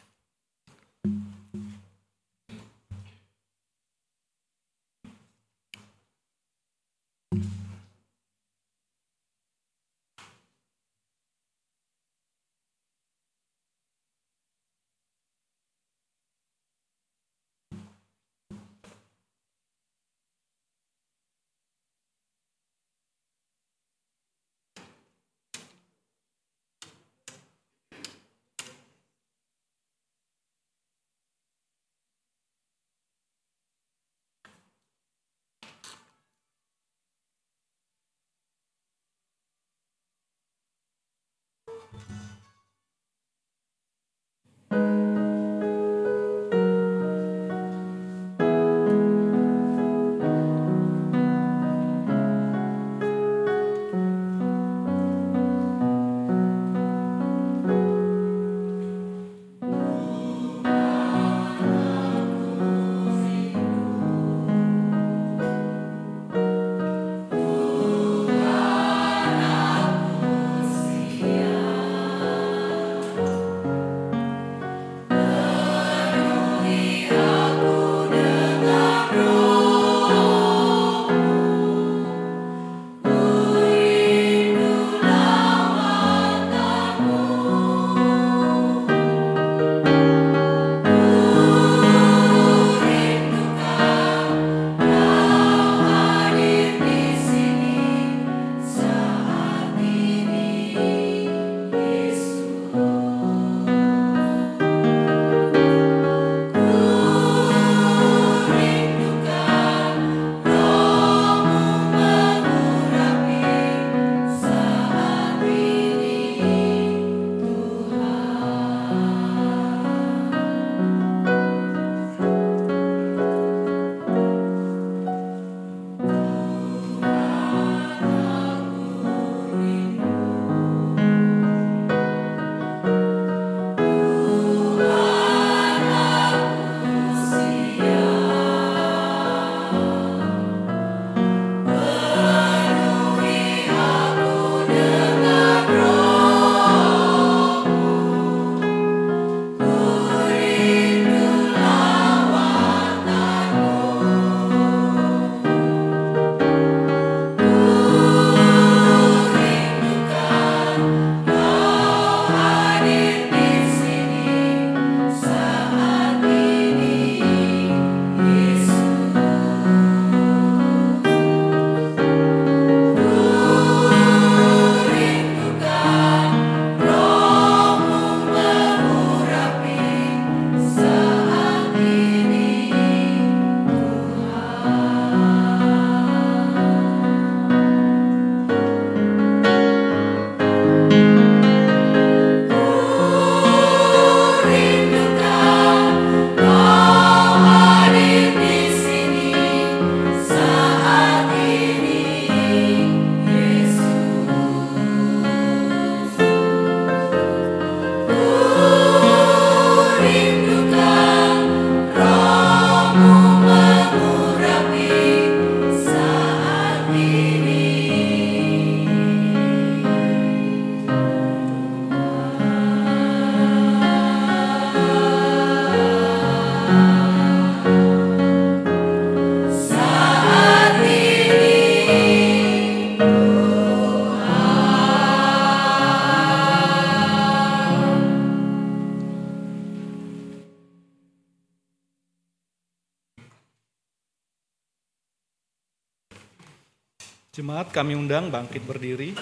Kami 247.70 247.94
undang 247.94 248.34
bangkit 248.34 248.66
berdiri. 248.66 249.14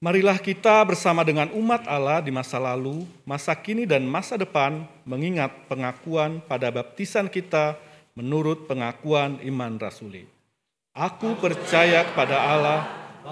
Marilah 0.00 0.40
kita 0.40 0.80
bersama 0.88 1.20
dengan 1.20 1.52
umat 1.52 1.84
Allah 1.84 2.24
di 2.24 2.32
masa 2.32 2.56
lalu, 2.56 3.04
masa 3.28 3.52
kini 3.52 3.84
dan 3.84 4.08
masa 4.08 4.40
depan 4.40 4.88
mengingat 5.04 5.52
pengakuan 5.68 6.40
pada 6.40 6.72
baptisan 6.72 7.28
kita 7.28 7.76
menurut 8.16 8.64
pengakuan 8.64 9.44
iman 9.44 9.76
rasuli. 9.76 10.24
Aku 10.96 11.36
percaya 11.36 12.00
kepada 12.08 12.40
Allah, 12.40 12.80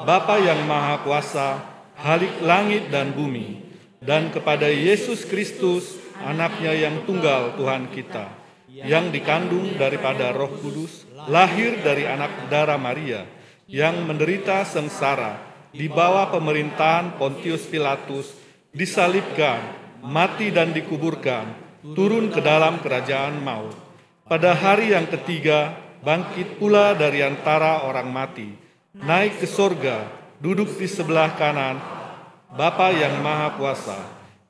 Bapa 0.04 0.36
yang 0.36 0.60
Maha 0.68 1.00
Kuasa, 1.00 1.64
Halik 1.96 2.44
langit 2.44 2.92
dan 2.92 3.16
bumi, 3.16 3.64
dan 4.04 4.28
kepada 4.28 4.68
Yesus 4.68 5.24
Kristus, 5.24 5.96
anaknya 6.20 6.76
yang 6.76 7.08
tunggal 7.08 7.56
Tuhan 7.56 7.88
kita, 7.88 8.43
yang 8.74 9.14
dikandung 9.14 9.78
daripada 9.78 10.34
roh 10.34 10.50
kudus, 10.58 11.06
lahir 11.30 11.78
dari 11.78 12.10
anak 12.10 12.50
darah 12.50 12.74
Maria, 12.74 13.22
yang 13.70 14.02
menderita 14.02 14.66
sengsara, 14.66 15.38
di 15.70 15.86
bawah 15.86 16.34
pemerintahan 16.34 17.14
Pontius 17.14 17.70
Pilatus, 17.70 18.34
disalibkan, 18.74 19.62
mati 20.02 20.50
dan 20.50 20.74
dikuburkan, 20.74 21.54
turun 21.94 22.34
ke 22.34 22.42
dalam 22.42 22.82
kerajaan 22.82 23.38
maut. 23.38 23.78
Pada 24.26 24.58
hari 24.58 24.90
yang 24.90 25.06
ketiga, 25.06 25.78
bangkit 26.02 26.58
pula 26.58 26.98
dari 26.98 27.22
antara 27.22 27.86
orang 27.86 28.10
mati, 28.10 28.50
naik 28.90 29.38
ke 29.38 29.46
sorga, 29.46 30.10
duduk 30.42 30.74
di 30.74 30.90
sebelah 30.90 31.38
kanan, 31.38 31.78
Bapa 32.54 32.90
yang 32.90 33.22
Maha 33.22 33.54
Kuasa, 33.54 33.98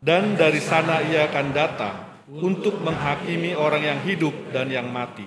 dan 0.01 0.37
dari 0.37 0.61
sana 0.61 1.01
ia 1.05 1.29
akan 1.29 1.49
datang 1.57 2.04
untuk 2.29 2.81
menghakimi 2.81 3.53
orang 3.53 3.83
yang 3.85 4.01
hidup 4.05 4.33
dan 4.53 4.73
yang 4.73 4.89
mati. 4.89 5.27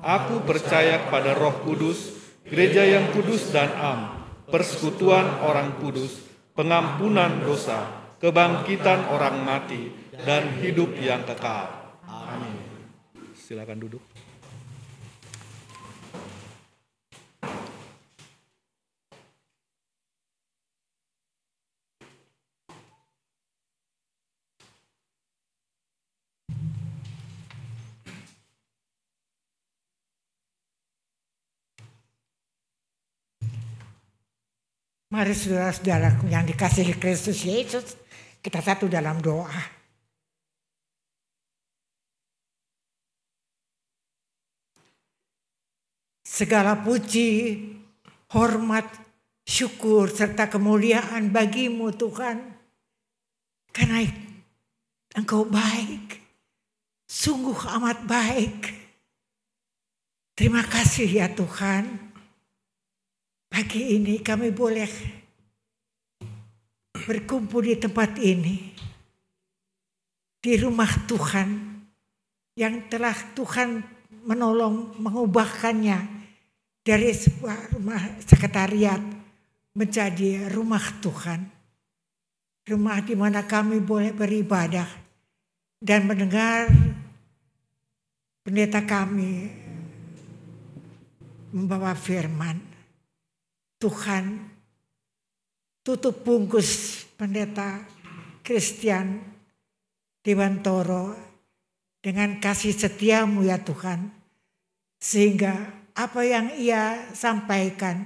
Aku 0.00 0.40
percaya 0.48 1.04
kepada 1.08 1.36
Roh 1.36 1.60
Kudus, 1.60 2.16
gereja 2.48 2.80
yang 2.88 3.12
kudus 3.12 3.52
dan 3.52 3.68
am, 3.76 4.00
persekutuan 4.48 5.44
orang 5.44 5.76
kudus, 5.76 6.24
pengampunan 6.56 7.44
dosa, 7.44 7.84
kebangkitan 8.16 9.12
orang 9.12 9.44
mati, 9.44 9.92
dan 10.24 10.56
hidup 10.60 10.96
yang 10.96 11.24
kekal. 11.28 11.96
Amin. 12.08 12.56
Silakan 13.36 13.76
duduk. 13.80 14.09
Mari 35.10 35.34
saudara-saudara 35.34 36.22
yang 36.30 36.46
dikasihi 36.46 36.94
Kristus 36.94 37.42
Yesus, 37.42 37.98
kita 38.38 38.62
satu 38.62 38.86
dalam 38.86 39.18
doa. 39.18 39.58
Segala 46.22 46.78
puji, 46.78 47.58
hormat, 48.30 48.86
syukur, 49.42 50.06
serta 50.14 50.46
kemuliaan 50.46 51.34
bagimu 51.34 51.90
Tuhan. 51.90 52.38
Karena 53.74 54.06
engkau 55.18 55.42
baik, 55.42 56.22
sungguh 57.10 57.58
amat 57.82 58.06
baik. 58.06 58.58
Terima 60.38 60.62
kasih 60.62 61.10
ya 61.10 61.26
Tuhan. 61.34 62.09
Pagi 63.50 63.98
ini 63.98 64.22
kami 64.22 64.54
boleh 64.54 64.86
berkumpul 67.02 67.66
di 67.66 67.74
tempat 67.74 68.14
ini. 68.22 68.70
Di 70.38 70.54
rumah 70.54 70.86
Tuhan 71.10 71.48
yang 72.54 72.86
telah 72.86 73.12
Tuhan 73.34 73.82
menolong 74.22 74.94
mengubahkannya 75.02 75.98
dari 76.86 77.10
sebuah 77.10 77.74
rumah 77.74 78.22
sekretariat 78.22 79.02
menjadi 79.74 80.46
rumah 80.54 81.02
Tuhan. 81.02 81.42
Rumah 82.70 82.98
di 83.02 83.18
mana 83.18 83.42
kami 83.42 83.82
boleh 83.82 84.14
beribadah 84.14 84.86
dan 85.82 86.06
mendengar 86.06 86.70
pendeta 88.46 88.78
kami 88.86 89.50
membawa 91.50 91.98
firman. 91.98 92.69
Tuhan 93.80 94.36
tutup 95.80 96.20
bungkus 96.20 97.00
pendeta 97.16 97.80
Christian 98.44 99.24
Dewantoro 100.20 101.16
dengan 102.04 102.36
kasih 102.44 102.76
setiamu 102.76 103.40
ya 103.40 103.56
Tuhan. 103.56 104.12
Sehingga 105.00 105.72
apa 105.96 106.20
yang 106.28 106.52
ia 106.60 107.08
sampaikan, 107.16 108.04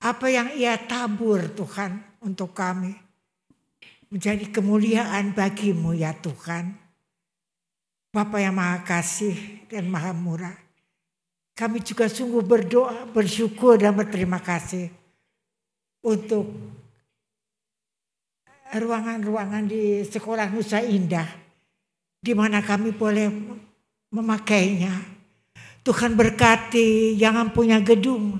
apa 0.00 0.32
yang 0.32 0.48
ia 0.56 0.80
tabur 0.80 1.44
Tuhan 1.52 2.00
untuk 2.24 2.56
kami. 2.56 2.96
Menjadi 4.08 4.48
kemuliaan 4.48 5.36
bagimu 5.36 5.92
ya 5.92 6.16
Tuhan. 6.16 6.72
Bapa 8.16 8.40
yang 8.40 8.56
maha 8.56 8.80
kasih 8.80 9.68
dan 9.68 9.92
maha 9.92 10.16
murah. 10.16 10.56
Kami 11.52 11.84
juga 11.84 12.08
sungguh 12.08 12.40
berdoa, 12.40 13.04
bersyukur 13.12 13.76
dan 13.76 13.92
berterima 13.92 14.40
kasih 14.40 15.01
untuk 16.02 16.50
ruangan-ruangan 18.72 19.64
di 19.68 20.02
sekolah 20.02 20.48
Nusa 20.50 20.80
Indah 20.82 21.42
di 22.22 22.32
mana 22.38 22.62
kami 22.62 22.94
boleh 22.94 23.26
memakainya. 24.14 24.94
Tuhan 25.82 26.14
berkati 26.14 27.18
yang 27.18 27.50
punya 27.50 27.82
gedung. 27.82 28.38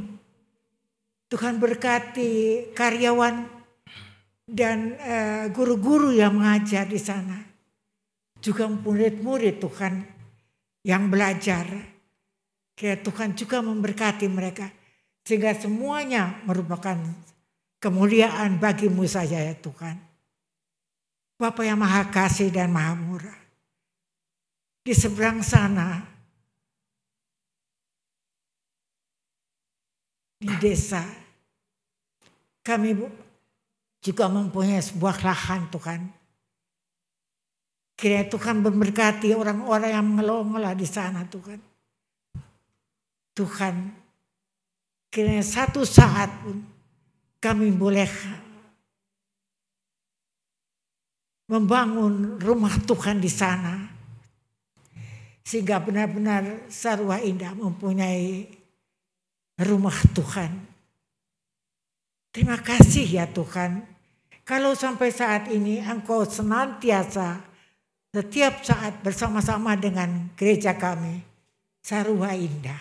Tuhan 1.27 1.59
berkati 1.59 2.71
karyawan 2.71 3.51
dan 4.47 4.95
eh, 4.95 5.45
guru-guru 5.51 6.15
yang 6.15 6.39
mengajar 6.39 6.87
di 6.87 7.03
sana. 7.03 7.43
Juga 8.39 8.71
murid-murid 8.71 9.59
Tuhan 9.59 10.07
yang 10.87 11.11
belajar. 11.11 11.67
Tuhan 12.79 13.35
juga 13.35 13.59
memberkati 13.63 14.27
mereka. 14.31 14.71
Sehingga 15.27 15.55
semuanya 15.55 16.43
merupakan 16.47 16.99
kemuliaan 17.83 18.63
bagimu 18.63 19.03
saja 19.11 19.43
ya 19.43 19.59
Tuhan. 19.59 19.99
Bapa 21.35 21.67
yang 21.67 21.83
maha 21.83 22.07
kasih 22.07 22.55
dan 22.55 22.71
maha 22.71 22.95
murah. 22.95 23.41
Di 24.87 24.95
seberang 24.95 25.43
sana, 25.43 26.07
di 30.39 30.51
desa, 30.63 31.03
kami 32.63 32.95
juga 33.99 34.31
mempunyai 34.31 34.83
sebuah 34.83 35.19
lahan 35.23 35.67
Tuhan. 35.71 36.01
Kira 37.99 38.27
Tuhan 38.27 38.63
memberkati 38.63 39.35
orang-orang 39.35 39.91
yang 39.95 40.07
mengelola 40.07 40.75
di 40.75 40.87
sana 40.87 41.23
Tuhan. 41.27 41.63
Tuhan, 43.39 43.75
kira 45.15 45.39
satu 45.39 45.87
saat 45.87 46.31
pun 46.43 46.72
kami 47.43 47.74
boleh 47.74 48.06
membangun 51.51 52.39
rumah 52.39 52.78
Tuhan 52.86 53.19
di 53.19 53.27
sana. 53.27 53.90
Sehingga 55.43 55.82
benar-benar 55.82 56.70
Sarwa 56.70 57.19
Indah 57.19 57.51
mempunyai 57.59 58.47
rumah 59.59 59.98
Tuhan. 60.14 60.55
Terima 62.31 62.56
kasih 62.62 63.05
ya 63.05 63.27
Tuhan. 63.27 63.85
Kalau 64.47 64.73
sampai 64.78 65.10
saat 65.10 65.51
ini 65.51 65.82
engkau 65.82 66.23
senantiasa 66.24 67.43
setiap 68.14 68.62
saat 68.62 69.02
bersama-sama 69.02 69.74
dengan 69.74 70.31
gereja 70.39 70.78
kami. 70.78 71.20
Sarwa 71.82 72.31
Indah. 72.39 72.78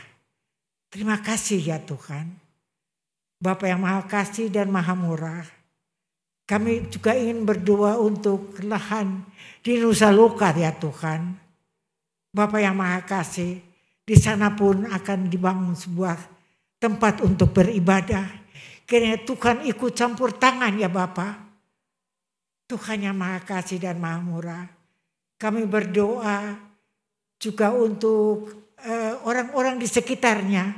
Terima 0.93 1.17
kasih 1.17 1.57
ya 1.57 1.81
Tuhan. 1.81 2.40
Bapa 3.41 3.65
yang 3.65 3.81
maha 3.81 4.05
kasih 4.05 4.53
dan 4.53 4.69
maha 4.69 4.93
murah. 4.93 5.41
Kami 6.45 6.93
juga 6.93 7.18
ingin 7.18 7.41
berdoa 7.41 7.97
untuk 7.97 8.53
lahan 8.61 9.26
di 9.65 9.81
Nusa 9.81 10.13
Loka 10.13 10.53
ya 10.53 10.69
Tuhan. 10.77 11.34
Bapa 12.30 12.61
yang 12.61 12.77
maha 12.77 13.01
kasih, 13.01 13.57
di 14.05 14.13
sana 14.13 14.53
pun 14.53 14.85
akan 14.85 15.26
dibangun 15.26 15.73
sebuah 15.73 16.22
tempat 16.77 17.26
untuk 17.26 17.49
beribadah. 17.49 18.30
Kiranya 18.85 19.26
Tuhan 19.26 19.65
ikut 19.65 19.91
campur 19.97 20.38
tangan 20.38 20.77
ya 20.77 20.85
Bapa. 20.85 21.49
Tuhan 22.69 23.09
yang 23.09 23.18
maha 23.18 23.41
kasih 23.41 23.81
dan 23.81 23.97
maha 23.97 24.22
murah. 24.22 24.65
Kami 25.41 25.65
berdoa 25.65 26.61
juga 27.41 27.73
untuk 27.73 28.69
uh, 28.85 29.13
orang-orang 29.26 29.81
di 29.81 29.89
sekitarnya, 29.89 30.77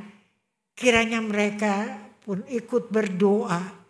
kiranya 0.80 1.20
mereka 1.20 2.03
pun 2.24 2.40
ikut 2.48 2.88
berdoa. 2.88 3.84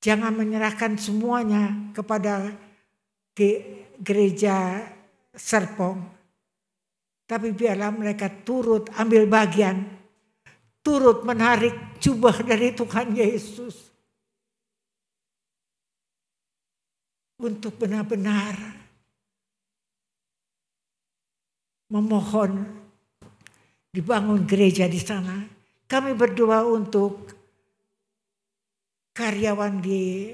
Jangan 0.00 0.32
menyerahkan 0.32 0.96
semuanya 0.96 1.92
kepada 1.96 2.52
gereja 4.00 4.84
Serpong. 5.32 6.00
Tapi 7.24 7.54
biarlah 7.54 7.94
mereka 7.94 8.28
turut 8.28 8.90
ambil 8.96 9.24
bagian. 9.28 9.86
Turut 10.80 11.22
menarik 11.24 12.00
jubah 12.00 12.40
dari 12.40 12.72
Tuhan 12.72 13.12
Yesus. 13.12 13.92
Untuk 17.40 17.80
benar-benar 17.80 18.56
memohon 21.88 22.64
dibangun 23.92 24.44
gereja 24.44 24.88
di 24.88 25.00
sana. 25.00 25.59
Kami 25.90 26.14
berdoa 26.14 26.62
untuk 26.70 27.34
karyawan 29.10 29.82
di 29.82 30.30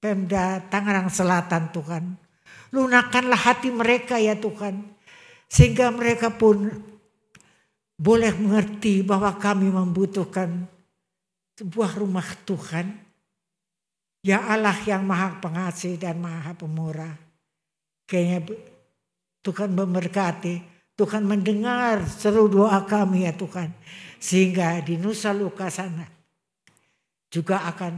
Pemda 0.00 0.64
Tangerang 0.64 1.12
Selatan 1.12 1.68
Tuhan. 1.76 2.04
Lunakanlah 2.72 3.36
hati 3.36 3.68
mereka 3.68 4.16
ya 4.16 4.32
Tuhan. 4.32 4.80
Sehingga 5.44 5.92
mereka 5.92 6.32
pun 6.32 6.72
boleh 8.00 8.32
mengerti 8.32 9.04
bahwa 9.04 9.36
kami 9.36 9.68
membutuhkan 9.68 10.64
sebuah 11.60 11.92
rumah 12.00 12.24
Tuhan. 12.48 12.88
Ya 14.24 14.40
Allah 14.40 14.76
yang 14.88 15.04
maha 15.04 15.36
pengasih 15.36 16.00
dan 16.00 16.16
maha 16.16 16.56
pemurah. 16.56 17.12
Kayaknya 18.08 18.56
Tuhan 19.44 19.76
memberkati. 19.76 20.80
Tuhan 20.98 21.28
mendengar 21.28 22.02
seru 22.08 22.50
doa 22.50 22.82
kami 22.88 23.28
ya 23.28 23.36
Tuhan. 23.36 23.70
Sehingga 24.18 24.82
di 24.82 24.98
Nusa 24.98 25.30
Luka 25.30 25.70
sana 25.70 26.02
juga 27.30 27.62
akan 27.70 27.94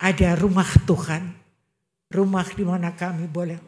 ada 0.00 0.30
rumah 0.38 0.70
Tuhan. 0.86 1.24
Rumah 2.06 2.46
di 2.54 2.62
mana 2.62 2.94
kami 2.94 3.26
boleh 3.26 3.58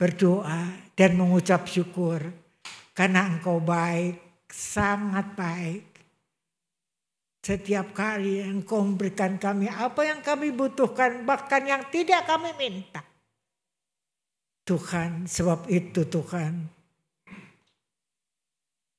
berdoa 0.00 0.92
dan 0.96 1.10
mengucap 1.20 1.68
syukur. 1.68 2.24
Karena 2.96 3.28
engkau 3.28 3.60
baik, 3.60 4.48
sangat 4.48 5.36
baik. 5.36 5.84
Setiap 7.44 7.92
kali 7.92 8.40
engkau 8.40 8.82
memberikan 8.82 9.36
kami 9.36 9.68
apa 9.68 10.02
yang 10.02 10.24
kami 10.24 10.50
butuhkan, 10.50 11.22
bahkan 11.28 11.62
yang 11.62 11.84
tidak 11.92 12.24
kami 12.24 12.56
minta. 12.56 13.04
Tuhan, 14.66 15.30
sebab 15.30 15.70
itu 15.70 16.02
Tuhan. 16.08 16.75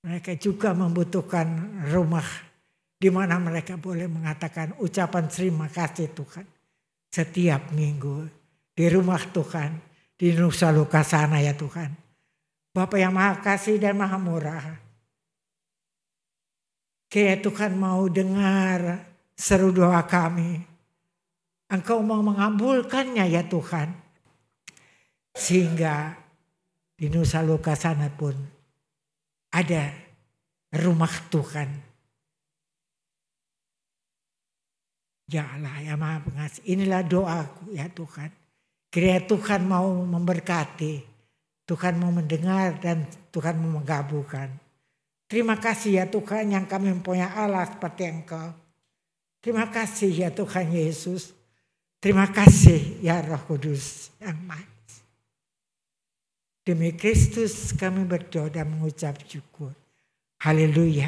Mereka 0.08 0.40
juga 0.40 0.72
membutuhkan 0.72 1.84
rumah 1.92 2.24
di 2.96 3.12
mana 3.12 3.36
mereka 3.44 3.76
boleh 3.76 4.08
mengatakan 4.08 4.80
ucapan 4.80 5.28
terima 5.28 5.68
kasih 5.68 6.16
Tuhan. 6.16 6.48
Setiap 7.12 7.76
minggu 7.76 8.24
di 8.72 8.88
rumah 8.88 9.20
Tuhan, 9.20 9.76
di 10.16 10.32
Nusa 10.32 10.72
Luka 10.72 11.04
sana 11.04 11.44
ya 11.44 11.52
Tuhan. 11.52 11.92
Bapak 12.72 13.00
yang 13.04 13.12
maha 13.12 13.44
kasih 13.44 13.76
dan 13.84 14.00
maha 14.00 14.16
murah. 14.16 14.64
Kayak 17.12 17.44
Tuhan 17.44 17.76
mau 17.76 18.08
dengar 18.08 19.04
seru 19.36 19.76
doa 19.76 20.08
kami. 20.08 20.64
Engkau 21.68 22.00
mau 22.00 22.24
mengabulkannya 22.24 23.28
ya 23.28 23.44
Tuhan. 23.44 23.92
Sehingga 25.36 26.16
di 26.96 27.12
Nusa 27.12 27.44
Loka 27.44 27.76
sana 27.76 28.10
pun 28.10 28.57
ada 29.58 29.90
rumah 30.70 31.10
Tuhan. 31.34 31.70
Ya 35.28 35.44
Allah 35.50 35.76
ya 35.84 35.98
maha 35.98 36.24
pengasih. 36.24 36.62
Inilah 36.64 37.02
doaku 37.04 37.74
ya 37.74 37.90
Tuhan. 37.90 38.30
Kira 38.94 39.20
Tuhan 39.26 39.66
mau 39.68 39.90
memberkati. 40.06 41.04
Tuhan 41.68 42.00
mau 42.00 42.14
mendengar 42.16 42.80
dan 42.80 43.04
Tuhan 43.34 43.60
mau 43.60 43.82
menggabungkan. 43.82 44.48
Terima 45.28 45.60
kasih 45.60 46.00
ya 46.00 46.06
Tuhan 46.08 46.56
yang 46.56 46.64
kami 46.64 46.96
mempunyai 46.96 47.28
Allah 47.28 47.68
seperti 47.68 48.08
Engkau. 48.08 48.56
Terima 49.44 49.68
kasih 49.68 50.08
ya 50.16 50.30
Tuhan 50.32 50.72
Yesus. 50.72 51.36
Terima 52.00 52.32
kasih 52.32 53.04
ya 53.04 53.20
Roh 53.20 53.44
Kudus 53.44 54.16
yang 54.24 54.40
maha 54.48 54.77
Demi 56.68 56.92
Kristus 56.92 57.72
kami 57.72 58.04
berdoa 58.04 58.52
dan 58.52 58.68
mengucap 58.68 59.24
syukur. 59.24 59.72
Haleluya. 60.44 61.08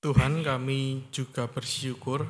Tuhan 0.00 0.40
kami 0.40 1.04
juga 1.12 1.44
bersyukur 1.44 2.24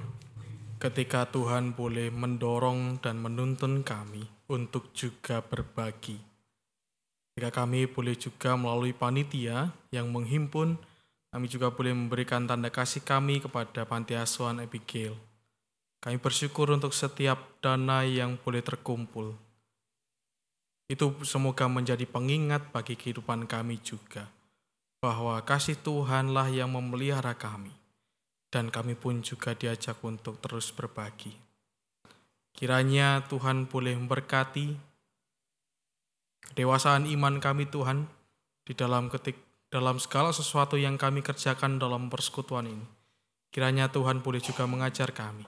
ketika 0.83 1.23
Tuhan 1.31 1.71
boleh 1.71 2.11
mendorong 2.11 2.99
dan 2.99 3.23
menuntun 3.23 3.87
kami 3.87 4.27
untuk 4.51 4.91
juga 4.91 5.39
berbagi. 5.39 6.19
Ketika 7.31 7.63
kami 7.63 7.87
boleh 7.87 8.19
juga 8.19 8.59
melalui 8.59 8.91
panitia 8.91 9.71
yang 9.95 10.11
menghimpun, 10.11 10.75
kami 11.31 11.47
juga 11.47 11.71
boleh 11.71 11.95
memberikan 11.95 12.43
tanda 12.51 12.75
kasih 12.75 13.07
kami 13.07 13.39
kepada 13.39 13.87
Panti 13.87 14.19
Asuhan 14.19 14.59
Abigail. 14.59 15.15
Kami 16.03 16.19
bersyukur 16.19 16.75
untuk 16.75 16.91
setiap 16.91 17.39
dana 17.63 18.03
yang 18.03 18.35
boleh 18.43 18.67
terkumpul. 18.67 19.44
Itu 20.85 21.17
semoga 21.25 21.65
menjadi 21.65 22.05
pengingat 22.05 22.69
bagi 22.69 22.93
kehidupan 22.93 23.49
kami 23.49 23.81
juga, 23.81 24.29
bahwa 25.01 25.41
kasih 25.41 25.81
Tuhanlah 25.81 26.53
yang 26.53 26.73
memelihara 26.73 27.33
kami, 27.33 27.73
dan 28.53 28.69
kami 28.69 28.93
pun 28.93 29.25
juga 29.25 29.57
diajak 29.57 29.97
untuk 30.05 30.37
terus 30.45 30.69
berbagi. 30.71 31.33
Kiranya 32.55 33.25
Tuhan 33.27 33.67
boleh 33.67 33.99
memberkati 33.99 34.77
kedewasaan 36.53 37.09
iman 37.11 37.41
kami 37.41 37.67
Tuhan 37.67 38.07
di 38.63 38.77
dalam 38.77 39.11
ketik 39.11 39.41
dalam 39.75 39.99
segala 39.99 40.31
sesuatu 40.31 40.79
yang 40.79 40.95
kami 40.95 41.19
kerjakan 41.19 41.83
dalam 41.83 42.07
persekutuan 42.07 42.71
ini. 42.71 42.87
Kiranya 43.51 43.91
Tuhan 43.91 44.23
boleh 44.23 44.39
juga 44.39 44.71
mengajar 44.71 45.11
kami 45.11 45.43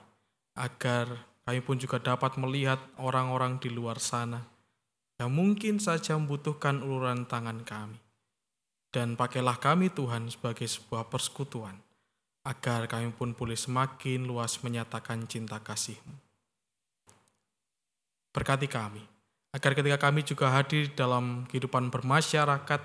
agar 0.57 1.07
kami 1.47 1.63
pun 1.63 1.79
juga 1.79 2.01
dapat 2.03 2.35
melihat 2.35 2.81
orang-orang 2.99 3.55
di 3.55 3.71
luar 3.71 4.03
sana 4.03 4.43
yang 5.17 5.33
mungkin 5.33 5.81
saja 5.81 6.13
membutuhkan 6.13 6.85
uluran 6.85 7.25
tangan 7.25 7.65
kami. 7.65 7.97
Dan 8.93 9.17
pakailah 9.17 9.57
kami 9.57 9.91
Tuhan 9.91 10.29
sebagai 10.31 10.65
sebuah 10.65 11.09
persekutuan, 11.11 11.75
agar 12.45 12.87
kami 12.87 13.11
pun 13.11 13.35
boleh 13.35 13.57
semakin 13.57 14.23
luas 14.23 14.61
menyatakan 14.63 15.27
cinta 15.27 15.59
kasih-Mu. 15.59 16.15
Berkati 18.31 18.69
kami, 18.69 19.01
agar 19.51 19.73
ketika 19.73 19.97
kami 19.97 20.21
juga 20.21 20.53
hadir 20.53 20.93
dalam 20.93 21.49
kehidupan 21.49 21.89
bermasyarakat, 21.89 22.81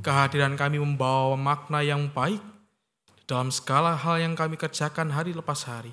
kehadiran 0.00 0.56
kami 0.56 0.80
membawa 0.80 1.36
makna 1.36 1.84
yang 1.84 2.08
baik 2.10 2.40
dalam 3.28 3.52
segala 3.52 3.94
hal 3.94 4.20
yang 4.20 4.34
kami 4.34 4.56
kerjakan 4.56 5.12
hari 5.12 5.36
lepas 5.36 5.68
hari. 5.68 5.92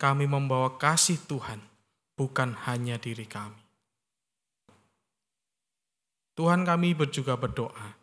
Kami 0.00 0.24
membawa 0.24 0.80
kasih 0.80 1.20
Tuhan, 1.28 1.60
bukan 2.16 2.56
hanya 2.68 2.96
diri 2.96 3.28
kami. 3.28 3.69
Tuhan 6.40 6.64
kami 6.64 6.96
juga 7.12 7.36
berdoa 7.36 8.00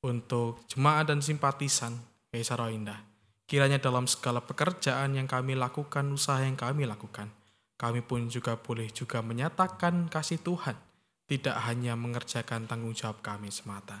untuk 0.00 0.64
jemaat 0.72 1.12
dan 1.12 1.20
simpatisan 1.20 2.00
Kaisar 2.32 2.64
Indah. 2.72 2.96
Kiranya 3.44 3.76
dalam 3.76 4.08
segala 4.08 4.40
pekerjaan 4.40 5.12
yang 5.12 5.28
kami 5.28 5.52
lakukan, 5.52 6.08
usaha 6.08 6.40
yang 6.40 6.56
kami 6.56 6.88
lakukan, 6.88 7.28
kami 7.76 8.00
pun 8.00 8.32
juga 8.32 8.56
boleh 8.56 8.88
juga 8.88 9.20
menyatakan 9.20 10.08
kasih 10.08 10.40
Tuhan, 10.40 10.80
tidak 11.28 11.60
hanya 11.68 11.92
mengerjakan 11.92 12.64
tanggung 12.64 12.96
jawab 12.96 13.20
kami 13.20 13.52
semata. 13.52 14.00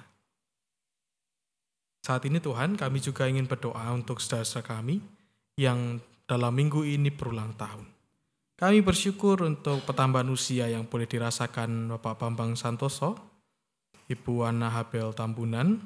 Saat 2.00 2.24
ini 2.24 2.40
Tuhan, 2.40 2.80
kami 2.80 3.04
juga 3.04 3.28
ingin 3.28 3.44
berdoa 3.44 3.84
untuk 3.92 4.16
saudara-saudara 4.16 4.80
kami 4.80 5.04
yang 5.60 6.00
dalam 6.24 6.56
minggu 6.56 6.88
ini 6.88 7.12
berulang 7.12 7.52
tahun. 7.60 7.84
Kami 8.56 8.80
bersyukur 8.80 9.44
untuk 9.44 9.84
pertambahan 9.84 10.32
usia 10.32 10.72
yang 10.72 10.88
boleh 10.88 11.04
dirasakan 11.04 11.92
Bapak 11.92 12.16
Bambang 12.16 12.56
Santoso, 12.56 13.33
Ibu 14.04 14.44
Ana 14.44 14.68
Habel 14.68 15.16
Tambunan, 15.16 15.80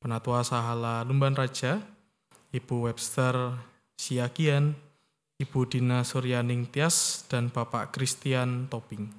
Penatua 0.00 0.40
Sahala 0.40 1.04
Lumban 1.04 1.36
Raja, 1.36 1.82
Ibu 2.54 2.88
Webster 2.88 3.34
Siagian, 4.00 4.72
Ibu 5.36 5.68
Dina 5.68 6.02
Suryaning 6.08 6.66
Tias, 6.72 7.28
dan 7.28 7.52
Bapak 7.52 7.92
Christian 7.92 8.66
Toping. 8.72 9.12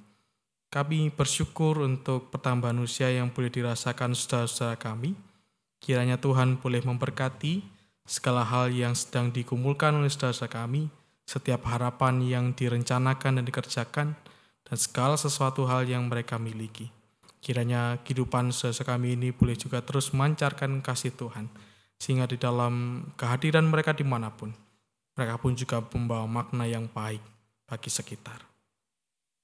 Kami 0.74 1.14
bersyukur 1.14 1.86
untuk 1.86 2.34
pertambahan 2.34 2.78
usia 2.82 3.10
yang 3.14 3.30
boleh 3.30 3.54
dirasakan 3.54 4.18
saudara-saudara 4.18 4.78
kami. 4.78 5.14
Kiranya 5.78 6.18
Tuhan 6.18 6.58
boleh 6.58 6.82
memberkati 6.82 7.62
segala 8.10 8.42
hal 8.42 8.74
yang 8.74 8.98
sedang 8.98 9.30
dikumulkan 9.30 9.94
oleh 9.98 10.10
saudara-saudara 10.10 10.66
kami, 10.66 10.90
setiap 11.30 11.66
harapan 11.70 12.26
yang 12.26 12.46
direncanakan 12.58 13.38
dan 13.38 13.46
dikerjakan, 13.46 14.08
dan 14.66 14.78
segala 14.78 15.14
sesuatu 15.14 15.70
hal 15.70 15.86
yang 15.86 16.10
mereka 16.10 16.42
miliki. 16.42 16.99
Kiranya 17.40 18.04
kehidupan 18.04 18.52
saudara 18.52 18.96
kami 18.96 19.16
ini 19.16 19.32
boleh 19.32 19.56
juga 19.56 19.80
terus 19.80 20.12
memancarkan 20.12 20.84
kasih 20.84 21.16
Tuhan, 21.16 21.48
sehingga 21.96 22.28
di 22.28 22.36
dalam 22.36 23.06
kehadiran 23.16 23.64
mereka 23.64 23.96
di 23.96 24.04
mana 24.04 24.28
pun, 24.28 24.52
mereka 25.16 25.40
pun 25.40 25.56
juga 25.56 25.80
membawa 25.96 26.28
makna 26.28 26.68
yang 26.68 26.92
baik 26.92 27.24
bagi 27.64 27.88
sekitar. 27.88 28.44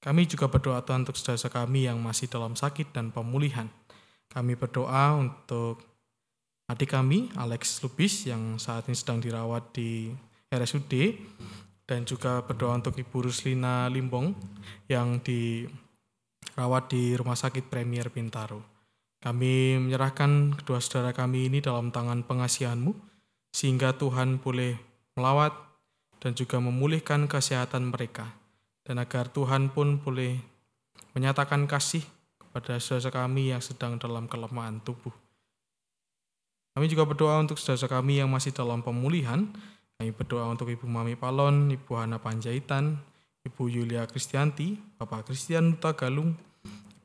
Kami 0.00 0.28
juga 0.28 0.46
berdoa 0.46 0.84
Tuhan 0.84 1.08
untuk 1.08 1.16
saudara 1.16 1.48
kami 1.48 1.88
yang 1.88 1.96
masih 1.98 2.28
dalam 2.28 2.52
sakit 2.52 2.92
dan 2.92 3.08
pemulihan. 3.10 3.66
Kami 4.28 4.54
berdoa 4.54 5.16
untuk 5.16 5.80
adik 6.68 6.92
kami, 6.92 7.32
Alex 7.34 7.80
Lubis, 7.80 8.28
yang 8.28 8.60
saat 8.60 8.86
ini 8.86 8.94
sedang 8.94 9.24
dirawat 9.24 9.72
di 9.72 10.12
RSUD, 10.52 10.92
dan 11.86 12.04
juga 12.04 12.42
berdoa 12.44 12.76
untuk 12.76 12.98
Ibu 12.98 13.30
Ruslina 13.30 13.86
Limbong, 13.88 14.34
yang 14.90 15.22
dirawat 16.56 16.88
di 16.88 17.12
Rumah 17.12 17.36
Sakit 17.36 17.68
Premier 17.68 18.08
Bintaro. 18.08 18.64
Kami 19.20 19.76
menyerahkan 19.76 20.56
kedua 20.56 20.80
saudara 20.80 21.12
kami 21.12 21.52
ini 21.52 21.60
dalam 21.60 21.92
tangan 21.92 22.24
pengasihanmu, 22.24 22.96
sehingga 23.52 23.92
Tuhan 23.92 24.40
boleh 24.40 24.80
melawat 25.20 25.52
dan 26.16 26.32
juga 26.32 26.56
memulihkan 26.56 27.28
kesehatan 27.28 27.92
mereka, 27.92 28.32
dan 28.88 28.96
agar 28.96 29.28
Tuhan 29.28 29.68
pun 29.68 30.00
boleh 30.00 30.40
menyatakan 31.12 31.68
kasih 31.68 32.00
kepada 32.40 32.80
saudara 32.80 33.28
kami 33.28 33.52
yang 33.52 33.60
sedang 33.60 34.00
dalam 34.00 34.24
kelemahan 34.24 34.80
tubuh. 34.80 35.12
Kami 36.72 36.88
juga 36.88 37.04
berdoa 37.04 37.36
untuk 37.36 37.60
saudara 37.60 38.00
kami 38.00 38.24
yang 38.24 38.32
masih 38.32 38.56
dalam 38.56 38.80
pemulihan. 38.80 39.44
Kami 40.00 40.08
berdoa 40.08 40.48
untuk 40.48 40.72
Ibu 40.72 40.88
Mami 40.88 41.20
Palon, 41.20 41.68
Ibu 41.68 42.00
Hana 42.00 42.16
Panjaitan, 42.16 42.96
Ibu 43.46 43.70
Yulia 43.70 44.02
Kristianti, 44.10 44.74
Bapak 44.98 45.30
Christian 45.30 45.70
Nuta 45.70 45.94
Galung, 45.94 46.34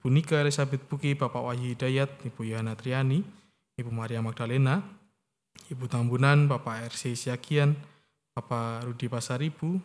Ibu 0.01 0.09
Nika 0.09 0.41
Elizabeth 0.41 0.81
Buki, 0.89 1.13
Bapak 1.13 1.45
Wahyu 1.45 1.77
Hidayat, 1.77 2.25
Ibu 2.25 2.41
Yana 2.49 2.73
Triani, 2.73 3.21
Ibu 3.77 3.93
Maria 3.93 4.25
Magdalena, 4.25 4.81
Ibu 5.69 5.85
Tambunan, 5.85 6.49
Bapak 6.49 6.89
RC 6.89 7.13
Siakian, 7.13 7.77
Bapak 8.33 8.89
Rudi 8.89 9.05
Pasaribu, 9.05 9.77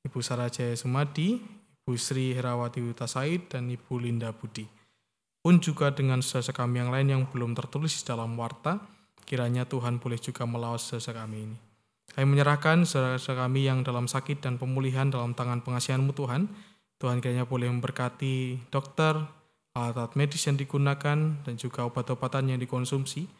Ibu 0.00 0.18
Sarah 0.24 0.48
Jaya 0.48 0.72
Sumadi, 0.72 1.36
Ibu 1.84 1.92
Sri 2.00 2.32
Herawati 2.32 2.80
Uta 2.80 3.04
Said, 3.04 3.52
dan 3.52 3.68
Ibu 3.68 4.00
Linda 4.00 4.32
Budi. 4.32 4.64
Pun 5.44 5.60
juga 5.60 5.92
dengan 5.92 6.24
saudara 6.24 6.56
kami 6.56 6.80
yang 6.80 6.92
lain 6.92 7.08
yang 7.12 7.22
belum 7.28 7.52
tertulis 7.52 8.00
dalam 8.04 8.32
warta, 8.40 8.80
kiranya 9.28 9.68
Tuhan 9.68 10.00
boleh 10.00 10.16
juga 10.16 10.48
melawat 10.48 10.80
saudara 10.80 11.24
kami 11.24 11.48
ini. 11.48 11.69
Kami 12.10 12.26
menyerahkan 12.26 12.82
saudara 12.82 13.18
kami 13.18 13.70
yang 13.70 13.86
dalam 13.86 14.10
sakit 14.10 14.42
dan 14.42 14.58
pemulihan 14.58 15.06
dalam 15.06 15.30
tangan 15.30 15.62
pengasihanmu 15.62 16.10
Tuhan. 16.10 16.50
Tuhan 17.00 17.22
kiranya 17.22 17.46
boleh 17.46 17.70
memberkati 17.70 18.68
dokter, 18.68 19.16
alat-alat 19.72 20.18
medis 20.18 20.42
yang 20.44 20.58
digunakan, 20.58 21.18
dan 21.46 21.54
juga 21.54 21.86
obat-obatan 21.86 22.50
yang 22.50 22.58
dikonsumsi. 22.58 23.30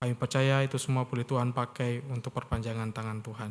Kami 0.00 0.14
percaya 0.14 0.60
itu 0.62 0.76
semua 0.76 1.08
boleh 1.08 1.24
Tuhan 1.24 1.56
pakai 1.56 2.04
untuk 2.12 2.36
perpanjangan 2.36 2.92
tangan 2.92 3.18
Tuhan. 3.24 3.50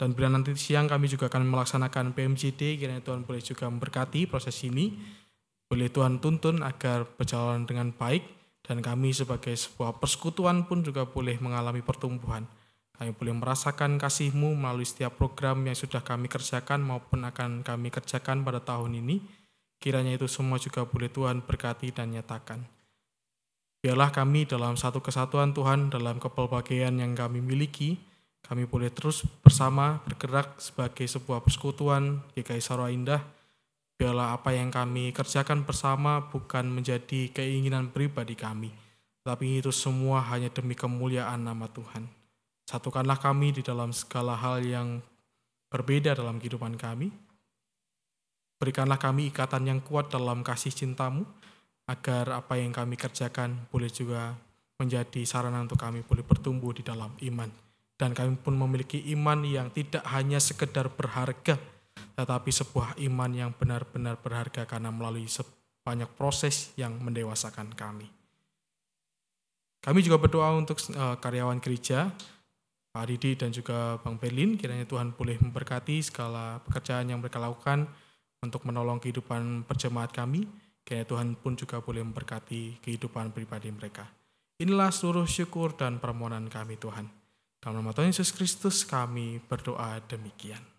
Dan 0.00 0.18
bila 0.18 0.32
nanti 0.32 0.56
siang 0.58 0.90
kami 0.90 1.06
juga 1.06 1.30
akan 1.30 1.46
melaksanakan 1.46 2.16
PMJD, 2.16 2.80
kiranya 2.80 3.04
Tuhan 3.04 3.22
boleh 3.22 3.38
juga 3.38 3.70
memberkati 3.70 4.26
proses 4.26 4.56
ini. 4.66 4.98
Boleh 5.70 5.88
Tuhan 5.92 6.18
tuntun 6.18 6.64
agar 6.64 7.06
berjalan 7.06 7.68
dengan 7.68 7.94
baik, 7.94 8.24
dan 8.66 8.82
kami 8.82 9.14
sebagai 9.14 9.54
sebuah 9.54 10.00
persekutuan 10.02 10.66
pun 10.66 10.82
juga 10.82 11.06
boleh 11.06 11.38
mengalami 11.38 11.86
pertumbuhan. 11.86 12.44
Kami 13.02 13.18
boleh 13.18 13.34
merasakan 13.34 13.98
kasih-Mu 13.98 14.54
melalui 14.54 14.86
setiap 14.86 15.18
program 15.18 15.66
yang 15.66 15.74
sudah 15.74 16.06
kami 16.06 16.30
kerjakan 16.30 16.86
maupun 16.86 17.26
akan 17.26 17.66
kami 17.66 17.90
kerjakan 17.90 18.46
pada 18.46 18.62
tahun 18.62 19.02
ini. 19.02 19.18
Kiranya 19.82 20.14
itu 20.14 20.30
semua 20.30 20.62
juga 20.62 20.86
boleh 20.86 21.10
Tuhan 21.10 21.42
berkati 21.42 21.90
dan 21.90 22.14
nyatakan. 22.14 22.62
Biarlah 23.82 24.14
kami 24.14 24.46
dalam 24.46 24.78
satu 24.78 25.02
kesatuan 25.02 25.50
Tuhan 25.50 25.90
dalam 25.90 26.22
kepelbagaian 26.22 26.94
yang 26.94 27.18
kami 27.18 27.42
miliki, 27.42 27.98
kami 28.46 28.70
boleh 28.70 28.94
terus 28.94 29.26
bersama 29.42 29.98
bergerak 30.06 30.62
sebagai 30.62 31.10
sebuah 31.10 31.42
persekutuan 31.42 32.22
GKI 32.38 32.62
Sarwa 32.62 32.86
Indah. 32.86 33.18
Biarlah 33.98 34.38
apa 34.38 34.54
yang 34.54 34.70
kami 34.70 35.10
kerjakan 35.10 35.66
bersama 35.66 36.30
bukan 36.30 36.70
menjadi 36.70 37.34
keinginan 37.34 37.90
pribadi 37.90 38.38
kami, 38.38 38.70
tapi 39.26 39.58
itu 39.58 39.74
semua 39.74 40.22
hanya 40.30 40.54
demi 40.54 40.78
kemuliaan 40.78 41.42
nama 41.42 41.66
Tuhan. 41.66 42.21
Satukanlah 42.72 43.20
kami 43.20 43.52
di 43.52 43.60
dalam 43.60 43.92
segala 43.92 44.32
hal 44.32 44.64
yang 44.64 45.04
berbeda 45.68 46.16
dalam 46.16 46.40
kehidupan 46.40 46.80
kami. 46.80 47.12
Berikanlah 48.56 48.96
kami 48.96 49.28
ikatan 49.28 49.68
yang 49.68 49.84
kuat 49.84 50.08
dalam 50.08 50.40
kasih 50.40 50.72
cintamu, 50.72 51.28
agar 51.84 52.32
apa 52.32 52.56
yang 52.56 52.72
kami 52.72 52.96
kerjakan 52.96 53.68
boleh 53.68 53.92
juga 53.92 54.32
menjadi 54.80 55.20
sarana 55.28 55.60
untuk 55.60 55.76
kami 55.76 56.00
boleh 56.00 56.24
bertumbuh 56.24 56.72
di 56.72 56.80
dalam 56.80 57.12
iman. 57.20 57.52
Dan 57.92 58.16
kami 58.16 58.40
pun 58.40 58.56
memiliki 58.56 59.04
iman 59.12 59.44
yang 59.44 59.68
tidak 59.68 60.00
hanya 60.08 60.40
sekedar 60.40 60.88
berharga, 60.88 61.60
tetapi 62.16 62.48
sebuah 62.48 62.96
iman 63.04 63.30
yang 63.36 63.50
benar-benar 63.52 64.16
berharga 64.16 64.64
karena 64.64 64.88
melalui 64.88 65.28
banyak 65.84 66.08
proses 66.16 66.72
yang 66.80 66.96
mendewasakan 67.04 67.68
kami. 67.76 68.08
Kami 69.84 69.98
juga 70.00 70.16
berdoa 70.16 70.56
untuk 70.56 70.80
uh, 70.94 71.20
karyawan 71.20 71.60
gereja, 71.60 72.08
Pak 72.92 73.08
Didi 73.08 73.32
dan 73.40 73.48
juga 73.48 73.96
Bang 74.04 74.20
Berlin, 74.20 74.60
kiranya 74.60 74.84
Tuhan 74.84 75.16
boleh 75.16 75.40
memberkati 75.40 76.04
segala 76.04 76.60
pekerjaan 76.60 77.08
yang 77.08 77.24
mereka 77.24 77.40
lakukan 77.40 77.88
untuk 78.44 78.68
menolong 78.68 79.00
kehidupan 79.00 79.64
perjemaat 79.64 80.12
kami, 80.12 80.44
kiranya 80.84 81.08
Tuhan 81.08 81.28
pun 81.40 81.56
juga 81.56 81.80
boleh 81.80 82.04
memberkati 82.04 82.84
kehidupan 82.84 83.32
pribadi 83.32 83.72
mereka. 83.72 84.04
Inilah 84.60 84.92
seluruh 84.92 85.24
syukur 85.24 85.72
dan 85.72 86.04
permohonan 86.04 86.52
kami 86.52 86.76
Tuhan. 86.76 87.08
Dalam 87.62 87.80
nama 87.80 87.96
Tuhan 87.96 88.12
Yesus 88.12 88.28
Kristus 88.34 88.84
kami 88.84 89.40
berdoa 89.40 89.96
demikian. 90.04 90.71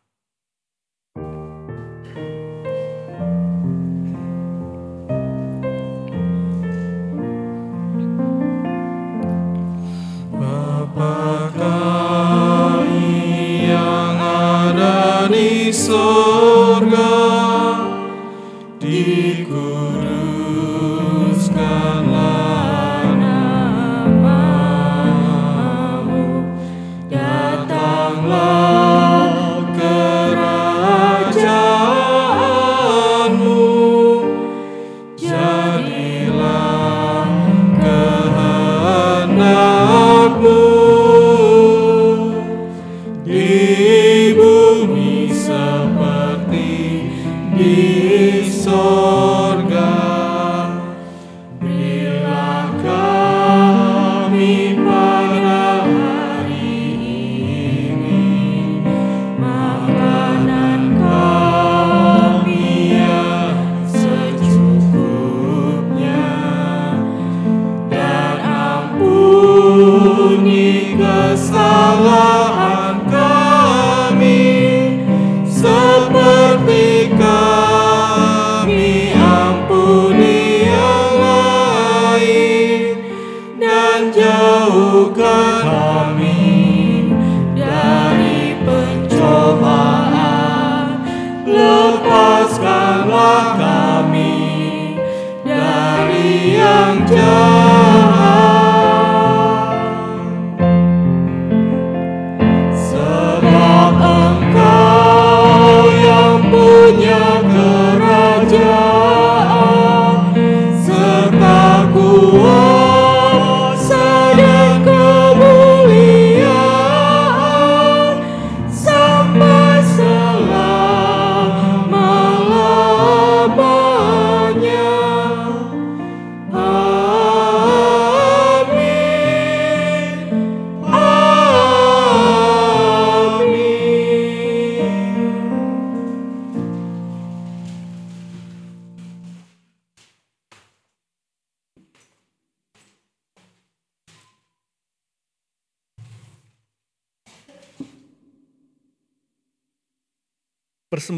Di 15.93 16.32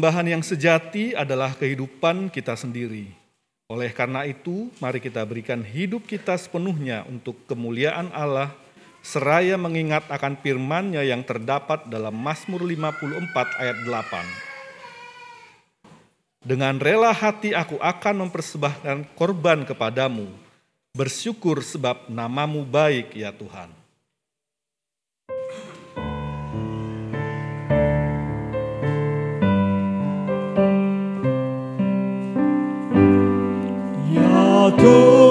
Persembahan 0.06 0.38
yang 0.38 0.46
sejati 0.46 1.18
adalah 1.18 1.50
kehidupan 1.58 2.30
kita 2.30 2.54
sendiri. 2.54 3.10
Oleh 3.66 3.90
karena 3.90 4.22
itu, 4.22 4.70
mari 4.78 5.02
kita 5.02 5.18
berikan 5.26 5.66
hidup 5.66 6.06
kita 6.06 6.38
sepenuhnya 6.38 7.02
untuk 7.10 7.34
kemuliaan 7.50 8.14
Allah, 8.14 8.54
seraya 9.02 9.58
mengingat 9.58 10.06
akan 10.06 10.38
firman-Nya 10.38 11.02
yang 11.02 11.26
terdapat 11.26 11.90
dalam 11.90 12.14
Mazmur 12.14 12.62
54 12.62 13.18
ayat 13.58 13.82
8. 13.82 16.46
Dengan 16.46 16.78
rela 16.78 17.10
hati 17.10 17.50
aku 17.50 17.74
akan 17.82 18.30
mempersembahkan 18.30 19.10
korban 19.18 19.66
kepadamu, 19.66 20.30
bersyukur 20.94 21.66
sebab 21.66 22.06
namamu 22.06 22.62
baik 22.62 23.10
ya 23.10 23.34
Tuhan. 23.34 23.85
Ya 34.66 35.25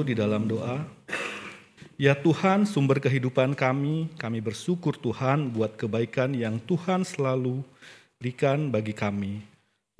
bersatu 0.00 0.08
di 0.08 0.14
dalam 0.16 0.48
doa. 0.48 0.80
Ya 2.00 2.16
Tuhan, 2.16 2.64
sumber 2.64 2.96
kehidupan 2.96 3.52
kami, 3.52 4.08
kami 4.16 4.40
bersyukur 4.40 4.96
Tuhan 4.96 5.52
buat 5.52 5.76
kebaikan 5.76 6.32
yang 6.32 6.56
Tuhan 6.64 7.04
selalu 7.04 7.60
berikan 8.16 8.72
bagi 8.72 8.96
kami. 8.96 9.44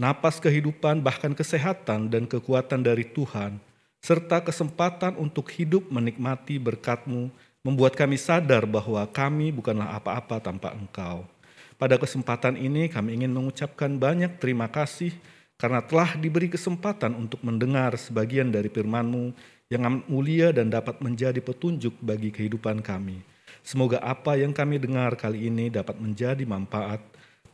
Napas 0.01 0.40
kehidupan, 0.40 1.05
bahkan 1.05 1.36
kesehatan 1.36 2.09
dan 2.09 2.24
kekuatan 2.24 2.81
dari 2.81 3.05
Tuhan, 3.05 3.60
serta 4.01 4.40
kesempatan 4.40 5.20
untuk 5.20 5.52
hidup 5.52 5.93
menikmati 5.93 6.56
berkat-Mu, 6.56 7.28
membuat 7.60 7.93
kami 7.93 8.16
sadar 8.16 8.64
bahwa 8.64 9.05
kami 9.12 9.52
bukanlah 9.52 9.93
apa-apa 9.93 10.40
tanpa 10.40 10.72
Engkau. 10.72 11.28
Pada 11.77 12.01
kesempatan 12.01 12.56
ini 12.56 12.89
kami 12.89 13.20
ingin 13.20 13.28
mengucapkan 13.28 13.93
banyak 14.01 14.40
terima 14.40 14.72
kasih 14.72 15.12
karena 15.60 15.85
telah 15.85 16.16
diberi 16.16 16.48
kesempatan 16.48 17.12
untuk 17.12 17.44
mendengar 17.44 17.93
sebagian 18.01 18.48
dari 18.48 18.72
firman-Mu 18.72 19.60
yang 19.71 19.87
amat 19.87 20.05
mulia 20.11 20.51
dan 20.51 20.67
dapat 20.67 20.99
menjadi 20.99 21.39
petunjuk 21.39 21.95
bagi 22.03 22.35
kehidupan 22.35 22.83
kami. 22.83 23.23
Semoga 23.63 24.03
apa 24.03 24.35
yang 24.35 24.51
kami 24.51 24.83
dengar 24.83 25.15
kali 25.15 25.47
ini 25.47 25.71
dapat 25.71 25.95
menjadi 25.95 26.43
manfaat, 26.43 26.99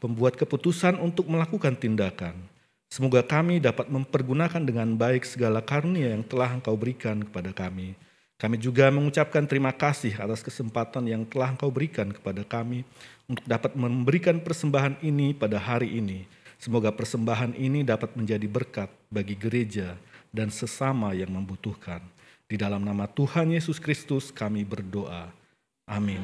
pembuat 0.00 0.32
keputusan 0.40 0.96
untuk 0.96 1.28
melakukan 1.28 1.76
tindakan. 1.76 2.32
Semoga 2.88 3.20
kami 3.20 3.60
dapat 3.60 3.92
mempergunakan 3.92 4.64
dengan 4.64 4.96
baik 4.96 5.28
segala 5.28 5.60
karunia 5.60 6.16
yang 6.16 6.24
telah 6.24 6.56
Engkau 6.56 6.72
berikan 6.72 7.20
kepada 7.20 7.52
kami. 7.52 7.92
Kami 8.40 8.56
juga 8.56 8.88
mengucapkan 8.88 9.44
terima 9.44 9.76
kasih 9.76 10.16
atas 10.16 10.40
kesempatan 10.40 11.04
yang 11.04 11.28
telah 11.28 11.52
Engkau 11.52 11.68
berikan 11.68 12.08
kepada 12.08 12.40
kami 12.48 12.88
untuk 13.28 13.44
dapat 13.44 13.76
memberikan 13.76 14.40
persembahan 14.40 15.04
ini 15.04 15.36
pada 15.36 15.60
hari 15.60 16.00
ini. 16.00 16.24
Semoga 16.56 16.88
persembahan 16.96 17.52
ini 17.60 17.84
dapat 17.84 18.16
menjadi 18.16 18.48
berkat 18.48 18.88
bagi 19.12 19.36
gereja 19.36 20.00
dan 20.36 20.52
sesama 20.52 21.16
yang 21.16 21.32
membutuhkan. 21.32 22.04
Di 22.44 22.60
dalam 22.60 22.84
nama 22.84 23.08
Tuhan 23.08 23.56
Yesus 23.56 23.80
Kristus 23.80 24.28
kami 24.28 24.62
berdoa. 24.68 25.32
Amin. 25.88 26.20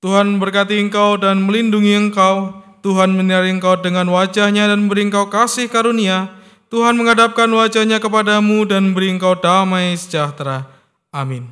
Tuhan 0.03 0.35
memberkati 0.35 0.83
engkau 0.83 1.15
dan 1.15 1.39
melindungi 1.47 1.95
engkau. 1.95 2.59
Tuhan 2.83 3.15
menyinari 3.15 3.55
engkau 3.55 3.79
dengan 3.79 4.11
wajahnya 4.11 4.67
dan 4.67 4.91
beri 4.91 5.07
engkau 5.07 5.31
kasih 5.31 5.71
karunia. 5.71 6.27
Tuhan 6.67 6.99
menghadapkan 6.99 7.47
wajahnya 7.47 8.03
kepadamu 8.03 8.67
dan 8.67 8.91
beri 8.91 9.15
engkau 9.15 9.39
damai 9.39 9.95
sejahtera. 9.95 10.67
Amin, 11.15 11.47